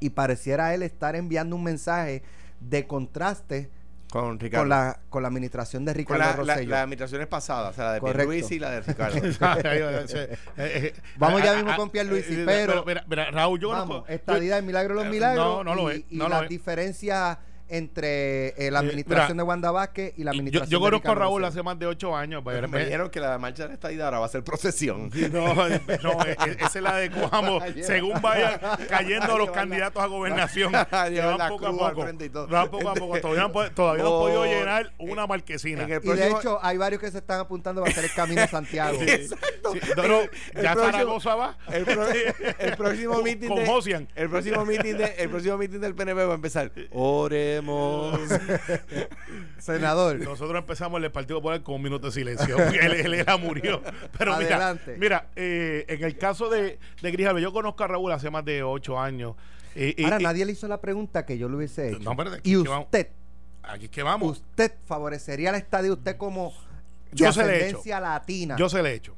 Y 0.00 0.10
pareciera 0.10 0.74
él 0.74 0.82
estar 0.82 1.16
enviando 1.16 1.56
un 1.56 1.62
mensaje 1.64 2.22
de 2.60 2.86
contraste 2.86 3.70
Con 4.10 4.38
Ricardo. 4.38 4.62
con 4.62 4.68
la, 4.68 5.00
con 5.10 5.22
la 5.22 5.28
administración 5.28 5.84
de 5.84 5.92
Con 5.92 5.98
Ricardo 5.98 6.18
la, 6.22 6.44
la, 6.44 6.54
Rosselló. 6.54 6.70
las 6.70 6.80
administraciones 6.82 7.26
pasadas, 7.26 7.70
o 7.70 7.74
sea, 7.74 7.84
la 7.86 7.92
de 7.94 8.00
Correcto. 8.00 8.24
Luis 8.32 8.50
y 8.50 8.58
la 8.58 8.70
de 8.70 8.80
Ricardo. 8.82 9.18
Vamos 11.18 11.42
ya 11.42 11.54
mismo 11.54 11.76
con 11.76 11.90
Pierluisi, 11.90 12.34
eh, 12.34 12.42
pero- 12.46 12.84
mira, 12.84 13.04
mira, 13.08 13.30
Raúl, 13.30 13.60
yo 13.60 13.70
Vamos, 13.70 14.04
estadidad, 14.08 14.58
el 14.58 14.64
milagro 14.64 14.94
de 14.94 15.00
los 15.00 15.06
Eh, 15.06 15.10
milagros 15.14 15.44
no, 15.46 15.64
no 15.64 15.74
lo 15.74 15.92
y, 15.92 15.96
es, 15.96 16.04
y 16.10 16.16
no 16.16 16.24
lo 16.24 16.30
las 16.30 16.42
es. 16.44 16.48
diferencias 16.48 17.38
entre 17.68 18.48
eh, 18.66 18.70
la 18.70 18.78
Eh, 18.80 18.82
administración 18.86 19.36
mira, 19.36 19.44
de 19.44 19.48
Wanda 19.48 19.70
Vázquez 19.70 20.12
y 20.16 20.24
la 20.24 20.32
yo, 20.32 20.38
administración 20.38 20.70
yo 20.70 20.78
de 20.78 20.84
conozco 20.84 21.08
a 21.08 21.14
Ricardo 21.14 21.20
Raúl 21.30 21.44
hace 21.44 21.62
más 21.62 21.78
de 21.78 21.86
ocho 21.86 22.16
años. 22.16 22.42
Pero 22.44 22.68
me 22.68 22.84
dijeron 22.84 23.10
que 23.10 23.20
la 23.20 23.38
marcha 23.38 23.62
de 23.64 23.68
la 23.68 23.74
estadidad 23.74 24.06
ahora 24.06 24.18
va 24.20 24.26
a 24.26 24.28
ser 24.28 24.44
procesión. 24.44 25.10
No, 25.32 25.54
no, 25.54 25.66
eh, 25.66 25.80
eh, 26.46 26.56
esa 26.60 26.78
es 26.78 26.82
la 26.82 26.96
de 26.96 27.10
Cuamo. 27.10 27.60
según 27.82 28.20
vayan 28.22 28.60
cayendo 28.88 29.38
los 29.38 29.50
candidatos 29.50 30.02
a 30.02 30.06
gobernación, 30.06 30.72
van 30.90 31.48
poco 31.48 31.66
a 31.66 31.72
poco. 31.72 32.02
frente 32.02 32.24
y 32.26 32.30
todo. 32.30 32.46
Van 32.48 32.70
poco 32.70 32.88
a 32.90 32.94
poco. 32.94 33.20
Todavía 33.20 33.40
no, 33.42 33.46
han 33.46 33.52
pod- 33.52 33.74
todavía 33.74 34.02
no 34.04 34.08
han 34.14 34.20
podido 34.22 34.44
llenar 34.44 34.92
una 34.98 35.26
marquesina. 35.26 35.82
en 35.82 35.92
el 35.92 35.96
Y 35.96 36.00
de 36.00 36.00
próximo- 36.14 36.38
hecho, 36.40 36.58
hay 36.62 36.76
varios 36.76 37.00
que 37.00 37.10
se 37.10 37.18
están 37.18 37.40
apuntando 37.40 37.84
a 37.84 37.88
hacer 37.88 38.04
el 38.04 38.12
camino 38.12 38.42
a 38.42 38.46
Santiago. 38.48 38.98
Sí, 38.98 39.28
no, 39.96 40.06
no, 40.08 40.20
El 40.20 40.62
ya 40.62 40.72
próximo- 40.72 40.92
Zaragoza 40.92 41.34
va. 41.34 41.58
El, 41.72 41.84
pro- 41.84 42.06
el 42.58 42.76
próximo 42.76 43.22
meeting 43.22 43.48
con 43.48 43.58
de, 43.58 43.66
Josian. 43.66 44.08
el 44.14 44.28
próximo 44.30 44.64
meeting 44.64 44.94
de, 44.96 45.04
el 45.18 45.28
próximo 45.30 45.56
meeting 45.58 45.80
del 45.80 45.94
PNP 45.94 46.24
va 46.24 46.32
a 46.32 46.34
empezar. 46.36 46.70
Senador. 49.58 50.18
Nosotros 50.20 50.56
empezamos 50.58 51.02
el 51.02 51.10
Partido 51.10 51.38
Popular 51.38 51.62
con 51.62 51.76
un 51.76 51.82
minuto 51.82 52.06
de 52.06 52.12
silencio. 52.12 52.56
él, 52.58 52.92
él 52.92 53.14
era 53.14 53.36
murió. 53.36 53.82
Pero 54.18 54.36
mira, 54.36 54.56
Adelante. 54.56 54.96
mira 54.98 55.28
eh, 55.36 55.84
en 55.88 56.04
el 56.04 56.16
caso 56.18 56.48
de, 56.48 56.78
de 57.02 57.10
Grijalva, 57.10 57.40
yo 57.40 57.52
conozco 57.52 57.84
a 57.84 57.88
Raúl 57.88 58.12
hace 58.12 58.30
más 58.30 58.44
de 58.44 58.62
ocho 58.62 58.98
años. 58.98 59.34
Eh, 59.74 59.94
y- 59.96 60.04
Ahora 60.04 60.20
y- 60.20 60.24
nadie 60.24 60.44
le 60.46 60.52
hizo 60.52 60.68
la 60.68 60.80
pregunta 60.80 61.26
que 61.26 61.38
yo 61.38 61.48
le 61.48 61.56
hubiese 61.56 61.90
hecho. 61.90 61.98
No, 62.00 62.16
y 62.42 62.56
usted, 62.56 63.08
Aquí 63.62 63.86
es 63.86 63.90
que 63.90 64.02
vamos. 64.02 64.38
usted 64.38 64.72
favorecería 64.86 65.52
la 65.52 65.58
estadía 65.58 65.92
usted 65.92 66.16
como 66.16 66.54
de 67.10 67.16
Yo 67.16 67.32
se 67.32 67.44
le 67.44 67.52
he 67.52 67.56
ascendencia 67.56 68.00
latina. 68.00 68.56
Yo 68.58 68.68
se 68.68 68.82
le 68.82 68.90
he 68.90 68.94
hecho. 68.94 69.14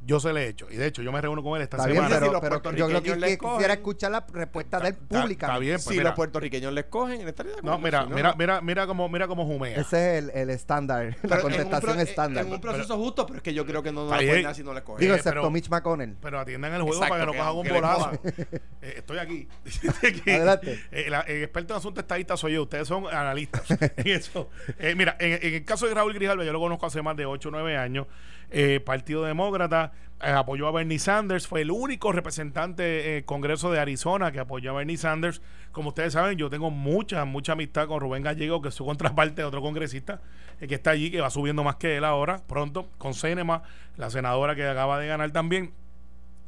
Yo 0.00 0.20
se 0.20 0.32
le 0.32 0.44
he 0.44 0.48
hecho. 0.48 0.66
Y 0.70 0.76
de 0.76 0.86
hecho, 0.86 1.02
yo 1.02 1.12
me 1.12 1.20
reúno 1.20 1.42
con 1.42 1.56
él 1.56 1.62
esta 1.62 1.76
Está 1.76 1.86
bien, 1.88 1.96
semana. 1.96 2.14
si 2.14 2.20
pero, 2.20 2.32
los 2.32 2.40
pero 2.40 2.76
yo 2.76 2.88
lo 2.88 3.02
que, 3.02 3.16
le 3.16 3.26
que 3.26 3.38
cogen- 3.38 3.52
quisiera 3.56 3.74
escuchar 3.74 4.10
la 4.12 4.24
respuesta 4.32 4.80
de 4.80 4.88
él 4.88 4.94
Está- 4.94 5.20
pública. 5.20 5.46
Está 5.46 5.58
bien, 5.58 5.74
pues 5.74 5.84
si 5.84 5.90
mira, 5.90 6.04
los 6.04 6.14
puertorriqueños 6.14 6.72
les 6.72 6.84
cogen, 6.86 7.20
él 7.20 7.28
estaría 7.28 7.56
de 7.56 7.62
No, 7.62 7.72
acuerdo, 7.74 7.84
mira, 7.84 8.02
si 8.04 8.08
no, 8.08 8.14
mira, 8.16 8.30
no. 8.30 8.36
mira, 8.36 8.60
mira 8.62 8.86
cómo, 8.86 9.08
mira 9.10 9.26
cómo 9.28 9.44
jumea. 9.44 9.76
Ese 9.76 10.18
es 10.18 10.24
el, 10.24 10.30
el 10.30 10.50
estándar, 10.50 11.16
la 11.24 11.36
en 11.36 11.42
contestación 11.42 12.00
estándar. 12.00 12.46
En 12.46 12.52
un 12.52 12.60
proceso 12.60 12.96
justo, 12.96 13.26
pero 13.26 13.36
es 13.38 13.42
que 13.42 13.52
yo 13.52 13.66
creo 13.66 13.82
que 13.82 13.92
no 13.92 14.06
nos 14.06 14.12
Está 14.12 14.14
va 14.14 14.18
a 14.18 14.20
bien. 14.20 14.30
poner 14.32 14.42
nada 14.44 14.54
si 14.54 14.62
no 14.64 14.72
les 14.72 14.82
cogen. 14.82 15.00
Digo, 15.00 15.12
Eh, 15.14 15.16
excepto 15.16 15.40
pero- 15.40 15.50
Mitch 15.50 15.68
McConnell. 15.68 16.16
Pero 16.22 16.40
atiendan 16.40 16.72
el 16.74 16.82
juego 16.82 16.94
Exacto, 17.02 17.12
para 17.12 17.20
que 17.20 17.26
no 17.26 17.32
que 17.32 17.38
cojan 17.38 17.56
un 17.56 17.66
le 17.66 17.72
volado. 17.72 18.12
Eh, 18.80 18.94
estoy 18.98 19.18
aquí. 19.18 19.48
Adelante. 20.26 20.80
Eh, 20.92 21.10
la- 21.10 21.20
el 21.22 21.42
experto 21.42 21.74
en 21.74 21.78
asuntos 21.78 22.02
estadistas 22.02 22.38
soy 22.40 22.54
yo. 22.54 22.62
Ustedes 22.62 22.86
son 22.88 23.06
analistas 23.12 23.64
en 23.96 24.06
eso. 24.06 24.48
Mira, 24.96 25.16
en, 25.18 25.32
en 25.44 25.54
el 25.54 25.64
caso 25.64 25.86
de 25.86 25.94
Raúl 25.94 26.14
Grijalva, 26.14 26.44
yo 26.44 26.52
lo 26.52 26.60
conozco 26.60 26.86
hace 26.86 27.02
más 27.02 27.16
de 27.16 27.26
8 27.26 27.48
o 27.48 27.52
9 27.52 27.76
años. 27.76 28.06
Eh, 28.50 28.80
Partido 28.80 29.24
Demócrata 29.24 29.92
eh, 30.22 30.30
apoyó 30.30 30.66
a 30.66 30.72
Bernie 30.72 30.98
Sanders. 30.98 31.46
Fue 31.46 31.62
el 31.62 31.70
único 31.70 32.12
representante 32.12 33.10
en 33.10 33.16
el 33.18 33.24
Congreso 33.24 33.70
de 33.70 33.78
Arizona 33.78 34.32
que 34.32 34.40
apoyó 34.40 34.70
a 34.70 34.74
Bernie 34.74 34.96
Sanders. 34.96 35.42
Como 35.72 35.90
ustedes 35.90 36.14
saben, 36.14 36.38
yo 36.38 36.50
tengo 36.50 36.70
mucha, 36.70 37.24
mucha 37.24 37.52
amistad 37.52 37.86
con 37.86 38.00
Rubén 38.00 38.22
Gallego, 38.22 38.62
que 38.62 38.68
es 38.68 38.74
su 38.74 38.84
contraparte 38.84 39.42
de 39.42 39.44
otro 39.44 39.60
congresista 39.60 40.20
eh, 40.60 40.66
que 40.66 40.74
está 40.74 40.90
allí, 40.90 41.10
que 41.10 41.20
va 41.20 41.30
subiendo 41.30 41.62
más 41.62 41.76
que 41.76 41.96
él 41.96 42.04
ahora, 42.04 42.42
pronto, 42.46 42.88
con 42.98 43.14
Cinema, 43.14 43.62
la 43.96 44.10
senadora 44.10 44.54
que 44.54 44.66
acaba 44.66 44.98
de 44.98 45.06
ganar 45.06 45.30
también. 45.30 45.72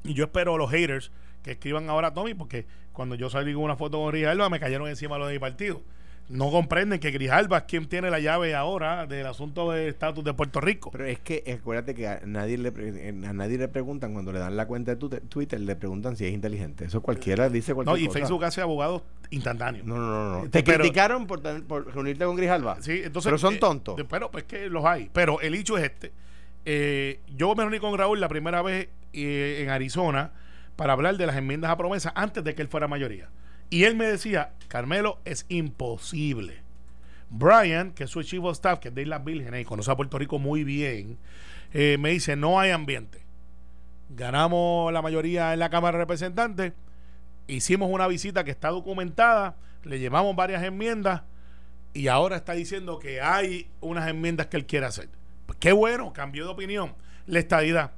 Y 0.03 0.15
yo 0.15 0.25
espero 0.25 0.57
los 0.57 0.71
haters 0.71 1.13
que 1.43 1.53
escriban 1.53 1.89
ahora 1.91 2.09
a 2.09 2.15
Tommy, 2.15 2.35
porque 2.35 2.67
cuando 2.93 3.15
yo 3.15 3.31
salí 3.31 3.55
con 3.55 3.63
una 3.63 3.77
foto 3.77 3.99
con 3.99 4.11
Grijalva 4.11 4.49
me 4.51 4.61
cayeron 4.61 4.89
encima 4.89 5.19
los 5.19 5.29
de 5.29 5.35
mi 5.35 5.39
partido. 5.39 5.83
No 6.31 6.51
comprenden 6.53 7.01
que 7.01 7.11
Grijalva 7.11 7.59
es 7.59 7.65
quien 7.65 7.87
tiene 7.87 8.09
la 8.09 8.21
llave 8.21 8.55
ahora 8.55 9.07
del 9.07 9.27
asunto 9.27 9.73
del 9.73 9.89
estatus 9.89 10.23
de 10.23 10.33
Puerto 10.33 10.61
Rico. 10.61 10.91
Pero 10.93 11.05
es 11.07 11.19
que 11.19 11.43
eh, 11.45 11.55
acuérdate 11.55 11.93
que 11.95 12.07
a 12.07 12.21
nadie 12.25 12.57
le 12.57 12.73
eh, 12.79 13.09
a 13.27 13.33
nadie 13.33 13.59
le 13.59 13.67
preguntan 13.67 14.13
cuando 14.13 14.31
le 14.33 14.39
dan 14.39 14.57
la 14.57 14.67
cuenta 14.67 14.93
de 14.93 14.97
tu- 14.97 15.09
Twitter, 15.11 15.61
le 15.61 15.75
preguntan 15.75 16.17
si 16.17 16.25
es 16.27 16.33
inteligente. 16.33 16.85
Eso 16.85 17.03
cualquiera 17.03 17.49
dice 17.49 17.75
cualquier 17.75 17.97
No, 17.99 18.03
y 18.03 18.07
cosa. 18.07 18.19
Facebook 18.21 18.45
hace 18.45 18.61
abogados 18.61 19.03
instantáneos. 19.31 19.85
No, 19.85 19.97
no, 19.97 20.07
no, 20.07 20.31
no. 20.31 20.45
Este, 20.45 20.63
Te 20.63 20.63
pero- 20.63 20.79
criticaron 20.85 21.27
por, 21.27 21.43
reunirte 21.93 22.25
con 22.25 22.37
Grijalva. 22.37 22.81
Sí, 22.81 23.01
entonces, 23.05 23.29
pero 23.29 23.39
son 23.39 23.55
eh, 23.55 23.59
tontos. 23.59 23.97
de- 23.97 24.05
pero 24.05 24.31
pues 24.31 24.45
que 24.45 24.71
los 24.71 24.85
hay. 24.85 25.11
Pero 25.13 25.41
el 25.41 25.55
hecho 25.57 25.77
es 25.79 25.85
este. 25.85 26.13
Eh, 26.65 27.21
yo 27.35 27.55
me 27.57 27.65
reuní 27.65 27.81
con 27.81 27.97
Raúl 27.99 28.21
la 28.21 28.29
primera 28.29 28.63
vez 28.63 28.89
eh, 29.13 29.61
en 29.63 29.71
Arizona 29.71 30.31
para 30.77 30.93
hablar 30.93 31.17
de 31.17 31.27
las 31.27 31.37
enmiendas 31.37 31.71
a 31.73 31.77
promesa 31.77 32.13
antes 32.15 32.45
de 32.45 32.55
que 32.55 32.63
él 32.63 32.69
fuera 32.69 32.87
mayoría. 32.87 33.29
Y 33.71 33.85
él 33.85 33.95
me 33.95 34.07
decía, 34.07 34.53
Carmelo, 34.69 35.21
es 35.25 35.47
imposible. 35.49 36.59
Brian, 37.31 37.93
que 37.93 38.05
es 38.05 38.11
su 38.11 38.23
chief 38.23 38.43
of 38.43 38.53
staff, 38.53 38.81
que 38.81 38.89
es 38.89 38.95
de 38.95 39.03
Islas 39.03 39.25
Vírgenes 39.25 39.63
y 39.63 39.65
conoce 39.65 39.91
a 39.91 39.97
Puerto 39.97 40.19
Rico 40.19 40.41
muy 40.41 40.65
bien, 40.65 41.19
eh, 41.73 41.97
me 41.99 42.11
dice, 42.11 42.35
no 42.35 42.59
hay 42.59 42.73
ambiente. 42.73 43.23
Ganamos 44.11 44.93
la 44.93 45.01
mayoría 45.01 45.53
en 45.53 45.61
la 45.61 45.71
Cámara 45.71 45.97
de 45.97 46.03
Representantes, 46.03 46.73
hicimos 47.47 47.89
una 47.91 48.09
visita 48.09 48.43
que 48.43 48.51
está 48.51 48.71
documentada, 48.71 49.57
le 49.85 50.01
llevamos 50.01 50.35
varias 50.35 50.65
enmiendas 50.65 51.23
y 51.95 52.09
ahora 52.09 52.37
está 52.37 52.53
diciendo 52.53 52.99
que 52.99 53.21
hay 53.21 53.69
unas 53.81 54.09
enmiendas 54.09 54.49
que 54.49 54.57
él 54.57 54.67
quiere 54.67 54.87
hacer. 54.87 55.09
Pues 55.47 55.59
qué 55.61 55.71
bueno, 55.71 56.13
cambió 56.13 56.45
de 56.45 56.51
opinión. 56.51 56.95
La 57.27 57.39
estadidad. 57.39 57.93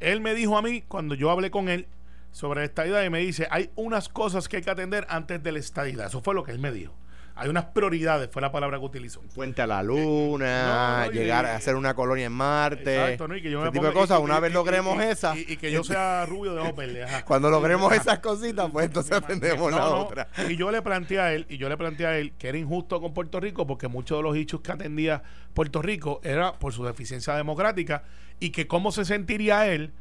Él 0.00 0.20
me 0.20 0.34
dijo 0.34 0.56
a 0.56 0.62
mí, 0.62 0.82
cuando 0.82 1.14
yo 1.14 1.30
hablé 1.30 1.50
con 1.50 1.68
él 1.68 1.86
sobre 2.32 2.60
la 2.60 2.64
estadidad, 2.66 3.04
y 3.04 3.10
me 3.10 3.20
dice, 3.20 3.46
hay 3.50 3.70
unas 3.76 4.08
cosas 4.08 4.48
que 4.48 4.56
hay 4.56 4.62
que 4.62 4.70
atender 4.70 5.06
antes 5.08 5.42
de 5.42 5.52
la 5.52 5.58
estadidad. 5.60 6.06
Eso 6.06 6.20
fue 6.22 6.34
lo 6.34 6.42
que 6.42 6.50
él 6.52 6.58
me 6.58 6.72
dijo. 6.72 6.94
Hay 7.34 7.48
unas 7.48 7.64
prioridades, 7.64 8.28
fue 8.30 8.42
la 8.42 8.52
palabra 8.52 8.78
que 8.78 8.84
utilizó. 8.84 9.22
Puente 9.34 9.62
a 9.62 9.66
la 9.66 9.82
luna, 9.82 11.06
no, 11.06 11.12
y- 11.12 11.14
llegar 11.14 11.46
a 11.46 11.56
hacer 11.56 11.76
una 11.76 11.94
colonia 11.94 12.26
en 12.26 12.32
Marte. 12.32 12.94
Exacto, 12.94 13.26
¿no? 13.26 13.34
Y 13.36 13.40
que 13.42 13.50
yo 13.50 13.60
ese 13.60 13.66
me 13.68 13.72
tipo 13.72 13.86
de 13.86 13.92
cosas. 13.94 14.20
y- 14.20 14.22
una 14.22 14.36
y- 14.36 14.40
vez 14.42 14.52
logremos 14.52 14.96
y- 14.98 15.06
esa. 15.06 15.34
Y, 15.38 15.56
que 15.56 15.70
yo 15.72 15.82
sea 15.82 16.26
rubio 16.26 16.54
de 16.54 16.72
verdes. 16.72 17.04
ajá. 17.06 17.24
Cuando 17.24 17.48
logremos 17.48 17.90
esas 17.94 18.18
cositas, 18.18 18.70
pues 18.70 18.84
entonces 18.86 19.12
atendemos 19.12 19.70
No, 19.70 19.78
la 19.78 19.86
otra. 19.88 20.28
Y 20.46 20.56
yo 20.56 20.70
le 20.70 20.82
planteé 20.82 21.20
a 21.20 21.32
él, 21.32 21.46
y 21.48 21.56
yo 21.56 21.70
le 21.70 21.78
planteé 21.78 22.06
a 22.06 22.18
él 22.18 22.34
que 22.38 22.48
era 22.50 22.58
injusto 22.58 23.00
con 23.00 23.14
Puerto 23.14 23.40
Rico 23.40 23.66
porque 23.66 23.88
muchos 23.88 24.18
de 24.18 24.22
los 24.22 24.36
hechos 24.36 24.60
que 24.60 24.72
atendía 24.72 25.22
Puerto 25.54 25.80
Rico 25.80 26.20
era 26.24 26.52
por 26.58 26.74
su 26.74 26.84
deficiencia 26.84 27.34
democrática 27.34 28.04
y 28.40 28.50
que 28.50 28.66
cómo 28.66 28.92
se 28.92 29.06
sentiría 29.06 29.66
él 29.68 29.92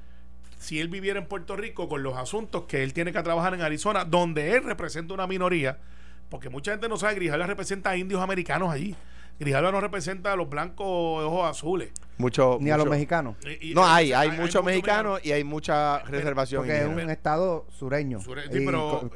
si 0.62 0.80
él 0.80 0.88
viviera 0.90 1.20
en 1.20 1.26
Puerto 1.26 1.56
Rico 1.56 1.90
con 1.90 2.04
los 2.04 2.16
asuntos 2.18 2.64
que 2.68 2.84
él 2.84 2.94
tiene 2.94 3.12
que 3.12 3.22
trabajar 3.24 3.54
en 3.54 3.62
Arizona, 3.62 4.06
donde 4.06 4.56
él 4.56 4.64
representa 4.64 5.14
una 5.14 5.26
minoría, 5.28 5.80
porque 6.30 6.50
mucha 6.50 6.72
gente 6.72 6.88
no 6.88 6.98
sabe, 6.98 7.16
Grijalva 7.16 7.48
representa 7.48 7.90
a 7.90 7.98
indios 7.98 8.22
americanos 8.22 8.72
allí. 8.72 8.96
Grijalva 9.40 9.72
no 9.72 9.82
representa 9.82 10.34
a 10.34 10.36
los 10.36 10.48
blancos 10.48 11.22
de 11.22 11.26
ojos 11.26 11.50
azules. 11.50 11.90
Mucho, 12.20 12.60
Ni 12.62 12.70
a 12.70 12.78
los 12.78 12.86
mexicanos. 12.88 13.36
Y- 13.60 13.72
y- 13.72 13.74
No, 13.74 13.84
hay, 13.86 14.14
hay 14.14 14.30
muchos 14.32 14.64
mexicanos 14.64 15.20
y 15.26 15.32
hay 15.32 15.44
mucha 15.44 16.00
reservación. 16.04 16.62
Porque 16.62 16.78
es 16.82 16.88
un 16.88 17.10
estado 17.10 17.66
sureño. 17.72 18.20
Sure- 18.20 18.46
Y 18.52 18.54
sí, 18.60 18.64
pero 18.64 19.10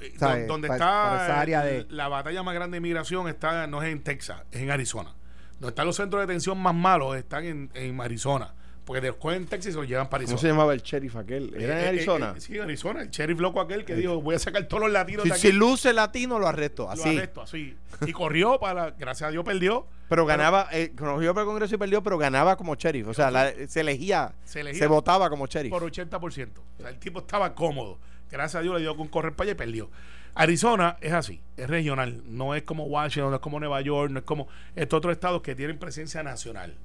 donde 0.48 0.68
está 0.68 1.10
por 1.12 1.22
esa 1.22 1.40
área 1.40 1.62
de... 1.64 1.86
la 1.90 2.08
batalla 2.08 2.42
más 2.42 2.56
grande 2.56 2.76
de 2.76 2.78
inmigración 2.80 3.28
está 3.28 3.68
no 3.68 3.84
es 3.84 3.92
en 3.92 4.02
Texas, 4.04 4.42
es 4.52 4.62
en 4.62 4.72
Arizona. 4.72 5.14
Donde 5.60 5.68
están 5.70 5.86
los 5.86 5.96
centros 5.96 6.20
de 6.22 6.26
detención 6.26 6.58
más 6.60 6.74
malos 6.74 7.16
están 7.16 7.46
en, 7.46 7.70
en 7.76 8.02
Arizona. 8.02 8.56
Porque 8.86 9.02
después 9.02 9.36
en 9.36 9.48
Texas 9.48 9.74
se 9.74 9.80
los 9.80 9.88
llevan 9.88 10.10
para 10.10 10.24
¿Cómo 10.24 10.34
Arizona. 10.34 10.42
se 10.42 10.48
llamaba 10.48 10.74
el 10.74 10.82
sheriff 10.84 11.16
aquel? 11.16 11.54
¿Era 11.56 11.78
Eh, 11.78 11.80
en 11.80 11.86
eh, 11.86 11.88
Arizona? 11.90 12.34
eh, 12.38 12.40
sí, 12.42 12.60
Arizona. 12.60 13.02
El 13.02 13.10
sheriff 13.10 13.40
loco 13.40 13.60
aquel 13.60 13.84
que 13.84 13.96
dijo, 13.96 14.22
voy 14.22 14.36
a 14.36 14.40
sacar 14.40 14.64
todos 14.68 14.84
los 14.84 14.92
latinos 14.92 15.24
si, 15.24 15.30
de 15.30 15.34
aquí. 15.36 15.42
si 15.48 15.52
luce 15.54 15.92
latino, 15.92 16.38
lo 16.38 16.48
arresto. 16.48 16.84
Lo 16.84 16.92
Así. 16.92 17.10
arresto, 17.18 17.42
así. 17.42 17.76
Y 18.06 18.12
corrió 18.12 18.60
para, 18.60 18.92
gracias 18.92 19.28
a 19.30 19.32
Dios 19.32 19.44
perdió. 19.44 19.88
Pero 20.08 20.28
ganaba, 20.28 20.68
eh, 20.72 20.92
conoció 20.96 21.34
por 21.34 21.42
el 21.42 21.48
Congreso 21.48 21.74
y 21.74 21.78
perdió, 21.80 22.04
pero 22.04 22.20
ganaba 22.20 22.56
como 22.58 22.76
sheriff. 22.76 23.08
O 23.08 23.14
sea, 23.16 23.32
la- 23.32 23.52
se 23.68 23.82
elegía, 23.82 24.36
Se 24.44 24.54
se, 24.54 24.60
elegía 24.60 24.88
votaba 24.88 25.32
como 25.32 25.48
sheriff. 25.48 25.72
por 25.72 25.82
80%. 25.84 26.62
O 26.78 26.82
sea, 26.82 26.90
el 26.92 27.00
tipo 27.00 27.20
estaba 27.22 27.56
cómodo. 27.56 27.98
Gracias 28.30 28.60
a 28.60 28.62
Dios 28.62 28.76
le 28.76 28.82
dio 28.82 28.96
con 28.96 29.08
correr 29.08 29.34
para 29.34 29.46
allá 29.46 29.52
y 29.54 29.56
perdió. 29.56 29.90
Arizona 30.36 30.98
es 31.02 31.14
así, 31.14 31.42
es 31.58 31.68
regional. 31.68 32.22
No 32.28 32.54
es 32.54 32.64
como 32.64 32.84
Washington, 32.86 33.32
no 33.32 33.36
es 33.38 33.42
como 33.42 33.60
Nueva 33.60 33.82
York, 33.82 34.12
no 34.12 34.20
es 34.20 34.26
como 34.26 34.48
estos 34.76 34.98
otros 34.98 35.14
estados 35.14 35.42
que 35.42 35.56
tienen 35.56 35.80
presencia 35.80 36.22
nacional. 36.24 36.76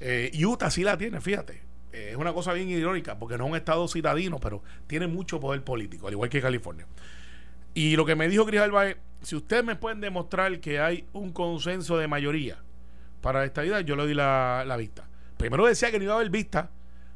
Eh, 0.00 0.30
Utah 0.44 0.70
sí 0.70 0.82
la 0.82 0.96
tiene, 0.98 1.20
fíjate. 1.20 1.62
Eh, 1.92 2.08
es 2.10 2.16
una 2.16 2.32
cosa 2.32 2.52
bien 2.52 2.68
irónica 2.68 3.18
porque 3.18 3.38
no 3.38 3.44
es 3.44 3.50
un 3.50 3.56
estado 3.56 3.86
citadino, 3.88 4.38
pero 4.40 4.62
tiene 4.86 5.06
mucho 5.06 5.38
poder 5.40 5.62
político, 5.62 6.06
al 6.08 6.12
igual 6.14 6.28
que 6.30 6.40
California. 6.40 6.86
Y 7.74 7.96
lo 7.96 8.04
que 8.04 8.14
me 8.14 8.28
dijo 8.28 8.44
Grijalva 8.44 8.88
es, 8.88 8.96
si 9.22 9.36
ustedes 9.36 9.64
me 9.64 9.76
pueden 9.76 10.00
demostrar 10.00 10.60
que 10.60 10.80
hay 10.80 11.06
un 11.12 11.32
consenso 11.32 11.96
de 11.98 12.06
mayoría 12.08 12.58
para 13.20 13.44
esta 13.44 13.64
idea, 13.64 13.80
yo 13.80 13.96
le 13.96 14.02
doy 14.04 14.14
la, 14.14 14.64
la 14.66 14.76
vista. 14.76 15.08
Primero 15.36 15.66
decía 15.66 15.90
que 15.90 15.98
no 15.98 16.04
iba 16.04 16.12
a 16.12 16.16
haber 16.16 16.30
vista. 16.30 16.70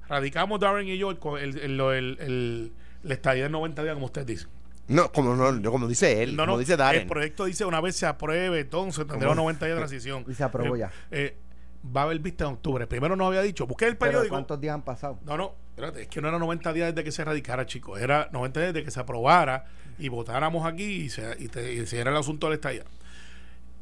Radicamos 0.09 0.59
Darren 0.59 0.89
y 0.89 0.97
yo 0.97 1.11
el, 1.11 1.19
el, 1.59 1.81
el, 1.81 2.17
el- 2.21 2.73
estadía 3.13 3.45
de 3.45 3.51
90 3.51 3.83
días, 3.83 3.95
como 3.95 4.07
ustedes 4.07 4.27
dicen. 4.27 4.49
No, 4.89 5.13
como, 5.13 5.35
no, 5.37 5.71
como 5.71 5.87
dice 5.87 6.23
él, 6.23 6.35
No, 6.35 6.47
como 6.47 6.59
dice 6.59 6.77
Darren. 6.77 7.03
el 7.03 7.07
proyecto 7.07 7.45
dice 7.45 7.65
una 7.67 7.81
vez 7.83 7.95
se 7.95 8.07
apruebe, 8.07 8.61
entonces 8.61 9.07
tendrá 9.07 9.29
¿Cómo? 9.29 9.43
90 9.43 9.67
días 9.67 9.77
de 9.77 9.81
transición. 9.81 10.25
Y 10.29 10.35
se 10.35 10.43
aprobó 10.45 10.77
Eh, 10.77 10.79
ya. 10.79 10.91
eh, 11.11 11.37
va 11.85 12.03
a 12.03 12.05
haber 12.05 12.19
vista 12.19 12.45
en 12.45 12.53
octubre. 12.55 12.87
Primero 12.87 13.17
nos 13.17 13.29
había 13.29 13.43
dicho, 13.43 13.67
busqué 13.67 13.87
el 13.87 13.97
Pero 13.97 14.11
periódico. 14.11 14.35
¿cuántos 14.35 14.61
días 14.61 14.75
han 14.75 14.83
pasado? 14.83 15.19
No, 15.25 15.37
no, 15.37 15.55
espérate, 15.71 16.03
es 16.03 16.09
que 16.09 16.21
no 16.21 16.29
era 16.29 16.39
90 16.39 16.73
días 16.73 16.95
desde 16.95 17.05
que 17.05 17.13
se 17.13 17.25
radicara, 17.25 17.67
chicos. 17.67 18.01
Era 18.01 18.29
90 18.33 18.61
días 18.61 18.75
desde 18.75 18.85
que 18.85 18.91
se 18.91 19.01
aprobara 19.01 19.67
y 19.99 20.09
votáramos 20.09 20.67
aquí 20.67 20.85
y 20.85 21.09
se, 21.11 21.37
y 21.39 21.49
te- 21.49 21.73
y 21.75 21.87
se 21.87 21.99
era 22.01 22.11
el 22.11 22.17
asunto 22.17 22.47
de 22.47 22.51
la 22.51 22.55
estadía. 22.57 22.85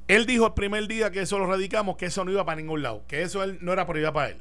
Él 0.08 0.24
dijo 0.26 0.46
el 0.46 0.52
primer 0.54 0.86
día 0.86 1.10
que 1.10 1.20
eso 1.22 1.38
lo 1.38 1.46
radicamos, 1.46 1.96
que 1.96 2.06
eso 2.06 2.24
no 2.24 2.30
iba 2.30 2.44
para 2.44 2.56
ningún 2.60 2.82
lado, 2.82 3.02
que 3.08 3.22
eso 3.22 3.42
él, 3.42 3.58
no 3.60 3.72
era 3.72 3.86
prioridad 3.86 4.12
para 4.12 4.28
él. 4.30 4.36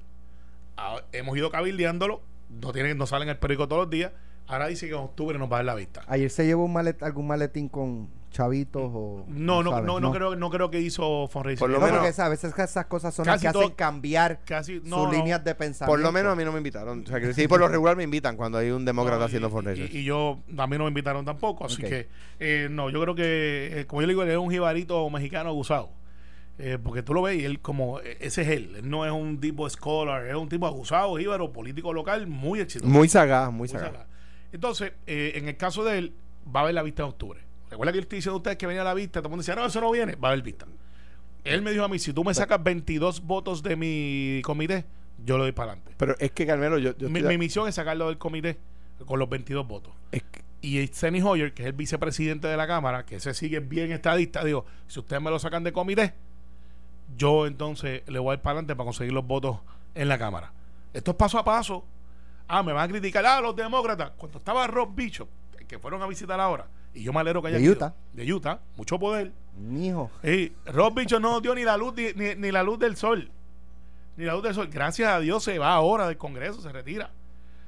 Ah, 0.78 1.02
hemos 1.12 1.36
ido 1.38 1.50
cabildeándolo, 1.50 2.22
no, 2.50 2.72
tienen, 2.72 2.98
no 2.98 3.08
salen 3.08 3.30
en 3.30 3.34
el 3.34 3.38
periódico 3.40 3.68
todos 3.68 3.84
los 3.84 3.90
días. 3.90 4.12
Ahora 4.48 4.68
dice 4.68 4.86
que 4.88 4.94
en 4.94 5.00
octubre 5.00 5.40
nos 5.40 5.50
va 5.52 5.56
a 5.56 5.60
dar 5.60 5.66
la 5.66 5.76
vista. 5.76 6.04
Ayer 6.08 6.30
se 6.30 6.46
llevó 6.46 6.66
un 6.66 6.74
malet, 6.74 7.02
algún 7.02 7.26
maletín 7.26 7.68
con 7.68 8.10
chavitos 8.36 8.84
o... 8.94 9.26
No, 9.28 9.64
no, 9.64 9.72
sabes, 9.72 9.86
no, 9.86 10.00
no, 10.00 10.12
creo, 10.12 10.36
no 10.36 10.50
creo 10.50 10.70
que 10.70 10.80
hizo 10.82 11.28
fundraising. 11.28 11.60
Por 11.60 11.70
lo 11.70 11.80
No, 11.80 11.86
menos- 11.86 12.00
porque 12.00 12.14
¿sabes? 12.14 12.44
a 12.44 12.48
veces 12.50 12.60
esas 12.70 12.86
cosas 12.86 13.14
son 13.16 13.26
las 13.26 13.36
Casi 13.36 13.42
que 13.44 13.48
hacen 13.48 13.62
todo- 13.62 13.76
cambiar 13.76 14.42
Casi, 14.46 14.82
no, 14.84 14.98
sus 14.98 15.08
no. 15.08 15.12
líneas 15.12 15.44
de 15.44 15.56
pensamiento. 15.56 15.92
Por 15.92 16.00
lo 16.02 16.12
menos 16.12 16.34
a 16.34 16.36
mí 16.36 16.44
no 16.44 16.52
me 16.52 16.58
invitaron. 16.58 17.04
O 17.04 17.08
sea, 17.08 17.20
que 17.20 17.34
sí, 17.34 17.48
por 17.48 17.60
lo 17.60 17.68
regular 17.68 17.96
me 17.96 18.04
invitan 18.04 18.36
cuando 18.38 18.58
hay 18.58 18.70
un 18.72 18.84
demócrata 18.86 19.20
No, 19.20 19.26
haciendo 19.26 19.50
fundraisers. 19.50 19.94
Y, 19.94 20.00
y 20.00 20.04
yo, 20.04 20.40
a 20.58 20.68
mí 20.68 20.78
no 20.78 20.84
me 20.84 20.90
invitaron 20.90 21.24
tampoco, 21.26 21.66
así 21.66 21.82
que 21.82 22.08
eh, 22.40 22.68
no, 22.70 22.90
yo 22.90 23.02
creo 23.02 23.16
que, 23.16 23.80
eh, 23.82 23.86
como 23.88 24.02
yo 24.02 24.08
le 24.08 24.14
digo, 24.14 24.24
él 24.24 24.30
es 24.32 24.38
un 24.38 24.52
jibarito 24.52 25.10
mexicano 25.10 25.50
abusado. 25.50 25.90
Eh, 26.58 26.78
porque 26.82 27.04
tú 27.04 27.14
lo 27.14 27.22
ves 27.22 27.38
y 27.42 27.44
él 27.44 27.60
como, 27.60 28.00
eh, 28.00 28.18
ese 28.22 28.44
es 28.44 28.48
él, 28.48 28.76
él 28.78 28.90
no 28.90 29.06
es 29.06 29.12
un 29.12 29.42
tipo 29.42 29.70
scholar, 29.70 30.26
es 30.26 30.36
un 30.36 30.48
tipo 30.48 30.66
abusado, 30.68 31.18
jíbaro, 31.18 31.52
político 31.52 31.92
local, 31.92 32.28
muy 32.28 32.62
exitoso. 32.62 32.90
Muy 32.90 33.10
sagaz, 33.10 33.50
muy 33.52 33.60
Muy 33.60 33.68
sagaz. 33.68 33.92
sagaz. 33.92 34.08
Entonces, 34.54 34.94
eh, 35.06 35.34
en 35.36 35.50
el 35.50 35.58
caso 35.58 35.84
de 35.84 35.98
él, 35.98 36.14
va 36.56 36.62
a 36.62 36.64
haber 36.64 36.76
la 36.76 36.84
vista 36.84 37.04
en 37.04 37.10
octubre. 37.10 37.42
Recuerda 37.76 37.92
que 37.92 37.98
yo 37.98 38.02
estoy 38.04 38.18
diciendo 38.18 38.36
a 38.36 38.38
ustedes 38.38 38.58
que 38.58 38.68
venía 38.68 38.84
la 38.84 38.94
vista, 38.94 39.20
todo 39.20 39.28
el 39.28 39.32
mundo 39.32 39.42
decía, 39.42 39.56
no, 39.56 39.66
eso 39.66 39.82
no 39.82 39.92
viene, 39.92 40.16
va 40.16 40.30
a 40.30 40.32
haber 40.32 40.44
vista. 40.44 40.66
Él 41.44 41.62
me 41.62 41.72
dijo 41.72 41.84
a 41.84 41.88
mí, 41.88 42.00
si 42.00 42.14
tú 42.14 42.24
me 42.24 42.34
sacas 42.34 42.64
22 42.64 43.22
votos 43.22 43.62
de 43.62 43.76
mi 43.76 44.42
comité, 44.44 44.86
yo 45.24 45.38
lo 45.38 45.44
doy 45.44 45.52
para 45.52 45.74
adelante. 45.74 45.94
Pero 45.98 46.16
es 46.20 46.32
que, 46.32 46.46
Carmelo, 46.48 46.78
yo, 46.78 46.96
yo 46.98 47.10
Mi, 47.10 47.20
estoy- 47.20 47.34
mi 47.34 47.38
misión 47.38 47.68
es 47.68 47.76
sacarlo 47.76 48.08
del 48.08 48.18
comité 48.18 48.58
con 49.06 49.20
los 49.20 49.30
22 49.30 49.68
votos. 49.68 49.94
es 50.12 50.24
que- 50.24 50.44
Y 50.62 50.88
Steny 50.88 51.22
Hoyer, 51.22 51.54
que 51.54 51.62
es 51.64 51.68
el 51.68 51.74
vicepresidente 51.74 52.48
de 52.48 52.58
la 52.58 52.66
Cámara, 52.66 53.06
que 53.06 53.18
ese 53.18 53.34
sigue 53.36 53.60
bien 53.60 53.92
estadista, 53.92 54.44
digo, 54.44 54.66
si 54.88 55.00
ustedes 55.00 55.22
me 55.22 55.30
lo 55.30 55.38
sacan 55.38 55.64
de 55.64 55.72
comité, 55.72 56.14
yo 57.16 57.46
entonces 57.46 58.02
le 58.08 58.20
voy 58.20 58.32
a 58.32 58.34
ir 58.36 58.40
para 58.42 58.54
adelante 58.54 58.76
para 58.76 58.86
conseguir 58.86 59.14
los 59.14 59.26
votos 59.28 59.60
en 59.94 60.08
la 60.08 60.18
Cámara. 60.18 60.52
Esto 60.94 61.12
es 61.12 61.18
paso 61.18 61.38
a 61.38 61.44
paso. 61.46 61.86
Ah, 62.48 62.64
me 62.64 62.74
van 62.74 62.90
a 62.90 62.92
criticar, 62.92 63.26
ah, 63.26 63.42
los 63.42 63.56
demócratas. 63.56 64.12
Cuando 64.18 64.38
estaba 64.40 64.66
Rob 64.68 64.94
Bishop, 64.96 65.28
que 65.68 65.80
fueron 65.80 66.02
a 66.02 66.08
visitar 66.08 66.40
ahora, 66.40 66.68
y 66.96 67.04
yo 67.04 67.14
me 67.14 67.20
alegro 67.20 67.42
que 67.42 67.50
haya 67.50 67.58
De 67.58 67.64
ido, 67.64 67.74
Utah. 67.74 67.94
De 68.14 68.34
Utah, 68.34 68.60
mucho 68.78 68.98
poder. 68.98 69.32
Mijo. 69.58 70.10
Y 70.24 70.52
Rob 70.66 70.96
Bishop 70.96 71.22
no 71.22 71.40
dio 71.42 71.54
ni 71.56 71.64
la 71.64 71.78
luz 71.78 71.94
ni, 71.96 72.14
ni- 72.14 72.36
ni 72.36 72.52
la 72.52 72.64
luz 72.64 72.80
del 72.80 72.96
sol. 72.96 73.30
Ni 74.18 74.26
la 74.26 74.34
luz 74.34 74.44
del 74.44 74.54
sol. 74.56 74.68
Gracias 74.72 75.10
a 75.12 75.20
Dios 75.20 75.44
se 75.44 75.60
va 75.60 75.74
ahora 75.74 76.08
del 76.08 76.18
Congreso, 76.18 76.62
se 76.62 76.72
retira. 76.72 77.12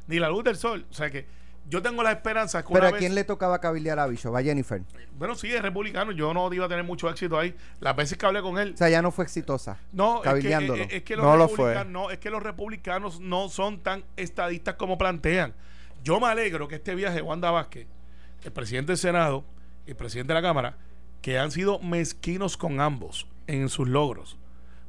Ni 0.07 0.17
la 0.19 0.29
luz 0.29 0.43
del 0.43 0.55
sol. 0.55 0.85
O 0.89 0.93
sea 0.93 1.09
que 1.09 1.25
yo 1.69 1.81
tengo 1.81 2.01
la 2.03 2.11
esperanza 2.13 2.63
que 2.63 2.71
Pero 2.73 2.87
¿a 2.87 2.91
vez- 2.91 2.99
quién 2.99 3.13
le 3.13 3.25
tocaba 3.25 3.59
cabildear 3.59 3.99
a 3.99 4.07
Bishop? 4.07 4.33
A 4.35 4.41
Jennifer. 4.41 4.81
Bueno, 5.17 5.35
sí, 5.35 5.53
es 5.53 5.61
republicano. 5.61 6.13
Yo 6.13 6.33
no 6.33 6.51
iba 6.53 6.65
a 6.65 6.69
tener 6.69 6.85
mucho 6.85 7.09
éxito 7.09 7.37
ahí. 7.37 7.53
Las 7.81 7.95
veces 7.95 8.17
que 8.17 8.25
hablé 8.25 8.41
con 8.41 8.57
él. 8.57 8.71
O 8.73 8.77
sea, 8.77 8.87
ya 8.89 9.01
no 9.01 9.11
fue 9.11 9.25
exitosa. 9.25 9.77
No, 9.91 10.17
es 10.17 10.21
que, 10.21 10.29
cabildeándolo. 10.29 10.83
es- 10.83 10.93
es 10.93 11.03
que 11.03 11.15
los 11.17 11.25
No 11.25 11.35
lo 11.35 11.49
fue. 11.49 11.73
republicanos, 11.73 11.91
no, 11.91 12.11
es 12.11 12.19
que 12.19 12.29
los 12.29 12.41
republicanos 12.43 13.19
no 13.19 13.49
son 13.49 13.79
tan 13.81 14.05
estadistas 14.15 14.75
como 14.75 14.97
plantean. 14.97 15.53
Yo 16.03 16.19
me 16.21 16.27
alegro 16.27 16.69
que 16.69 16.75
este 16.75 16.95
viaje 16.95 17.17
de 17.17 17.21
Wanda 17.21 17.51
Vázquez, 17.51 17.87
el 18.43 18.52
presidente 18.52 18.91
del 18.93 18.97
Senado 18.97 19.43
y 19.86 19.91
el 19.91 19.95
presidente 19.95 20.34
de 20.34 20.41
la 20.41 20.47
Cámara, 20.47 20.78
que 21.21 21.39
han 21.39 21.52
sido 21.52 21.80
mezquinos 21.80 22.58
con 22.58 22.80
ambos 22.80 23.28
en 23.47 23.69
sus 23.69 23.88
logros. 23.88 24.38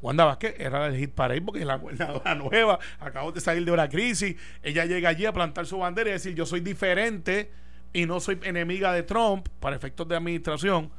Wanda 0.01 0.25
Vázquez 0.25 0.55
era 0.59 0.87
el 0.87 0.97
hit 0.97 1.11
para 1.11 1.35
porque 1.45 1.61
es 1.61 1.67
la 1.67 1.77
gobernadora 1.77 2.35
nueva, 2.37 2.79
acabó 3.01 3.33
de 3.33 3.41
salir 3.41 3.65
de 3.65 3.73
una 3.73 3.89
crisis. 3.89 4.37
Ella 4.63 4.85
llega 4.85 5.09
allí 5.09 5.27
a 5.27 5.33
plantar 5.33 5.67
su 5.67 5.79
bandera 5.79 6.11
y 6.11 6.13
decir: 6.13 6.35
Yo 6.35 6.47
soy 6.47 6.61
diferente 6.61 7.51
y 7.93 8.07
no 8.07 8.21
soy 8.21 8.39
enemiga 8.43 8.93
de 8.93 9.03
Trump 9.03 9.49
para 9.61 9.75
efectos 9.75 10.07
de 10.07 10.17
administración. 10.17 10.91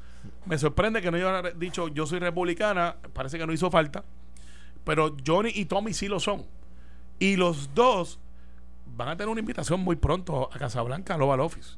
Me 0.45 0.57
sorprende 0.57 1.01
que 1.01 1.11
no 1.11 1.17
haya 1.17 1.51
dicho: 1.51 1.87
Yo 1.87 2.05
soy 2.05 2.19
republicana, 2.19 2.97
parece 3.13 3.37
que 3.37 3.47
no 3.47 3.53
hizo 3.53 3.71
falta. 3.71 4.03
Pero 4.83 5.15
Johnny 5.25 5.51
y 5.53 5.65
Tommy 5.65 5.93
sí 5.93 6.07
lo 6.07 6.19
son. 6.19 6.45
Y 7.19 7.35
los 7.35 7.73
dos 7.73 8.19
van 8.85 9.09
a 9.09 9.17
tener 9.17 9.29
una 9.29 9.39
invitación 9.39 9.81
muy 9.81 9.95
pronto 9.95 10.49
a 10.51 10.57
Casablanca, 10.57 11.15
al 11.15 11.21
Oval 11.21 11.41
Office. 11.41 11.77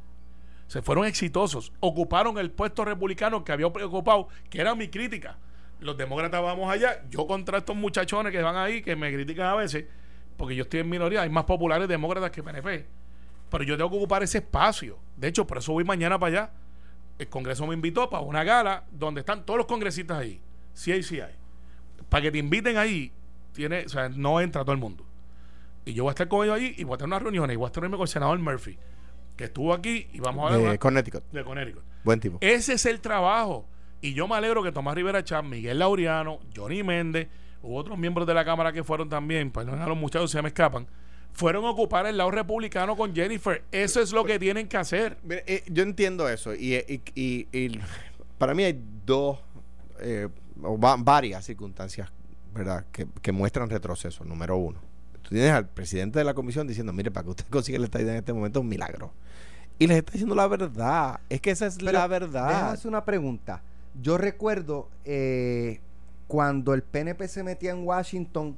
Se 0.71 0.81
fueron 0.81 1.03
exitosos. 1.03 1.73
Ocuparon 1.81 2.37
el 2.37 2.49
puesto 2.49 2.85
republicano 2.85 3.43
que 3.43 3.51
había 3.51 3.67
ocupado, 3.67 4.29
que 4.49 4.61
era 4.61 4.73
mi 4.73 4.87
crítica. 4.87 5.37
Los 5.81 5.97
demócratas 5.97 6.41
vamos 6.41 6.71
allá. 6.71 7.03
Yo 7.09 7.27
contra 7.27 7.57
estos 7.57 7.75
muchachones 7.75 8.31
que 8.31 8.41
van 8.41 8.55
ahí, 8.55 8.81
que 8.81 8.95
me 8.95 9.11
critican 9.13 9.47
a 9.47 9.55
veces, 9.55 9.83
porque 10.37 10.55
yo 10.55 10.63
estoy 10.63 10.79
en 10.79 10.89
minoría. 10.89 11.23
Hay 11.23 11.29
más 11.29 11.43
populares 11.43 11.89
demócratas 11.89 12.31
que 12.31 12.41
PNP. 12.41 12.87
Pero 13.49 13.63
yo 13.65 13.75
tengo 13.75 13.89
que 13.89 13.97
ocupar 13.97 14.23
ese 14.23 14.37
espacio. 14.37 14.97
De 15.17 15.27
hecho, 15.27 15.45
por 15.45 15.57
eso 15.57 15.73
voy 15.73 15.83
mañana 15.83 16.17
para 16.17 16.43
allá. 16.43 16.51
El 17.19 17.27
Congreso 17.27 17.67
me 17.67 17.73
invitó 17.73 18.09
para 18.09 18.23
una 18.23 18.45
gala 18.45 18.85
donde 18.91 19.19
están 19.19 19.45
todos 19.45 19.57
los 19.57 19.67
congresistas 19.67 20.19
ahí. 20.19 20.39
Sí 20.73 20.93
hay, 20.93 21.03
sí 21.03 21.19
hay. 21.19 21.35
Para 22.07 22.21
que 22.21 22.31
te 22.31 22.37
inviten 22.37 22.77
ahí, 22.77 23.11
tiene, 23.51 23.83
o 23.87 23.89
sea, 23.89 24.07
no 24.07 24.39
entra 24.39 24.61
todo 24.61 24.71
el 24.71 24.79
mundo. 24.79 25.05
Y 25.83 25.91
yo 25.91 26.03
voy 26.03 26.11
a 26.11 26.13
estar 26.13 26.29
con 26.29 26.45
ellos 26.45 26.55
allí 26.55 26.75
y 26.77 26.85
voy 26.85 26.95
a 26.95 26.97
tener 26.97 27.09
unas 27.09 27.23
reuniones 27.23 27.55
y 27.55 27.57
voy 27.57 27.65
a 27.65 27.67
estar 27.67 27.83
con 27.89 28.01
el 28.01 28.07
senador 28.07 28.39
Murphy, 28.39 28.79
que 29.41 29.45
estuvo 29.47 29.73
aquí 29.73 30.07
y 30.13 30.19
vamos 30.19 30.49
a 30.51 30.55
hablar 30.55 30.71
de 30.71 30.79
Connecticut. 30.79 31.23
de 31.31 31.43
Connecticut. 31.43 31.83
Buen 32.03 32.19
tipo. 32.19 32.37
Ese 32.41 32.73
es 32.73 32.85
el 32.85 33.01
trabajo. 33.01 33.65
Y 34.01 34.13
yo 34.13 34.27
me 34.27 34.35
alegro 34.35 34.63
que 34.63 34.71
Tomás 34.71 34.95
Rivera 34.95 35.23
Chat, 35.23 35.43
Miguel 35.43 35.79
Laureano, 35.79 36.39
Johnny 36.55 36.81
Méndez, 36.83 37.27
u 37.61 37.75
otros 37.75 37.97
miembros 37.97 38.25
de 38.25 38.33
la 38.33 38.43
Cámara 38.45 38.71
que 38.73 38.83
fueron 38.83 39.09
también, 39.09 39.51
perdón 39.51 39.81
a 39.81 39.87
los 39.87 39.97
muchachos 39.97 40.31
se 40.31 40.41
me 40.41 40.47
escapan, 40.47 40.87
fueron 41.33 41.65
a 41.65 41.69
ocupar 41.69 42.07
el 42.07 42.17
lado 42.17 42.31
republicano 42.31 42.95
con 42.97 43.13
Jennifer. 43.13 43.63
Eso 43.71 44.01
es 44.01 44.11
lo 44.11 44.25
que 44.25 44.39
tienen 44.39 44.67
que 44.67 44.77
hacer. 44.77 45.17
Eh, 45.29 45.63
yo 45.67 45.83
entiendo 45.83 46.27
eso 46.27 46.55
y, 46.55 46.75
y- 46.75 47.01
y- 47.13 47.47
y 47.51 47.79
para 48.39 48.53
mí 48.55 48.63
hay 48.63 48.81
dos 49.05 49.37
eh, 49.99 50.27
o 50.63 50.79
va- 50.79 50.95
varias 50.97 51.45
circunstancias 51.45 52.11
verdad 52.53 52.85
que, 52.91 53.07
que 53.21 53.31
muestran 53.31 53.69
retroceso 53.69 54.25
número 54.25 54.57
uno 54.57 54.79
tú 55.21 55.29
tienes 55.29 55.51
al 55.51 55.69
presidente 55.69 56.17
de 56.19 56.25
la 56.25 56.33
comisión 56.33 56.67
diciendo 56.67 56.91
mire 56.91 57.11
para 57.11 57.23
que 57.23 57.29
usted 57.29 57.45
consiga 57.49 57.77
la 57.79 57.85
estadía 57.85 58.11
en 58.11 58.17
este 58.17 58.33
momento 58.33 58.59
es 58.59 58.63
un 58.63 58.69
milagro 58.69 59.13
y 59.81 59.87
les 59.87 59.97
está 59.97 60.11
diciendo 60.11 60.35
la 60.35 60.47
verdad 60.47 61.19
es 61.27 61.41
que 61.41 61.49
esa 61.51 61.65
es 61.65 61.77
Pero 61.77 61.91
la 61.91 62.07
Déjame 62.07 62.19
verdad 62.19 62.71
hacer 62.71 62.87
una 62.87 63.03
pregunta. 63.03 63.61
Yo 63.99 64.17
recuerdo 64.17 64.89
eh, 65.05 65.79
cuando 66.27 66.73
el 66.73 66.83
PNP 66.83 67.27
se 67.27 67.43
metía 67.43 67.71
en 67.71 67.83
Washington, 67.85 68.55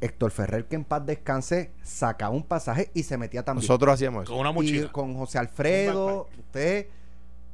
Héctor 0.00 0.30
Ferrer, 0.30 0.66
que 0.66 0.76
en 0.76 0.84
paz 0.84 1.04
descanse, 1.04 1.72
sacaba 1.82 2.32
un 2.34 2.44
pasaje 2.44 2.90
y 2.94 3.02
se 3.02 3.18
metía 3.18 3.44
también. 3.44 3.64
nosotros 3.66 3.92
hacíamos 3.94 4.22
eso 4.22 4.32
Con 4.32 4.40
una 4.40 4.50
y 4.50 4.54
mochila. 4.54 4.92
con 4.92 5.16
José 5.16 5.38
Alfredo, 5.38 6.28
usted, 6.38 6.86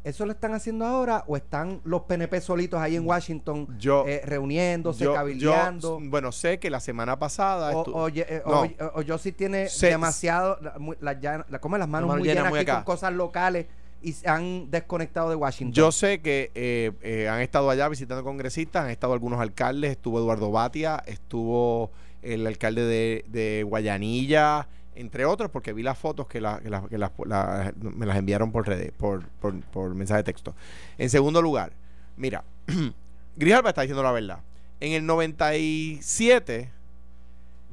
¿Eso 0.04 0.26
lo 0.26 0.32
están 0.32 0.52
haciendo 0.52 0.84
ahora 0.84 1.24
o 1.26 1.36
están 1.36 1.80
los 1.84 2.02
PNP 2.02 2.40
solitos 2.42 2.78
ahí 2.78 2.94
en 2.96 3.06
Washington 3.06 3.66
Yo- 3.78 4.04
eh, 4.06 4.20
reuniéndose, 4.24 5.02
Yo- 5.04 5.10
yo, 5.10 5.14
cabildeando? 5.14 5.98
bueno, 6.02 6.30
sé 6.30 6.58
que 6.58 6.68
la 6.68 6.80
semana 6.80 7.18
pasada. 7.18 7.74
o, 7.74 8.08
eh, 8.08 8.42
No. 8.46 8.60
o- 8.62 8.68
o 8.96 9.02
yo 9.02 9.16
sí 9.16 9.32
tiene 9.32 9.66
demasiado, 9.80 10.58
la- 11.00 11.18
llanas- 11.18 11.46
la- 11.50 11.58
como 11.58 11.78
las 11.78 11.88
manos 11.88 12.10
muy 12.10 12.18
llenas 12.22 12.34
llenas 12.36 12.50
muy 12.50 12.58
aquí 12.60 12.70
acá. 12.70 12.84
con 12.84 12.94
cosas 12.94 13.12
locales 13.14 13.66
y 14.02 14.12
se 14.12 14.28
han 14.28 14.70
desconectado 14.70 15.30
de 15.30 15.36
Washington. 15.36 15.72
Yo 15.72 15.90
sé 15.90 16.20
que 16.20 16.50
eh, 16.54 16.92
eh, 17.00 17.26
han 17.28 17.40
estado 17.40 17.70
allá 17.70 17.88
visitando 17.88 18.22
congresistas, 18.22 18.84
han 18.84 18.90
estado 18.90 19.14
algunos 19.14 19.40
alcaldes, 19.40 19.92
estuvo 19.92 20.18
Eduardo 20.18 20.50
Batia, 20.50 21.02
estuvo 21.06 21.90
el 22.20 22.46
alcalde 22.46 22.82
de, 22.82 23.24
de 23.28 23.62
Guayanilla, 23.66 24.68
entre 24.94 25.24
otros, 25.24 25.50
porque 25.50 25.72
vi 25.72 25.82
las 25.82 25.98
fotos 25.98 26.26
que, 26.26 26.40
la- 26.40 26.60
que 26.60 26.70
la- 26.70 26.82
que 26.88 26.98
la- 26.98 27.72
me 27.78 28.06
las 28.06 28.16
enviaron 28.16 28.52
por, 28.52 28.66
redes, 28.66 28.92
por, 28.92 29.24
por, 29.40 29.94
mensaje 29.94 30.18
de 30.18 30.24
texto. 30.24 30.54
En 30.98 31.10
segundo 31.10 31.40
lugar, 31.42 31.72
mira, 32.16 32.44
Grijalba 33.36 33.70
está 33.70 33.82
diciendo 33.82 34.02
la 34.02 34.12
verdad. 34.12 34.40
En 34.80 34.92
el 34.92 35.06
97 35.06 36.70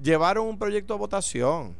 llevaron 0.01 0.47
un 0.47 0.57
proyecto 0.57 0.93
a 0.93 0.97
votación. 0.97 1.75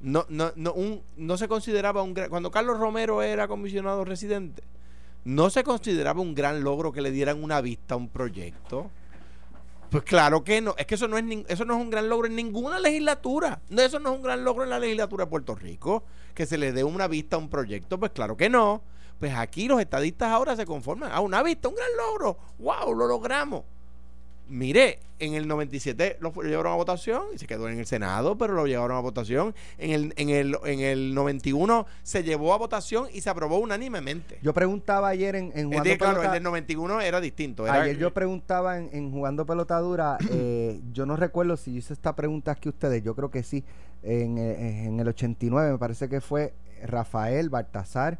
No, 0.00 0.24
no, 0.28 0.52
no, 0.54 0.72
un, 0.74 1.02
no 1.16 1.36
se 1.36 1.48
consideraba 1.48 2.02
un 2.02 2.14
gran... 2.14 2.30
Cuando 2.30 2.50
Carlos 2.50 2.78
Romero 2.78 3.22
era 3.22 3.48
comisionado 3.48 4.04
residente, 4.04 4.62
no 5.24 5.50
se 5.50 5.64
consideraba 5.64 6.20
un 6.20 6.34
gran 6.34 6.62
logro 6.62 6.92
que 6.92 7.00
le 7.00 7.10
dieran 7.10 7.42
una 7.42 7.60
vista 7.60 7.94
a 7.94 7.96
un 7.96 8.08
proyecto. 8.08 8.90
Pues 9.90 10.04
claro 10.04 10.44
que 10.44 10.60
no. 10.60 10.74
Es 10.76 10.86
que 10.86 10.96
eso 10.96 11.08
no 11.08 11.16
es, 11.16 11.24
eso 11.48 11.64
no 11.64 11.74
es 11.76 11.80
un 11.80 11.90
gran 11.90 12.08
logro 12.08 12.26
en 12.26 12.36
ninguna 12.36 12.78
legislatura. 12.78 13.62
No, 13.70 13.82
eso 13.82 13.98
no 13.98 14.10
es 14.10 14.16
un 14.16 14.22
gran 14.22 14.44
logro 14.44 14.64
en 14.64 14.70
la 14.70 14.78
legislatura 14.78 15.24
de 15.24 15.30
Puerto 15.30 15.54
Rico. 15.54 16.04
Que 16.34 16.46
se 16.46 16.58
le 16.58 16.72
dé 16.72 16.84
una 16.84 17.08
vista 17.08 17.36
a 17.36 17.38
un 17.38 17.48
proyecto. 17.48 17.98
Pues 17.98 18.12
claro 18.12 18.36
que 18.36 18.48
no. 18.50 18.82
Pues 19.18 19.34
aquí 19.34 19.66
los 19.66 19.80
estadistas 19.80 20.28
ahora 20.30 20.54
se 20.54 20.66
conforman 20.66 21.10
a 21.10 21.20
una 21.20 21.42
vista, 21.42 21.68
un 21.68 21.74
gran 21.74 21.88
logro. 21.96 22.38
¡Wow! 22.58 22.94
Lo 22.94 23.06
logramos. 23.06 23.64
Mire, 24.48 25.00
en 25.18 25.34
el 25.34 25.46
97 25.46 26.16
lo 26.20 26.32
llevaron 26.42 26.72
a 26.72 26.76
votación 26.76 27.22
y 27.34 27.38
se 27.38 27.46
quedó 27.46 27.68
en 27.68 27.78
el 27.78 27.86
Senado, 27.86 28.38
pero 28.38 28.54
lo 28.54 28.66
llevaron 28.66 28.96
a 28.96 29.00
votación. 29.00 29.54
En 29.76 29.90
el, 29.90 30.14
en 30.16 30.30
el, 30.30 30.56
en 30.64 30.80
el 30.80 31.14
91 31.14 31.86
se 32.02 32.22
llevó 32.22 32.54
a 32.54 32.56
votación 32.56 33.08
y 33.12 33.20
se 33.20 33.28
aprobó 33.28 33.58
unánimemente. 33.58 34.38
Yo 34.42 34.54
preguntaba 34.54 35.08
ayer 35.08 35.36
en, 35.36 35.52
en 35.54 35.66
Jugando 35.66 35.84
decir, 35.84 35.98
claro, 35.98 36.12
el 36.12 36.18
Pelota- 36.20 36.34
del 36.34 36.42
91 36.44 37.00
era 37.02 37.20
distinto. 37.20 37.66
Era, 37.66 37.82
Ayer 37.82 37.98
yo 37.98 38.14
preguntaba 38.14 38.78
en, 38.78 38.88
en 38.92 39.10
Jugando 39.10 39.44
Pelotadura, 39.44 40.16
eh, 40.30 40.80
yo 40.92 41.04
no 41.04 41.16
recuerdo 41.16 41.56
si 41.56 41.76
hice 41.76 41.92
esta 41.92 42.16
pregunta 42.16 42.52
aquí 42.52 42.68
ustedes, 42.70 43.02
yo 43.02 43.14
creo 43.14 43.30
que 43.30 43.42
sí, 43.42 43.64
en, 44.02 44.38
eh, 44.38 44.84
en 44.86 44.98
el 45.00 45.08
89 45.08 45.72
me 45.72 45.78
parece 45.78 46.08
que 46.08 46.20
fue 46.20 46.54
Rafael, 46.82 47.50
Baltasar 47.50 48.18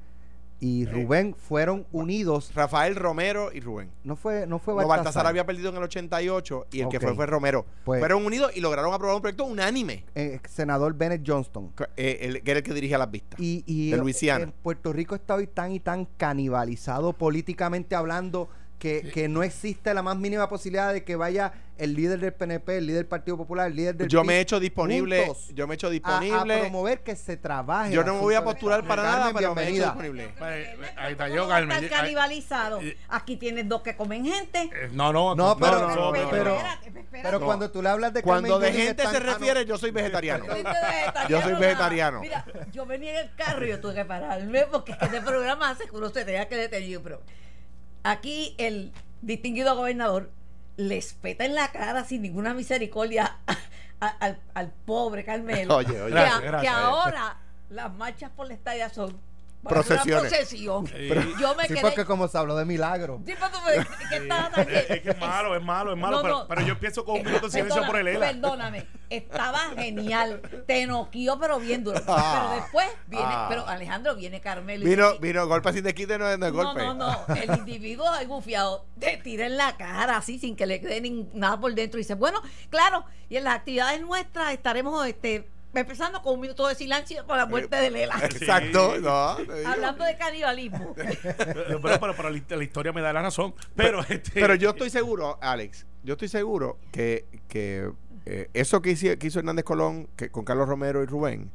y 0.60 0.86
Rubén 0.86 1.34
fueron 1.36 1.86
unidos, 1.92 2.50
Rafael 2.54 2.96
Romero 2.96 3.50
y 3.52 3.60
Rubén. 3.60 3.90
no 4.02 4.16
fue 4.16 4.46
no 4.46 4.58
fue 4.58 4.74
No, 4.74 4.78
Baltasar, 4.78 4.98
Baltasar 4.98 5.26
había 5.26 5.46
perdido 5.46 5.68
en 5.70 5.76
el 5.76 5.82
88 5.84 6.66
y 6.72 6.80
el 6.80 6.88
que 6.88 6.98
fue 6.98 7.14
fue 7.14 7.26
Romero. 7.26 7.64
Pues- 7.84 8.00
Fueron 8.00 8.26
unidos 8.26 8.50
y 8.56 8.60
lograron 8.60 8.92
aprobar 8.92 9.14
un 9.16 9.22
proyecto 9.22 9.44
unánime, 9.44 10.04
eh, 10.14 10.40
senador 10.48 10.94
Bennett 10.94 11.22
Johnston. 11.26 11.72
eh, 11.96 12.18
el- 12.22 12.42
que 12.42 12.50
era 12.50 12.58
el 12.58 12.64
que 12.64 12.74
dirigía 12.74 12.98
las 12.98 13.10
vistas. 13.10 13.38
Y, 13.40 13.62
y 13.66 13.90
De 13.90 13.96
Luisiana. 13.98 14.44
en 14.44 14.52
Puerto 14.52 14.92
Rico 14.92 15.14
está 15.14 15.34
hoy 15.36 15.46
tan 15.46 15.70
y 15.72 15.80
tan 15.80 16.06
canibalizado 16.16 17.12
políticamente 17.12 17.94
hablando 17.94 18.48
que, 18.78 19.10
que 19.12 19.28
no 19.28 19.42
existe 19.42 19.92
la 19.92 20.02
más 20.02 20.16
mínima 20.16 20.48
posibilidad 20.48 20.92
de 20.92 21.02
que 21.04 21.16
vaya 21.16 21.52
el 21.78 21.94
líder 21.94 22.18
del 22.18 22.32
PNP, 22.32 22.78
el 22.78 22.86
líder 22.86 22.98
del 23.02 23.06
Partido 23.06 23.36
Popular, 23.36 23.68
el 23.68 23.76
líder 23.76 23.96
del 23.96 24.08
yo 24.08 24.24
me 24.24 24.36
he 24.36 24.40
hecho 24.40 24.58
disponible. 24.58 25.32
Yo 25.54 25.66
me 25.66 25.74
he 25.74 25.76
hecho 25.76 25.90
disponible. 25.90 26.54
A, 26.54 26.60
promover 26.60 27.00
que 27.00 27.14
se 27.14 27.36
trabaje. 27.36 27.92
yo 27.92 28.02
no 28.04 28.14
me 28.14 28.20
voy 28.20 28.34
a 28.34 28.42
postular 28.42 28.84
para 28.86 29.02
nada, 29.02 29.32
pero 29.32 29.54
me 29.54 29.62
he 29.62 29.64
hecho 29.66 29.72
bienvenida. 29.74 29.84
disponible. 29.86 30.34
Pues, 30.38 30.68
ahí 30.96 31.12
está 31.12 31.24
¿Cómo 31.24 31.36
yo, 31.36 31.48
Carmen. 31.48 31.78
Ay, 31.80 31.88
canibalizado. 31.88 32.80
eh, 32.80 32.96
Aquí 33.08 33.36
tienes 33.36 33.68
dos 33.68 33.82
que 33.82 33.96
comen 33.96 34.24
gente. 34.24 34.70
eh, 34.74 34.88
No, 34.92 35.12
no, 35.12 35.34
No, 35.34 35.56
pero- 35.56 35.80
no, 35.80 35.88
no, 35.94 36.12
pero- 36.30 36.56
no, 36.56 36.62
pero- 37.22 37.40
cuando 37.40 37.70
tú 37.70 37.82
le 37.82 37.88
hablas 37.88 38.12
de 38.12 38.22
Cuando 38.22 38.58
Carmen 38.58 38.72
de 38.74 38.82
gente 38.82 39.06
se 39.06 39.20
refiere, 39.20 39.64
yo 39.64 39.78
soy 39.78 39.90
vegetariano. 39.90 40.44
Yo 41.28 41.42
soy 41.42 41.54
vegetariano. 41.54 42.20
Mira, 42.20 42.44
yo 42.72 42.86
venía 42.86 43.20
en 43.20 43.26
el 43.28 43.34
carro 43.34 43.64
y 43.66 43.70
yo 43.70 43.80
tuve 43.80 43.94
que 43.94 44.04
pararme 44.04 44.66
porque 44.70 44.92
es 44.92 44.98
que 44.98 45.04
este 45.06 45.20
programa 45.20 45.70
hace 45.70 45.84
que 45.86 45.96
uno 45.96 46.08
se 46.10 46.24
tenga 46.24 46.46
que 46.46 46.56
detener. 46.56 47.00
Pero 47.02 47.20
aquí 48.02 48.54
el 48.58 48.92
distinguido 49.22 49.74
gobernador 49.76 50.30
le 50.76 50.96
espeta 50.96 51.44
en 51.44 51.54
la 51.54 51.72
cara 51.72 52.04
sin 52.04 52.22
ninguna 52.22 52.54
misericordia 52.54 53.36
a- 53.46 53.56
a- 54.00 54.16
al, 54.20 54.38
al 54.54 54.70
pobre 54.86 55.24
Carmelo. 55.24 55.76
Oye, 55.76 56.00
oye. 56.02 56.14
que, 56.14 56.20
Gracias, 56.20 56.54
a- 56.54 56.60
que 56.60 56.68
ahora 56.68 57.36
las 57.70 57.92
marchas 57.94 58.30
por 58.30 58.46
la 58.46 58.54
estadía 58.54 58.88
son 58.88 59.18
Procesiones. 59.62 60.30
Procesión. 60.32 60.86
Sí. 60.86 61.08
Yo 61.40 61.54
me 61.56 61.64
Sí, 61.64 61.68
quedé. 61.74 61.80
porque 61.82 62.04
como 62.04 62.26
se 62.28 62.38
habló 62.38 62.56
de 62.56 62.64
milagro. 62.64 63.20
Sí, 63.26 63.34
pero 63.38 63.50
tú 63.50 63.58
me- 63.66 63.84
¿qué 64.08 64.16
estás 64.16 64.52
tan- 64.52 64.68
Es, 64.70 64.90
es 64.90 65.00
que 65.02 65.10
es 65.10 65.18
malo, 65.18 65.56
es 65.56 65.62
malo, 65.62 65.92
es 65.92 65.98
malo. 65.98 66.16
No, 66.18 66.22
pero, 66.22 66.38
no. 66.38 66.48
pero 66.48 66.60
yo 66.62 66.72
empiezo 66.74 67.04
con 67.04 67.16
un 67.18 67.24
minuto 67.26 67.46
de 67.46 67.52
silencio 67.52 67.84
por 67.86 67.96
el 67.96 68.08
ELA. 68.08 68.28
Perdóname, 68.28 68.86
estaba 69.10 69.58
genial. 69.76 70.40
Te 70.66 70.86
noqueó, 70.86 71.38
pero 71.38 71.58
bien 71.58 71.82
duro. 71.84 72.00
Ah. 72.06 72.46
pero 72.50 72.62
después 72.62 72.86
viene, 73.08 73.26
Ah. 73.28 73.46
pero 73.50 73.66
Alejandro 73.66 74.14
viene 74.16 74.40
Carmelo. 74.40 74.84
y 74.86 74.88
Vino, 74.90 75.18
vino 75.18 75.46
golpe 75.48 75.72
sin 75.72 75.82
desquite, 75.84 76.18
no 76.18 76.28
es 76.30 76.38
no 76.38 76.46
es 76.46 76.52
no, 76.52 76.64
golpe. 76.64 76.82
no, 76.84 76.94
no. 76.94 77.26
El 77.34 77.58
individuo 77.58 78.08
ahí 78.08 78.26
bufiado 78.26 78.86
te 78.98 79.16
tira 79.18 79.46
en 79.46 79.56
la 79.56 79.76
cara 79.76 80.16
así 80.18 80.38
sin 80.38 80.54
que 80.56 80.66
le 80.66 80.80
quede 80.80 81.00
ni- 81.00 81.28
nada 81.34 81.58
por 81.60 81.74
dentro. 81.74 81.98
Y 81.98 82.02
dice, 82.04 82.14
bueno, 82.14 82.40
claro, 82.70 83.04
y 83.28 83.36
en 83.36 83.44
las 83.44 83.56
actividades 83.56 84.00
nuestras 84.00 84.52
estaremos 84.52 85.06
este, 85.06 85.48
empezando 85.74 86.22
con 86.22 86.34
un 86.34 86.40
minuto 86.40 86.66
de 86.66 86.74
silencio 86.74 87.26
con 87.26 87.36
la 87.36 87.46
muerte 87.46 87.76
de 87.76 87.90
Lela. 87.90 88.18
Exacto, 88.22 88.98
no. 89.00 89.36
te 89.36 89.58
digo. 89.58 89.68
Hablando 89.68 90.04
de 90.04 90.16
canibalismo. 90.16 90.94
Pero, 90.94 91.80
pero, 91.80 92.00
pero, 92.00 92.14
pero 92.16 92.30
la, 92.30 92.42
la 92.56 92.64
historia 92.64 92.92
me 92.92 93.00
da 93.00 93.12
la 93.12 93.22
razón. 93.22 93.54
Pero, 93.76 94.00
este, 94.08 94.32
Pero 94.32 94.54
yo 94.54 94.70
estoy 94.70 94.90
seguro, 94.90 95.38
Alex, 95.40 95.86
yo 96.02 96.14
estoy 96.14 96.28
seguro 96.28 96.78
que, 96.92 97.26
que 97.48 97.90
eh, 98.26 98.48
eso 98.54 98.82
que 98.82 98.90
hizo, 98.90 99.06
que 99.18 99.26
hizo 99.26 99.38
Hernández 99.38 99.64
Colón 99.64 100.08
que, 100.16 100.30
con 100.30 100.44
Carlos 100.44 100.68
Romero 100.68 101.02
y 101.02 101.06
Rubén, 101.06 101.50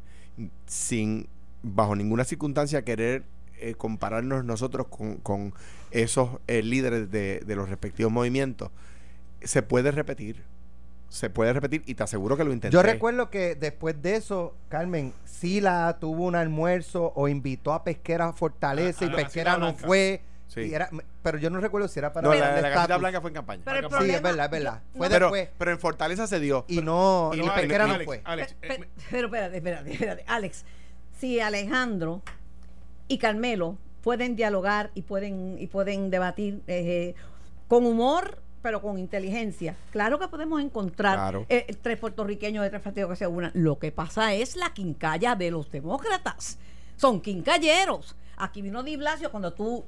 sin 0.65 1.27
bajo 1.61 1.95
ninguna 1.95 2.23
circunstancia 2.23 2.83
querer 2.83 3.23
eh, 3.59 3.75
compararnos 3.75 4.43
nosotros 4.43 4.87
con, 4.87 5.17
con 5.17 5.53
esos 5.91 6.29
eh, 6.47 6.61
líderes 6.61 7.11
de, 7.11 7.41
de 7.45 7.55
los 7.55 7.69
respectivos 7.69 8.11
movimientos, 8.11 8.71
se 9.41 9.61
puede 9.61 9.91
repetir. 9.91 10.43
Se 11.13 11.29
puede 11.29 11.53
repetir 11.53 11.83
y 11.85 11.93
te 11.93 12.01
aseguro 12.01 12.35
que 12.35 12.43
lo 12.43 12.51
intenté. 12.51 12.73
Yo 12.73 12.81
recuerdo 12.81 13.29
que 13.29 13.53
después 13.53 14.01
de 14.01 14.15
eso, 14.15 14.55
Carmen, 14.67 15.13
Sila 15.25 15.97
tuvo 16.01 16.23
un 16.25 16.33
almuerzo 16.35 17.13
o 17.15 17.27
invitó 17.27 17.71
a 17.73 17.83
Pesquera 17.83 18.29
a 18.29 18.33
Fortaleza 18.33 19.05
Ah, 19.05 19.07
y 19.07 19.11
ah, 19.11 19.15
Pesquera 19.17 19.57
no 19.57 19.75
fue. 19.75 20.21
Sí. 20.47 20.61
y 20.61 20.73
era- 20.73 20.89
pero 21.21 21.37
yo 21.37 21.51
no 21.51 21.59
recuerdo 21.59 21.87
si 21.87 21.99
era 21.99 22.11
para 22.13 22.27
No, 22.27 22.33
la, 22.33 22.39
la 22.39 22.61
casita 22.61 22.81
estatus. 22.81 22.99
blanca 22.99 23.21
fue 23.21 23.29
en 23.29 23.33
campaña. 23.35 23.61
Pero 23.63 23.77
el 23.77 23.83
Sí, 23.83 23.89
problema, 23.91 24.15
es 24.17 24.23
verdad, 24.23 24.45
es 24.45 24.51
verdad. 24.51 24.81
yo- 24.91 24.97
Fue 24.97 25.07
no, 25.07 25.13
pero, 25.13 25.25
después. 25.27 25.49
pero 25.59 25.71
en 25.71 25.79
Fortaleza 25.79 26.25
se 26.25 26.39
dio. 26.39 26.65
Y 26.67 26.81
no, 26.81 27.29
Y 27.33 27.37
y 27.41 27.45
no, 27.45 27.53
Pesquera 27.53 27.85
no 27.85 27.99
fue. 28.03 28.21
Alex, 28.23 28.53
Pe- 28.55 28.67
eh, 28.73 28.79
pe- 28.79 28.89
pero 29.11 29.27
espérate, 29.27 29.57
espérate, 29.57 29.91
espérate. 29.93 30.23
Alex, 30.27 30.65
si 31.19 31.39
Alejandro 31.39 32.23
y 33.07 33.19
Carmelo 33.19 33.77
pueden 34.01 34.35
dialogar 34.35 34.89
y 34.95 35.03
pueden, 35.03 35.57
y 35.59 35.67
pueden 35.67 36.09
debatir 36.09 36.63
eh, 36.65 37.13
con 37.67 37.85
humor, 37.85 38.39
pero 38.63 38.81
con 38.81 38.97
inteligencia, 38.97 39.75
claro 39.91 40.17
que 40.17 40.27
podemos 40.29 40.59
encontrar 40.61 41.15
Claro. 41.17 41.45
eh, 41.49 41.75
tres 41.81 41.99
puertorriqueños 41.99 42.63
de 42.63 42.69
tres 42.71 42.81
partidos 42.81 43.11
que 43.11 43.15
se 43.17 43.27
unan. 43.27 43.51
Lo 43.53 43.77
que 43.77 43.91
pasa 43.91 44.33
es 44.33 44.55
la 44.55 44.73
quincalla 44.73 45.35
de 45.35 45.51
los 45.51 45.69
demócratas. 45.69 46.57
Son 46.95 47.21
quincalleros. 47.21 48.15
Aquí 48.37 48.61
vino 48.63 48.81
Di 48.81 48.95
Blasio 48.95 49.29
cuando 49.29 49.53
tú 49.53 49.83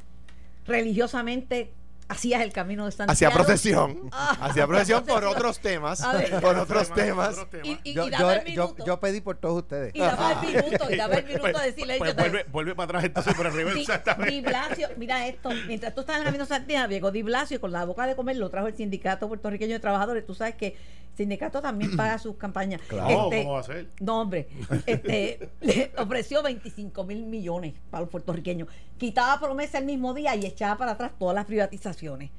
religiosamente 0.68 1.72
hacías 2.08 2.42
el 2.42 2.54
camino 2.54 2.86
de 2.86 2.92
Santiago. 2.92 3.12
Hacía 3.14 3.32
procesión. 3.32 4.10
Ah, 4.12 4.38
hacía 4.42 4.68
procesión 4.68 5.04
por 5.06 5.24
otros 5.26 5.60
temas. 5.60 6.02
A 6.02 6.14
ver. 6.14 6.40
Por 6.40 6.58
otros 6.58 6.94
temas. 6.94 7.36
Y, 7.64 7.80
y- 7.84 7.94
Yo, 7.94 8.08
y 8.08 8.12
yo, 8.12 8.18
daba 8.18 8.36
el 8.36 8.54
yo, 8.54 8.64
minuto. 8.68 8.86
yo 8.86 9.00
pedí 9.00 9.22
por 9.22 9.38
todos 9.38 9.58
ustedes. 9.64 9.94
Y 9.96 10.00
daba 10.00 10.34
el 10.42 10.48
minuto, 10.48 10.92
y 10.92 10.96
daba 10.96 11.16
el 11.16 11.26
minuto 11.26 11.42
Pues- 11.52 11.64
de 11.64 11.74
silencio. 11.74 11.98
pues 12.06 12.16
vuelve, 12.16 12.46
vuelve 12.52 12.76
para 12.76 12.86
atrás 12.86 13.04
entonces 13.06 13.34
por 13.34 13.48
arriba 13.48 13.72
Di, 13.74 13.82
exactamente. 13.82 14.34
Di 14.34 14.42
Blasio, 14.42 14.90
mira 14.98 15.28
esto, 15.28 15.50
mientras 15.68 15.94
tú 15.96 16.02
estás 16.02 16.16
en 16.18 16.22
el 16.22 16.26
camino 16.26 16.46
Santiago, 16.46 16.90
llegó 16.90 17.12
Di 17.12 17.24
Blasio 17.24 17.58
y 17.58 17.60
con 17.60 17.72
la 17.72 17.86
boca 17.86 18.06
de 18.08 18.16
comer 18.16 18.36
lo 18.38 18.50
trajo 18.50 18.68
el 18.68 18.76
Sindicato 18.76 19.28
Puertorriqueño 19.28 19.74
de 19.74 19.80
Trabajadores. 19.80 20.26
Tú 20.26 20.36
sabes 20.36 20.56
que 20.56 20.78
sindicato 21.16 21.62
también 21.62 21.96
paga 21.98 22.18
sus 22.18 22.36
campañas. 22.36 22.82
Claro, 22.88 23.26
Este, 23.26 23.44
¿cómo 23.44 23.54
va 23.54 23.60
a 23.60 23.64
ser? 23.64 23.90
No, 24.00 24.22
hombre, 24.22 24.48
este, 24.86 25.50
le 25.62 25.92
ofreció 25.98 26.44
25 26.44 27.04
mil 27.04 27.26
millones 27.26 27.74
para 27.90 28.02
los 28.02 28.10
puertorriqueños. 28.10 28.68
Quitaba 28.98 29.40
promesa 29.40 29.78
el 29.78 29.86
mismo 29.86 30.14
día 30.14 30.36
y 30.36 30.46
echaba 30.46 30.78
para 30.78 30.92
atrás 30.92 31.12
todas 31.18 31.36
las 31.36 31.46
privatizaciones. 31.46 32.32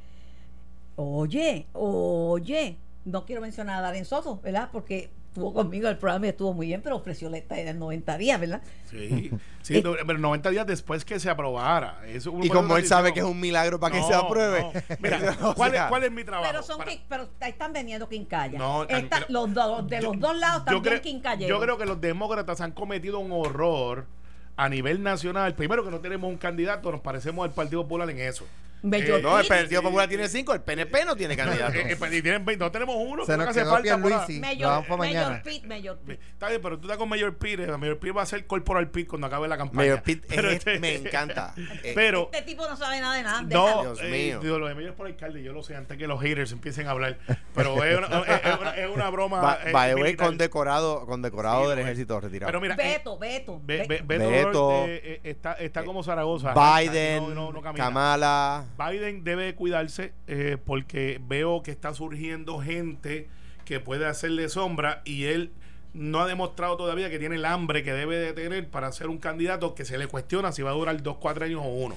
Oye, 0.97 1.67
oye, 1.75 2.79
no 3.05 3.27
quiero 3.27 3.43
mencionar 3.43 3.79
a 3.79 3.83
Darren 3.83 4.05
Soto, 4.05 4.41
¿verdad? 4.43 4.71
Porque 4.73 5.11
estuvo 5.37 5.53
conmigo 5.53 5.87
el 5.89 5.99
programa 5.99 6.27
y 6.27 6.29
estuvo 6.31 6.55
muy 6.55 6.67
bien, 6.69 6.81
pero 6.81 6.97
ofreció 6.97 7.29
la 7.29 7.37
estadía 7.37 7.69
en 7.71 7.79
90 7.79 8.17
días, 8.17 8.41
¿verdad? 8.41 8.63
Sí, 8.91 9.31
sí, 9.63 9.83
no, 9.83 9.93
pero 10.07 10.19
90 10.19 10.49
días 10.49 10.67
después 10.67 11.05
que 11.05 11.21
se 11.21 11.29
aprobara. 11.29 12.01
Eso 12.07 12.33
Y 12.43 12.49
como 12.49 12.75
él 12.79 12.87
sabe 12.87 13.13
que 13.13 13.21
es 13.21 13.27
un 13.27 13.39
milagro 13.39 13.79
para 13.79 13.95
que 13.95 14.03
se 14.03 14.15
apruebe. 14.15 14.63
no. 14.63 14.97
Mira, 14.99 15.37
¿cuál, 15.57 15.75
es, 15.75 15.83
¿cuál 15.83 16.05
es 16.05 16.11
mi 16.11 16.25
trabajo? 16.25 16.49
Pero 16.51 16.63
son 16.63 16.79
Para- 16.79 16.91
quin- 16.93 17.01
pero 17.07 17.29
están 17.41 17.73
vendiendo 17.75 18.09
quincalla. 18.09 18.59
No, 18.59 18.85
Esta- 18.85 19.17
pero- 19.21 19.27
los 19.29 19.53
do- 19.53 19.83
de 19.83 20.01
yo- 20.01 20.13
los 20.15 20.21
dos 20.21 20.37
lados 20.39 20.65
también 20.65 20.83
creo, 20.85 21.03
quincalleros. 21.03 21.49
yo 21.51 21.63
creo 21.63 21.77
que 21.77 21.85
los 21.85 22.01
demócratas 22.01 22.63
han 22.63 22.73
cometido 22.73 23.19
un 23.19 23.31
horror 23.33 24.07
a 24.57 24.71
nivel 24.71 25.03
nacional, 25.03 25.55
primero 25.55 25.85
que 25.85 25.91
no 25.91 26.01
tenemos 26.01 26.31
un 26.31 26.39
candidato, 26.39 26.91
nos 26.91 27.03
parecemos 27.03 27.45
al 27.47 27.53
Partido 27.53 27.83
Popular 27.83 28.09
en 28.09 28.21
eso. 28.21 28.47
Eh, 28.83 29.21
no, 29.23 29.39
el. 29.39 29.47
Partido 29.47 29.83
Popular 29.83 30.09
tiene 30.09 30.29
cinco, 30.29 30.53
el 30.55 30.61
PNP 30.61 31.05
no 31.05 31.17
tiene 31.17 31.37
candidato. 31.37 31.75
Eh, 31.75 31.93
eh, 32.01 32.17
y 32.17 32.23
tienen 32.23 32.45
20, 32.45 32.65
no 32.65 32.71
tenemos 32.71 32.97
uno, 32.99 33.25
Se 33.25 33.37
nos 33.37 33.47
que 33.47 33.51
hace 33.51 33.65
falta. 33.65 33.97
vamos 33.97 34.29
Mayor, 34.41 34.85
para 34.87 34.97
mañana. 34.97 35.29
Mayor 35.29 35.43
Pete, 35.43 35.67
Mayor 35.67 35.99
Pete. 35.99 36.21
Está 36.33 36.49
bien, 36.49 36.61
pero 36.63 36.79
tú 36.79 36.87
estás 36.87 36.99
con 36.99 37.09
Mayor 37.09 37.37
Pete. 37.37 37.67
Mayor 37.79 37.99
Pete 37.99 38.13
va 38.13 38.23
a 38.23 38.27
ser 38.27 38.47
Corporal 38.47 38.89
Pete 38.91 39.09
cuando 39.09 39.27
acabe 39.27 39.49
la 39.49 39.57
campaña. 39.57 39.77
Mayor 39.79 40.03
Pitt 40.03 40.25
Pero 40.29 40.49
es- 40.51 40.57
este- 40.59 40.79
me 40.79 40.95
encanta. 40.95 41.55
Eh, 41.83 41.93
Pero 41.95 42.31
Este 42.33 42.43
tipo 42.47 42.67
no 42.69 42.77
sabe 42.77 43.01
nada 43.01 43.15
de 43.17 43.23
nada. 43.23 43.43
No. 43.43 43.83
Dios 43.83 44.01
eh, 44.03 44.09
mío. 44.11 44.41
digo, 44.41 44.59
lo 44.59 44.67
de 44.69 44.75
Mayor 44.75 44.95
por 44.95 45.07
alcalde, 45.07 45.43
yo 45.43 45.53
lo 45.53 45.63
sé 45.63 45.75
antes 45.77 45.97
que 45.99 46.07
los 46.07 46.21
haters 46.21 46.53
empiecen 46.53 46.87
a 46.87 46.91
hablar. 46.93 47.19
Pero 47.55 47.83
es 47.85 47.99
una, 47.99 48.07
es, 48.21 48.45
es 48.45 48.59
una, 48.61 48.77
es 48.77 48.91
una 48.95 49.11
broma. 49.11 49.59
Eh, 49.65 49.73
way, 49.73 49.95
militar. 49.95 50.27
condecorado, 50.29 51.07
condecorado 51.07 51.65
Sí, 51.65 51.71
del 51.71 51.79
ejército 51.81 52.21
retirado. 52.21 52.49
Pero 52.49 52.61
mira, 52.61 52.75
eh, 52.75 52.99
Beto, 52.99 53.19
Beto. 53.19 53.61
Be- 53.63 53.79
Be- 53.79 53.87
Be- 53.87 54.19
Beto, 54.19 54.31
Beto, 54.31 54.67
O'Rourke, 54.69 54.95
eh, 54.95 55.01
eh, 55.05 55.21
está, 55.25 55.53
está 55.55 55.85
como 55.85 56.03
Zaragoza. 56.03 56.55
Biden, 56.55 57.35
No, 57.35 57.53
no, 57.53 57.53
no. 57.53 57.63
Kamala. 57.75 58.66
Biden 58.79 59.25
debe 59.25 59.55
cuidarse 59.55 60.13
eh, 60.27 60.57
porque 60.65 61.21
veo 61.27 61.63
que 61.63 61.71
está 61.71 61.95
surgiendo 61.95 62.59
gente 62.61 63.29
que 63.65 63.81
puede 63.81 64.07
hacerle 64.07 64.49
sombra 64.49 65.03
y 65.05 65.25
él 65.25 65.51
no 65.95 66.21
ha 66.21 66.27
demostrado 66.27 66.77
todavía 66.77 67.09
que 67.11 67.19
tiene 67.19 67.37
el 67.37 67.45
hambre 67.45 67.83
que 67.83 67.93
debe 67.93 68.17
de 68.17 68.33
tener 68.33 68.69
para 68.69 68.93
ser 68.93 69.09
un 69.09 69.19
candidato 69.19 69.75
que 69.75 69.85
se 69.85 69.97
le 69.99 70.07
cuestiona 70.07 70.53
si 70.53 70.63
va 70.63 70.71
a 70.71 70.75
durar 70.75 71.03
dos, 71.03 71.17
cuatro 71.19 71.45
años 71.47 71.63
o 71.65 71.69
uno. 71.69 71.97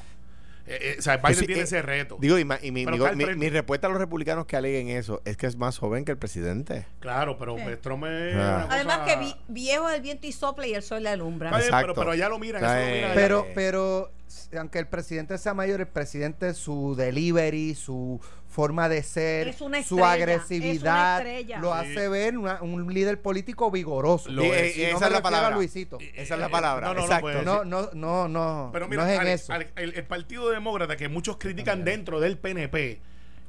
Eh, 0.68 0.78
eh, 0.82 0.96
o 1.00 1.02
sea, 1.02 1.18
Biden 1.18 1.36
sí, 1.36 1.46
tiene 1.48 1.62
eh, 1.62 1.64
ese 1.64 1.82
reto. 1.82 2.18
Digo, 2.20 2.38
y, 2.38 2.46
ma- 2.46 2.60
y 2.62 2.72
mi, 2.72 2.86
respuesta 2.86 3.88
a 3.88 3.90
los 3.90 3.98
republicanos 4.00 4.46
que 4.46 4.56
aleguen 4.56 4.90
eso 4.90 5.20
es 5.26 5.36
que 5.36 5.48
es 5.48 5.56
más 5.58 5.80
joven 5.80 6.06
que 6.06 6.12
el 6.12 6.18
presidente. 6.18 6.86
claro, 7.00 7.38
pero 7.40 7.58
Sí. 7.58 7.64
Trump 7.82 8.06
es 8.06 8.36
Ah. 8.36 8.68
Además 8.70 9.00
cosa- 9.00 9.06
que 9.06 9.20
vi- 9.26 9.36
viejo 9.48 9.88
del 9.90 10.02
viento 10.02 10.28
y 10.28 10.32
sopla 10.32 10.68
y 10.68 10.76
el 10.76 10.84
sol 10.84 11.02
le 11.04 11.10
alumbra. 11.10 11.52
Pero, 11.52 11.94
pero 11.96 12.12
allá 12.12 12.30
lo 12.30 12.38
miran, 12.40 12.64
eso 12.64 12.72
lo 12.74 12.80
miran 12.86 13.04
allá. 13.06 13.14
Pero, 13.16 13.48
pero 13.56 14.12
aunque 14.58 14.80
el 14.80 14.88
presidente 14.88 15.38
sea 15.38 15.54
mayor, 15.54 15.82
el 15.82 15.88
presidente, 15.88 16.54
su 16.54 16.96
delivery, 16.96 17.76
su 17.76 18.20
forma 18.48 18.90
de 18.90 19.04
ser, 19.04 19.48
Es 19.50 19.62
una 19.62 19.84
su 19.84 20.04
agresividad, 20.04 21.20
es 21.20 21.22
una 21.26 21.30
estrella. 21.38 21.60
lo 21.60 21.74
Sí. 21.74 21.80
hace 21.80 22.08
ver 22.10 22.38
una- 22.38 22.62
un 22.62 22.92
líder 22.94 23.22
político 23.22 23.70
vigoroso. 23.72 24.30
Lo 24.32 24.44
Y- 24.44 24.50
es. 24.50 24.78
y 24.78 24.82
no 24.84 24.98
Esa 24.98 25.06
es 25.08 25.12
la 25.12 25.22
palabra. 25.22 25.48
a 25.50 25.52
Luisito. 25.52 25.98
Esa 26.16 26.34
es 26.34 26.40
la 26.40 26.48
Eh, 26.48 26.50
palabra. 26.50 26.88
no, 26.88 26.94
no, 26.94 27.00
no, 27.00 27.06
Exacto. 27.06 27.42
No, 27.44 27.64
no, 27.64 27.90
no, 27.94 28.28
no. 28.28 28.70
Pero 28.74 28.88
mira, 28.88 29.04
no 29.04 29.08
es 29.10 29.16
en 29.16 29.22
al- 29.22 29.28
eso. 29.28 29.54
al- 29.54 29.68
el, 29.76 29.94
el 29.94 30.04
Partido 30.06 30.50
Demócrata, 30.50 30.98
que 30.98 31.10
muchos 31.10 31.38
critican 31.38 31.84
dentro 31.84 32.20
del 32.20 32.38
PNP, 32.38 33.02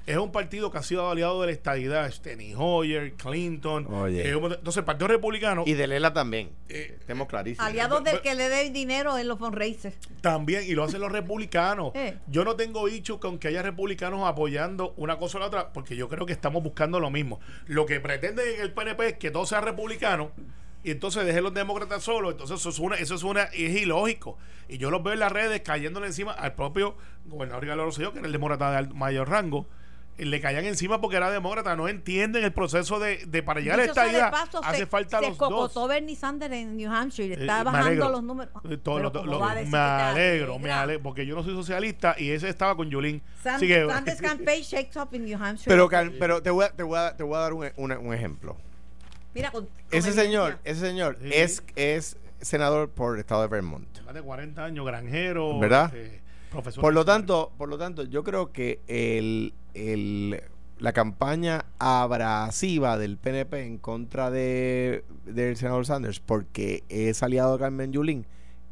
es 0.06 0.16
un 0.16 0.32
partido 0.32 0.70
que 0.70 0.78
ha 0.78 0.82
sido 0.82 1.08
aliado 1.08 1.40
de 1.40 1.46
la 1.48 1.52
estadidad. 1.52 2.10
Steny 2.10 2.54
Hoyer, 2.56 3.12
Clinton. 3.14 3.86
Oye. 3.92 4.22
eh, 4.28 4.32
entonces, 4.32 4.78
el 4.78 4.84
Partido 4.84 5.06
Republicano 5.08 5.62
Y 5.66 5.74
de 5.74 5.86
Lela 5.86 6.12
también. 6.12 6.50
Eh, 6.68 6.96
Estemos 6.98 7.28
clarísimos. 7.28 7.66
Aliados 7.66 8.02
del 8.02 8.12
Pero- 8.14 8.22
que 8.22 8.34
le 8.34 8.48
dé 8.48 8.70
dinero 8.70 9.16
en 9.18 9.28
los 9.28 9.38
fundraisers. 9.38 9.96
también, 10.20 10.64
y 10.66 10.72
lo 10.74 10.84
hacen 10.84 11.00
los 11.00 11.12
republicanos. 11.12 11.92
Eh. 11.94 12.16
Yo 12.26 12.44
no 12.44 12.56
tengo 12.56 12.86
dicho 12.86 13.20
con 13.20 13.38
que 13.38 13.48
haya 13.48 13.62
republicanos 13.62 14.26
apoyando 14.26 14.94
una 14.96 15.18
cosa 15.18 15.38
o 15.38 15.40
la 15.40 15.46
otra, 15.46 15.72
porque 15.72 15.94
yo 15.96 16.08
creo 16.08 16.26
que 16.26 16.32
estamos 16.32 16.62
buscando 16.62 16.98
lo 16.98 17.10
mismo. 17.10 17.38
Lo 17.66 17.86
que 17.86 18.00
pretenden 18.00 18.46
en 18.56 18.60
el 18.62 18.72
PNP 18.72 19.06
es 19.06 19.14
que 19.18 19.30
todo 19.30 19.46
sea 19.46 19.60
republicano. 19.60 20.32
Y 20.82 20.92
entonces 20.92 21.26
dejen 21.26 21.44
los 21.44 21.52
demócratas 21.52 22.02
solos. 22.02 22.32
Entonces 22.32 22.58
eso 22.58 22.70
es 22.70 22.78
una, 22.78 22.96
eso 22.96 23.14
es 23.14 23.22
una, 23.22 23.42
es 23.44 23.76
ilógico. 23.82 24.38
Y 24.66 24.78
yo 24.78 24.90
los 24.90 25.02
veo 25.02 25.12
en 25.12 25.18
las 25.20 25.30
redes 25.30 25.60
cayéndole 25.60 26.06
encima 26.06 26.32
al 26.32 26.54
propio 26.54 26.96
gobernador 27.26 27.62
Ricardo 27.64 27.84
Rosselló, 27.84 28.12
que 28.12 28.18
era 28.20 28.26
el 28.26 28.32
demócrata 28.32 28.80
de 28.80 28.88
mayor 28.94 29.28
rango. 29.28 29.66
Le 30.24 30.40
caían 30.40 30.64
encima 30.64 31.00
porque 31.00 31.16
era 31.16 31.30
demócrata. 31.30 31.74
No 31.76 31.88
entienden 31.88 32.44
el 32.44 32.52
proceso 32.52 32.98
de, 32.98 33.24
de 33.26 33.42
para 33.42 33.60
llegar 33.60 33.80
a 33.80 33.84
esta 33.84 34.06
idea. 34.10 34.28
Hace 34.62 34.78
se, 34.78 34.86
falta 34.86 35.18
se 35.20 35.28
los 35.28 35.38
dos. 35.38 35.48
cocotó 35.48 35.88
Bernie 35.88 36.16
Sanders 36.16 36.52
en 36.54 36.76
New 36.76 36.92
Hampshire 36.92 37.28
y 37.28 37.32
Eh, 37.32 37.40
está 37.40 37.58
me 37.58 37.64
bajando 37.64 38.08
los 38.10 38.22
números. 38.22 38.52
Eh, 38.68 38.76
todo 38.76 38.96
Pero 38.96 39.08
lo- 39.08 39.12
¿cómo 39.20 39.32
lo- 39.32 39.38
va 39.40 39.52
a 39.52 39.54
decir 39.54 39.72
me 39.72 39.78
alegro, 39.78 40.58
me 40.58 40.70
alegro, 40.70 41.02
porque 41.02 41.24
yo 41.26 41.34
no 41.34 41.42
soy 41.42 41.54
socialista 41.54 42.14
y 42.18 42.30
ese 42.30 42.48
estaba 42.48 42.76
con 42.76 42.90
Yulín. 42.90 43.20
Que- 43.58 43.86
Sanders 43.88 44.20
campaign 44.20 44.62
shakes 44.62 44.96
up 45.00 45.08
in 45.12 45.24
New 45.24 45.42
Hampshire. 45.42 45.70
Pero, 45.70 45.88
pero 46.18 46.42
te, 46.42 46.50
voy 46.50 46.64
a, 46.66 46.70
te, 46.70 46.82
voy 46.82 46.98
a, 46.98 47.16
te 47.16 47.22
voy 47.22 47.36
a 47.36 47.40
dar 47.40 47.52
un, 47.52 47.68
un- 47.76 47.92
un 47.92 48.14
ejemplo. 48.14 48.56
Mira, 49.34 49.50
con- 49.50 49.64
con 49.66 49.72
Ese 49.90 50.12
señor, 50.12 50.58
ese 50.64 50.80
señor 50.80 51.16
Sí. 51.22 51.30
es, 51.32 51.62
es 51.76 52.16
senador 52.40 52.90
por 52.90 53.14
el 53.14 53.20
estado 53.20 53.42
de 53.42 53.48
Vermont. 53.48 53.86
más 54.04 54.14
de 54.14 54.22
40 54.22 54.64
años, 54.64 54.84
granjero, 54.84 55.58
¿Verdad? 55.58 55.94
este, 55.94 56.20
profesor. 56.50 56.80
Por 56.80 56.94
lo 56.94 57.04
tanto, 57.04 57.52
por 57.56 57.68
lo 57.68 57.78
tanto, 57.78 58.02
yo 58.04 58.24
creo 58.24 58.50
que 58.50 58.80
el, 58.88 59.54
el- 59.74 60.42
la 60.78 60.92
campaña 60.92 61.66
abrasiva 61.78 62.96
del 62.96 63.18
PNP 63.18 63.66
en 63.66 63.78
contra 63.78 64.30
de 64.30 65.04
del 65.26 65.56
senador 65.56 65.84
Sanders, 65.86 66.20
porque 66.20 66.84
es 66.88 67.22
aliado 67.22 67.52
de 67.52 67.58
Carmen 67.58 67.92
Yulín, 67.92 68.26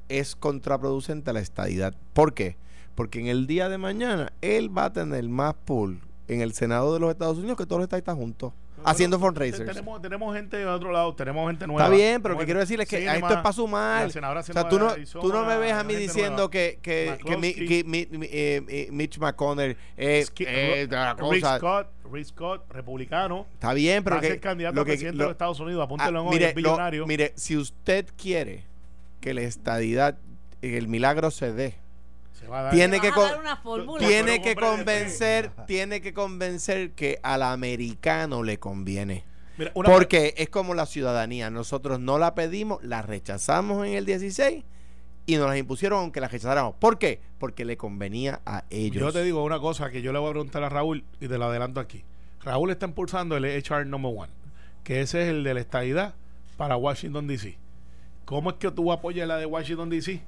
es 0.08 0.34
contraproducente 0.34 1.30
a 1.30 1.32
la 1.34 1.40
estadidad. 1.40 1.94
¿Por 2.14 2.32
qué? 2.34 2.56
Porque 2.94 3.20
en 3.20 3.26
el 3.26 3.46
día 3.46 3.68
de 3.68 3.78
mañana 3.78 4.32
él 4.40 4.76
va 4.76 4.86
a 4.86 4.92
tener 4.92 5.28
más 5.28 5.54
pool 5.54 6.00
en 6.28 6.40
el 6.40 6.52
Senado 6.52 6.94
de 6.94 7.00
los 7.00 7.10
Estados 7.10 7.38
Unidos 7.38 7.56
que 7.58 7.66
todos 7.66 7.78
los 7.80 7.84
estadistas 7.86 8.16
juntos, 8.16 8.52
haciendo 8.84 9.18
fundraisers. 9.18 9.66
Tenemos, 9.66 10.00
tenemos 10.02 10.34
gente 10.36 10.56
de 10.56 10.66
otro 10.66 10.90
lado, 10.92 11.14
tenemos 11.14 11.48
gente 11.50 11.66
nueva. 11.66 11.84
Está 11.84 11.94
bien, 11.96 12.22
pero 12.22 12.34
lo 12.34 12.40
que 12.40 12.46
quiero 12.46 12.60
decir 12.60 12.80
es 12.80 12.88
que 12.88 12.98
Cinema, 12.98 13.14
esto 13.16 13.28
es 13.34 13.36
para 13.36 13.52
sumar. 13.52 14.06
O 14.06 14.10
sea, 14.10 14.68
tú 14.68 14.78
no, 14.78 14.88
Arizona, 14.90 15.22
tú 15.22 15.32
no 15.32 15.44
me 15.44 15.56
ves 15.58 15.72
a 15.72 15.84
mí 15.84 15.94
diciendo 15.94 16.34
nueva. 16.36 16.50
que, 16.50 16.78
que, 16.82 17.18
que, 17.24 17.36
mi- 17.36 17.54
que 17.54 17.84
mi- 17.84 18.06
mi- 18.10 18.26
eh, 18.30 18.62
eh, 18.68 18.88
Mitch 18.90 19.18
McConnell 19.18 19.76
es 19.96 20.26
Ski- 20.28 20.44
eh, 20.46 20.86
la 20.90 21.14
Rick 21.14 21.20
cosa. 21.42 21.58
Scott, 21.58 21.88
Rick 22.12 22.26
Scott, 22.26 22.72
republicano. 22.72 23.46
Está 23.54 23.72
bien, 23.74 24.02
pero 24.04 24.16
va 24.16 24.18
a 24.18 24.22
que, 24.22 24.28
ser 24.28 24.40
candidato 24.40 24.74
lo 24.76 24.82
a 24.82 24.84
que- 24.84 24.90
presidente 24.92 25.18
lo- 25.18 25.24
de 25.26 25.30
Estados 25.32 25.60
Unidos. 25.60 25.80
ah, 25.80 25.84
Apúntelo 25.84 26.20
en 26.20 26.26
hoy, 26.26 26.32
mire, 26.34 26.48
es 26.50 26.54
billonario. 26.54 27.00
lo- 27.02 27.06
mire, 27.06 27.32
si 27.36 27.56
usted 27.56 28.06
quiere 28.16 28.64
que 29.20 29.34
la 29.34 29.42
estadidad, 29.42 30.16
el 30.62 30.88
milagro 30.88 31.30
se 31.30 31.52
dé, 31.52 31.66
a. 31.66 31.87
tiene 32.70 33.00
que 33.00 33.10
con- 33.10 33.28
dar 33.28 33.40
una 33.40 33.56
fórmula. 33.56 34.06
tiene 34.06 34.40
que 34.42 34.54
convencer, 34.54 35.50
tiene 35.66 36.00
que 36.00 36.12
convencer 36.12 36.92
que 36.92 37.18
al 37.22 37.42
americano 37.42 38.42
le 38.42 38.58
conviene. 38.58 39.24
Mira, 39.56 39.72
una- 39.74 39.88
Porque 39.90 40.34
es 40.36 40.48
como 40.48 40.74
la 40.74 40.86
ciudadanía. 40.86 41.50
Nosotros 41.50 41.98
no 42.00 42.18
la 42.18 42.34
pedimos, 42.34 42.82
la 42.84 43.02
rechazamos 43.02 43.86
en 43.86 43.94
el 43.94 44.06
16 44.06 44.64
y 45.26 45.36
nos 45.36 45.48
las 45.48 45.58
impusieron 45.58 45.98
aunque 46.00 46.20
la 46.20 46.28
rechazáramos. 46.28 46.74
¿Por 46.76 46.98
qué? 46.98 47.20
Porque 47.38 47.64
le 47.64 47.76
convenía 47.76 48.40
a 48.46 48.64
ellos. 48.70 49.00
Yo 49.02 49.12
te 49.12 49.22
digo 49.24 49.42
una 49.42 49.58
cosa 49.58 49.90
que 49.90 50.00
yo 50.00 50.12
le 50.12 50.18
voy 50.18 50.28
a 50.28 50.32
preguntar 50.32 50.62
a 50.62 50.68
Raúl 50.68 51.04
y 51.20 51.26
te 51.28 51.38
lo 51.38 51.46
adelanto 51.46 51.80
aquí. 51.80 52.04
Raúl 52.42 52.70
está 52.70 52.86
impulsando 52.86 53.36
el 53.36 53.44
HR 53.44 53.84
number 53.84 54.12
one, 54.16 54.32
que 54.84 55.00
ese 55.00 55.22
es 55.22 55.28
el 55.28 55.42
de 55.42 55.54
la 55.54 55.60
estadidad 55.60 56.14
para 56.56 56.76
Washington 56.76 57.26
DC. 57.26 57.58
¿Cómo 58.24 58.50
es 58.50 58.56
que 58.56 58.70
tú 58.70 58.92
apoyas 58.92 59.26
la 59.26 59.36
de 59.38 59.46
Washington 59.46 59.90
DC? 59.90 60.22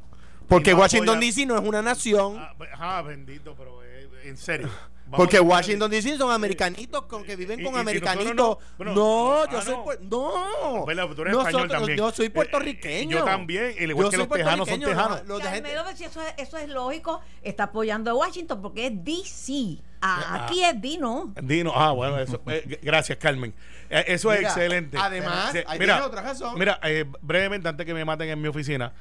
Porque 0.50 0.72
no 0.72 0.78
Washington 0.80 1.20
DC 1.20 1.46
no 1.46 1.56
es 1.56 1.62
una 1.66 1.80
nación. 1.80 2.36
Ah, 2.38 2.54
be- 2.58 2.68
ah, 2.78 3.02
bendito, 3.02 3.54
pero 3.56 3.82
eh, 3.82 4.08
en 4.24 4.36
serio. 4.36 4.68
Vamos 5.10 5.24
Porque 5.26 5.40
Washington 5.40 5.90
DC 5.90 6.16
son 6.18 6.30
americanitos 6.30 7.02
con 7.06 7.24
que 7.24 7.34
viven 7.34 7.58
Y- 7.58 7.64
con 7.64 7.74
y- 7.74 7.78
americanitos. 7.78 8.32
no. 8.36 8.58
Bueno, 8.78 8.94
no, 8.94 9.42
ah, 9.42 9.48
yo 9.50 9.60
soy 9.62 9.74
no. 10.02 10.78
no. 10.78 10.84
Tú 10.84 10.90
eres 11.22 11.32
Nosotros- 11.34 11.68
también. 11.68 11.98
Yo 11.98 12.12
soy 12.12 12.26
Eh, 12.26 12.30
puertorriqueño. 12.30 13.18
yo 13.18 13.24
también, 13.24 13.74
al 13.76 13.90
igual 13.90 14.04
Yo 14.06 14.10
que 14.10 14.16
soy 14.18 14.26
los 14.28 14.36
tejanos 14.38 14.68
son 14.68 14.80
tejanos. 14.80 15.26
los 15.26 15.42
de 15.42 15.48
gente- 15.48 15.72
Carmelo, 15.74 15.96
si 15.96 16.04
eso 16.04 16.20
es, 16.22 16.34
eso 16.36 16.58
es 16.58 16.68
lógico, 16.68 17.20
está 17.42 17.64
apoyando 17.64 18.08
a 18.12 18.14
Washington 18.14 18.62
porque 18.62 18.86
es 18.86 18.92
DC. 19.04 19.82
Ah. 20.00 20.22
Ah, 20.28 20.44
aquí 20.46 20.62
es 20.62 20.80
D, 20.80 20.96
¿no? 20.98 21.34
Dino, 21.42 21.72
ah, 21.74 21.90
bueno, 21.90 22.16
eso, 22.20 22.40
eh, 22.46 22.78
gracias, 22.80 23.18
Carmen. 23.18 23.52
Eh, 23.90 24.04
eso 24.06 24.32
es 24.32 24.42
excelente. 24.42 24.96
además, 24.96 25.50
Sí, 25.50 25.58
ahí 25.66 25.78
mira, 25.80 25.94
tienes 25.94 26.06
otra 26.08 26.22
razón. 26.22 26.56
Mira, 26.56 26.78
eh, 26.84 27.04
brevemente, 27.20 27.68
antes 27.68 27.84
que 27.84 27.92
me 27.94 28.04
maten 28.04 28.28
en 28.28 28.40
mi 28.40 28.46
oficina, 28.46 28.92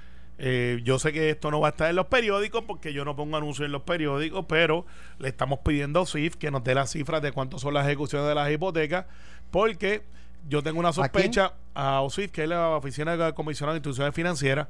eh, 0.42 0.80
yo 0.84 1.00
sé 1.00 1.12
que 1.12 1.30
esto 1.30 1.52
no 1.52 1.60
va 1.60 1.68
a 1.68 1.72
estar 1.72 1.90
en 1.90 1.98
los 1.98 2.06
periódicos 2.06 2.64
porque 2.66 2.94
yo 2.94 3.04
no 3.04 3.14
pongo 3.14 3.36
anuncios 3.36 3.66
en 3.66 3.74
los 3.74 3.82
periódicos, 3.82 4.46
pero 4.48 4.86
le 5.18 5.28
estamos 5.28 5.60
pidiendo 5.60 6.00
a 6.00 6.06
SWIFT 6.06 6.40
que 6.40 6.50
nos 6.50 6.64
dé 6.64 6.74
las 6.74 6.92
cifras 6.92 7.22
de 7.22 7.34
cuánto 7.34 7.60
son 7.60 7.74
las 7.74 7.86
ejecuciones 7.86 8.28
de 8.28 8.36
las 8.36 8.50
hipotecas, 8.50 9.06
porque 9.52 10.04
yo 10.48 10.64
tengo 10.64 10.80
una 10.80 10.94
sospecha 10.94 11.54
a 11.74 12.02
OSIF, 12.02 12.32
que 12.32 12.44
es 12.44 12.50
la 12.50 12.70
Oficina 12.70 13.18
de 13.18 13.34
Comisionado 13.34 13.74
de 13.74 13.80
Instituciones 13.80 14.16
Financieras, 14.16 14.68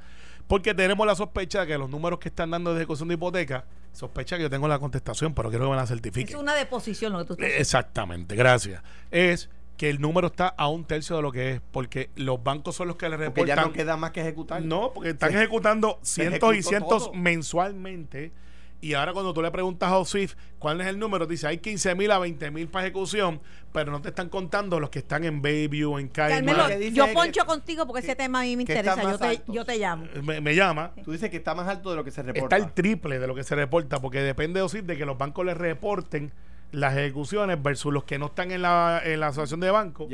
porque 0.48 0.74
tenemos 0.74 1.06
la 1.06 1.14
sospecha 1.14 1.62
de 1.62 1.68
que 1.68 1.78
los 1.78 1.90
números 1.90 2.18
que 2.18 2.30
están 2.30 2.50
dando 2.50 2.74
de 2.74 2.80
ejecución 2.80 3.08
de 3.08 3.14
hipoteca, 3.14 3.66
sospecha 3.94 4.38
que 4.38 4.44
yo 4.44 4.50
tengo 4.50 4.68
la 4.68 4.80
contestación, 4.80 5.36
pero 5.36 5.50
quiero 5.50 5.66
que 5.66 5.72
me 5.72 5.76
la 5.76 5.86
certifiquen. 5.86 6.36
Es 6.36 6.42
una 6.42 6.56
deposición 6.56 7.14
lo 7.14 7.20
que 7.20 7.26
tú 7.26 7.34
estás 7.34 7.60
Exactamente, 7.60 8.36
gracias. 8.36 8.82
Es 9.12 9.50
que 9.80 9.90
el 9.90 10.02
número 10.02 10.28
está 10.28 10.50
a 10.50 10.68
un 10.68 10.84
tercio 10.84 11.16
de 11.16 11.22
lo 11.22 11.32
que 11.32 11.54
es, 11.54 11.62
porque 11.72 12.10
los 12.18 12.44
bancos 12.44 12.76
son 12.76 12.90
los 12.90 12.98
que 12.98 13.08
le 13.08 13.16
Porque 13.18 13.46
ya 13.46 13.56
reportan. 13.56 13.66
no 13.66 13.72
queda 13.74 13.96
más 13.96 14.12
que 14.12 14.20
ejecutar. 14.20 14.62
No, 14.62 14.92
porque 14.94 15.12
están 15.12 15.32
Se- 15.32 15.38
ejecutando 15.38 16.00
cientos 16.04 16.54
y 16.56 16.62
cientos 16.64 17.06
todo. 17.06 17.14
mensualmente. 17.14 18.34
Y 18.82 18.94
ahora 18.94 19.12
cuando 19.14 19.34
tú 19.34 19.42
le 19.42 19.52
preguntas 19.52 19.90
a 19.90 19.98
OSIF 19.98 20.36
cuál 20.58 20.80
es 20.82 20.88
el 20.88 21.00
número, 21.00 21.26
dice 21.28 21.48
hay 21.48 21.58
15 21.60 21.96
mil 21.96 22.12
a 22.12 22.20
20 22.20 22.52
mil 22.52 22.68
para 22.68 22.86
ejecución, 22.86 23.40
pero 23.74 23.90
no 23.92 24.02
te 24.02 24.10
están 24.10 24.28
contando 24.30 24.80
los 24.82 24.90
que 24.90 25.00
están 25.00 25.24
en 25.24 25.42
Bayview, 25.42 25.98
en 25.98 26.08
Carmelo, 26.10 26.66
Caimán. 26.68 26.94
Yo 26.94 27.08
poncho 27.14 27.42
que- 27.42 27.48
contigo 27.48 27.86
porque 27.88 28.02
ese 28.02 28.16
tema 28.16 28.40
a 28.42 28.44
mí 28.44 28.56
me 28.58 28.64
interesa. 28.64 29.02
Yo 29.02 29.18
te, 29.18 29.42
yo 29.48 29.64
te 29.66 29.78
llamo. 29.78 30.06
Me, 30.24 30.40
me 30.42 30.56
llama. 30.56 30.92
Tú 31.06 31.12
dices 31.14 31.30
que 31.30 31.38
está 31.38 31.56
más 31.56 31.68
alto 31.70 31.90
de 31.90 31.96
lo 31.96 32.04
que 32.04 32.12
se 32.12 32.22
reporta. 32.22 32.56
Está 32.58 32.68
el 32.68 32.74
triple 32.74 33.18
de 33.20 33.28
lo 33.28 33.34
que 33.36 33.44
se 33.44 33.56
reporta, 33.56 34.00
porque 34.00 34.20
depende 34.22 34.60
de 34.60 34.64
OSIF 34.64 34.84
de 34.84 34.98
que 34.98 35.06
los 35.06 35.18
bancos 35.18 35.46
les 35.46 35.58
reporten 35.58 36.32
las 36.72 36.96
ejecuciones 36.98 37.62
versus 37.62 37.94
los 37.94 38.04
que 38.04 38.20
no 38.20 38.28
están 38.28 38.52
en 38.52 38.62
la, 38.62 39.02
en 39.04 39.20
la 39.20 39.28
asociación 39.28 39.60
de 39.60 39.72
bancos. 39.72 40.08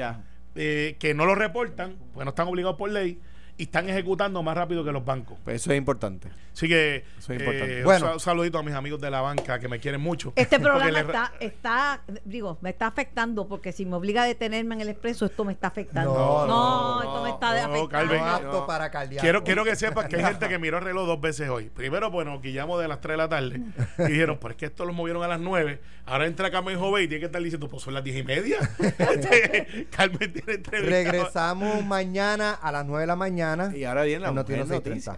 Eh, 0.58 0.96
que 1.00 1.14
no 1.14 1.26
lo 1.26 1.36
reportan, 1.36 1.96
porque 2.14 2.24
no 2.24 2.30
están 2.30 2.48
obligados 2.48 2.78
por 2.78 2.90
ley, 2.90 3.20
y 3.58 3.64
están 3.64 3.90
ejecutando 3.90 4.44
más 4.44 4.56
rápido 4.56 4.84
que 4.84 4.92
los 4.92 5.04
bancos. 5.06 5.38
Pues 5.44 5.58
eso 5.62 5.72
es 5.72 5.78
importante. 5.78 6.30
Así 6.54 6.68
que 6.68 7.06
Eso 7.18 7.34
es 7.34 7.40
importante. 7.40 7.80
eh, 7.80 7.84
Bueno. 7.84 8.06
un 8.06 8.12
sal- 8.12 8.20
saludito 8.20 8.58
a 8.60 8.64
mis 8.64 8.74
amigos 8.74 9.00
de 9.02 9.10
la 9.12 9.22
banca 9.22 9.60
que 9.60 9.68
me 9.68 9.80
quieren 9.80 10.02
mucho. 10.02 10.34
Este 10.36 10.60
programa 10.62 11.00
está, 11.00 11.32
está, 11.40 12.02
digo, 12.26 12.58
me 12.62 12.70
está 12.72 12.88
afectando 12.88 13.48
porque 13.48 13.72
si 13.72 13.86
me 13.86 13.96
obliga 13.96 14.24
a 14.24 14.26
detenerme 14.26 14.76
en 14.76 14.82
el 14.82 14.90
expreso, 14.90 15.26
esto 15.26 15.44
me 15.46 15.54
está 15.54 15.68
afectando. 15.68 16.14
No, 16.14 16.46
No, 16.48 16.48
no, 16.48 17.02
esto 17.02 17.16
no, 17.18 17.24
me 17.24 17.30
está 17.30 17.46
no, 17.68 17.74
afectando. 17.74 17.90
Calvin, 17.90 18.20
No 18.20 18.26
apto 18.26 18.52
no. 18.62 18.68
para 18.68 18.92
cardíaco. 18.92 19.22
Quiero, 19.22 19.44
quiero 19.44 19.64
que 19.64 19.76
sepas 19.76 20.08
que 20.08 20.18
hay 20.18 20.24
gente 20.26 20.48
que 20.50 20.60
miró 20.60 20.78
el 20.80 20.84
reloj 20.84 21.08
dos 21.08 21.22
veces 21.22 21.50
hoy. 21.50 21.70
Primero, 21.70 22.12
bueno, 22.12 22.40
guillamos 22.42 22.82
de 22.82 22.88
las 22.88 23.00
3 23.02 23.14
de 23.14 23.18
la 23.18 23.30
tarde 23.30 23.62
y 24.00 24.04
dijeron, 24.04 24.38
pues 24.40 24.54
es 24.54 24.58
que 24.58 24.66
esto 24.68 24.86
lo 24.86 24.94
movieron 24.94 25.24
a 25.24 25.28
las 25.28 25.40
9. 25.40 25.80
Ahora 26.06 26.26
entra 26.28 26.52
Carmen 26.52 26.78
Jové 26.80 27.04
y 27.04 27.08
tiene 27.08 27.20
que 27.22 27.26
estar 27.28 27.42
diciendo, 27.42 27.68
pues 27.68 27.82
son 27.84 27.94
las 27.94 28.04
10 28.04 28.18
y 28.18 28.24
media. 28.24 28.58
Este, 29.00 29.88
Carmen 29.92 30.32
tiene 30.34 30.54
entrevista. 30.54 30.90
Regresamos 30.96 31.84
mañana 31.86 32.52
a 32.54 32.72
las 32.72 32.86
9 32.86 33.02
de 33.02 33.08
la 33.08 33.16
mañana. 33.16 33.45
Y 33.76 33.84
ahora 33.84 34.04
viene 34.04 34.22
la 34.22 34.30
en 34.30 34.68
noticia. 34.68 35.18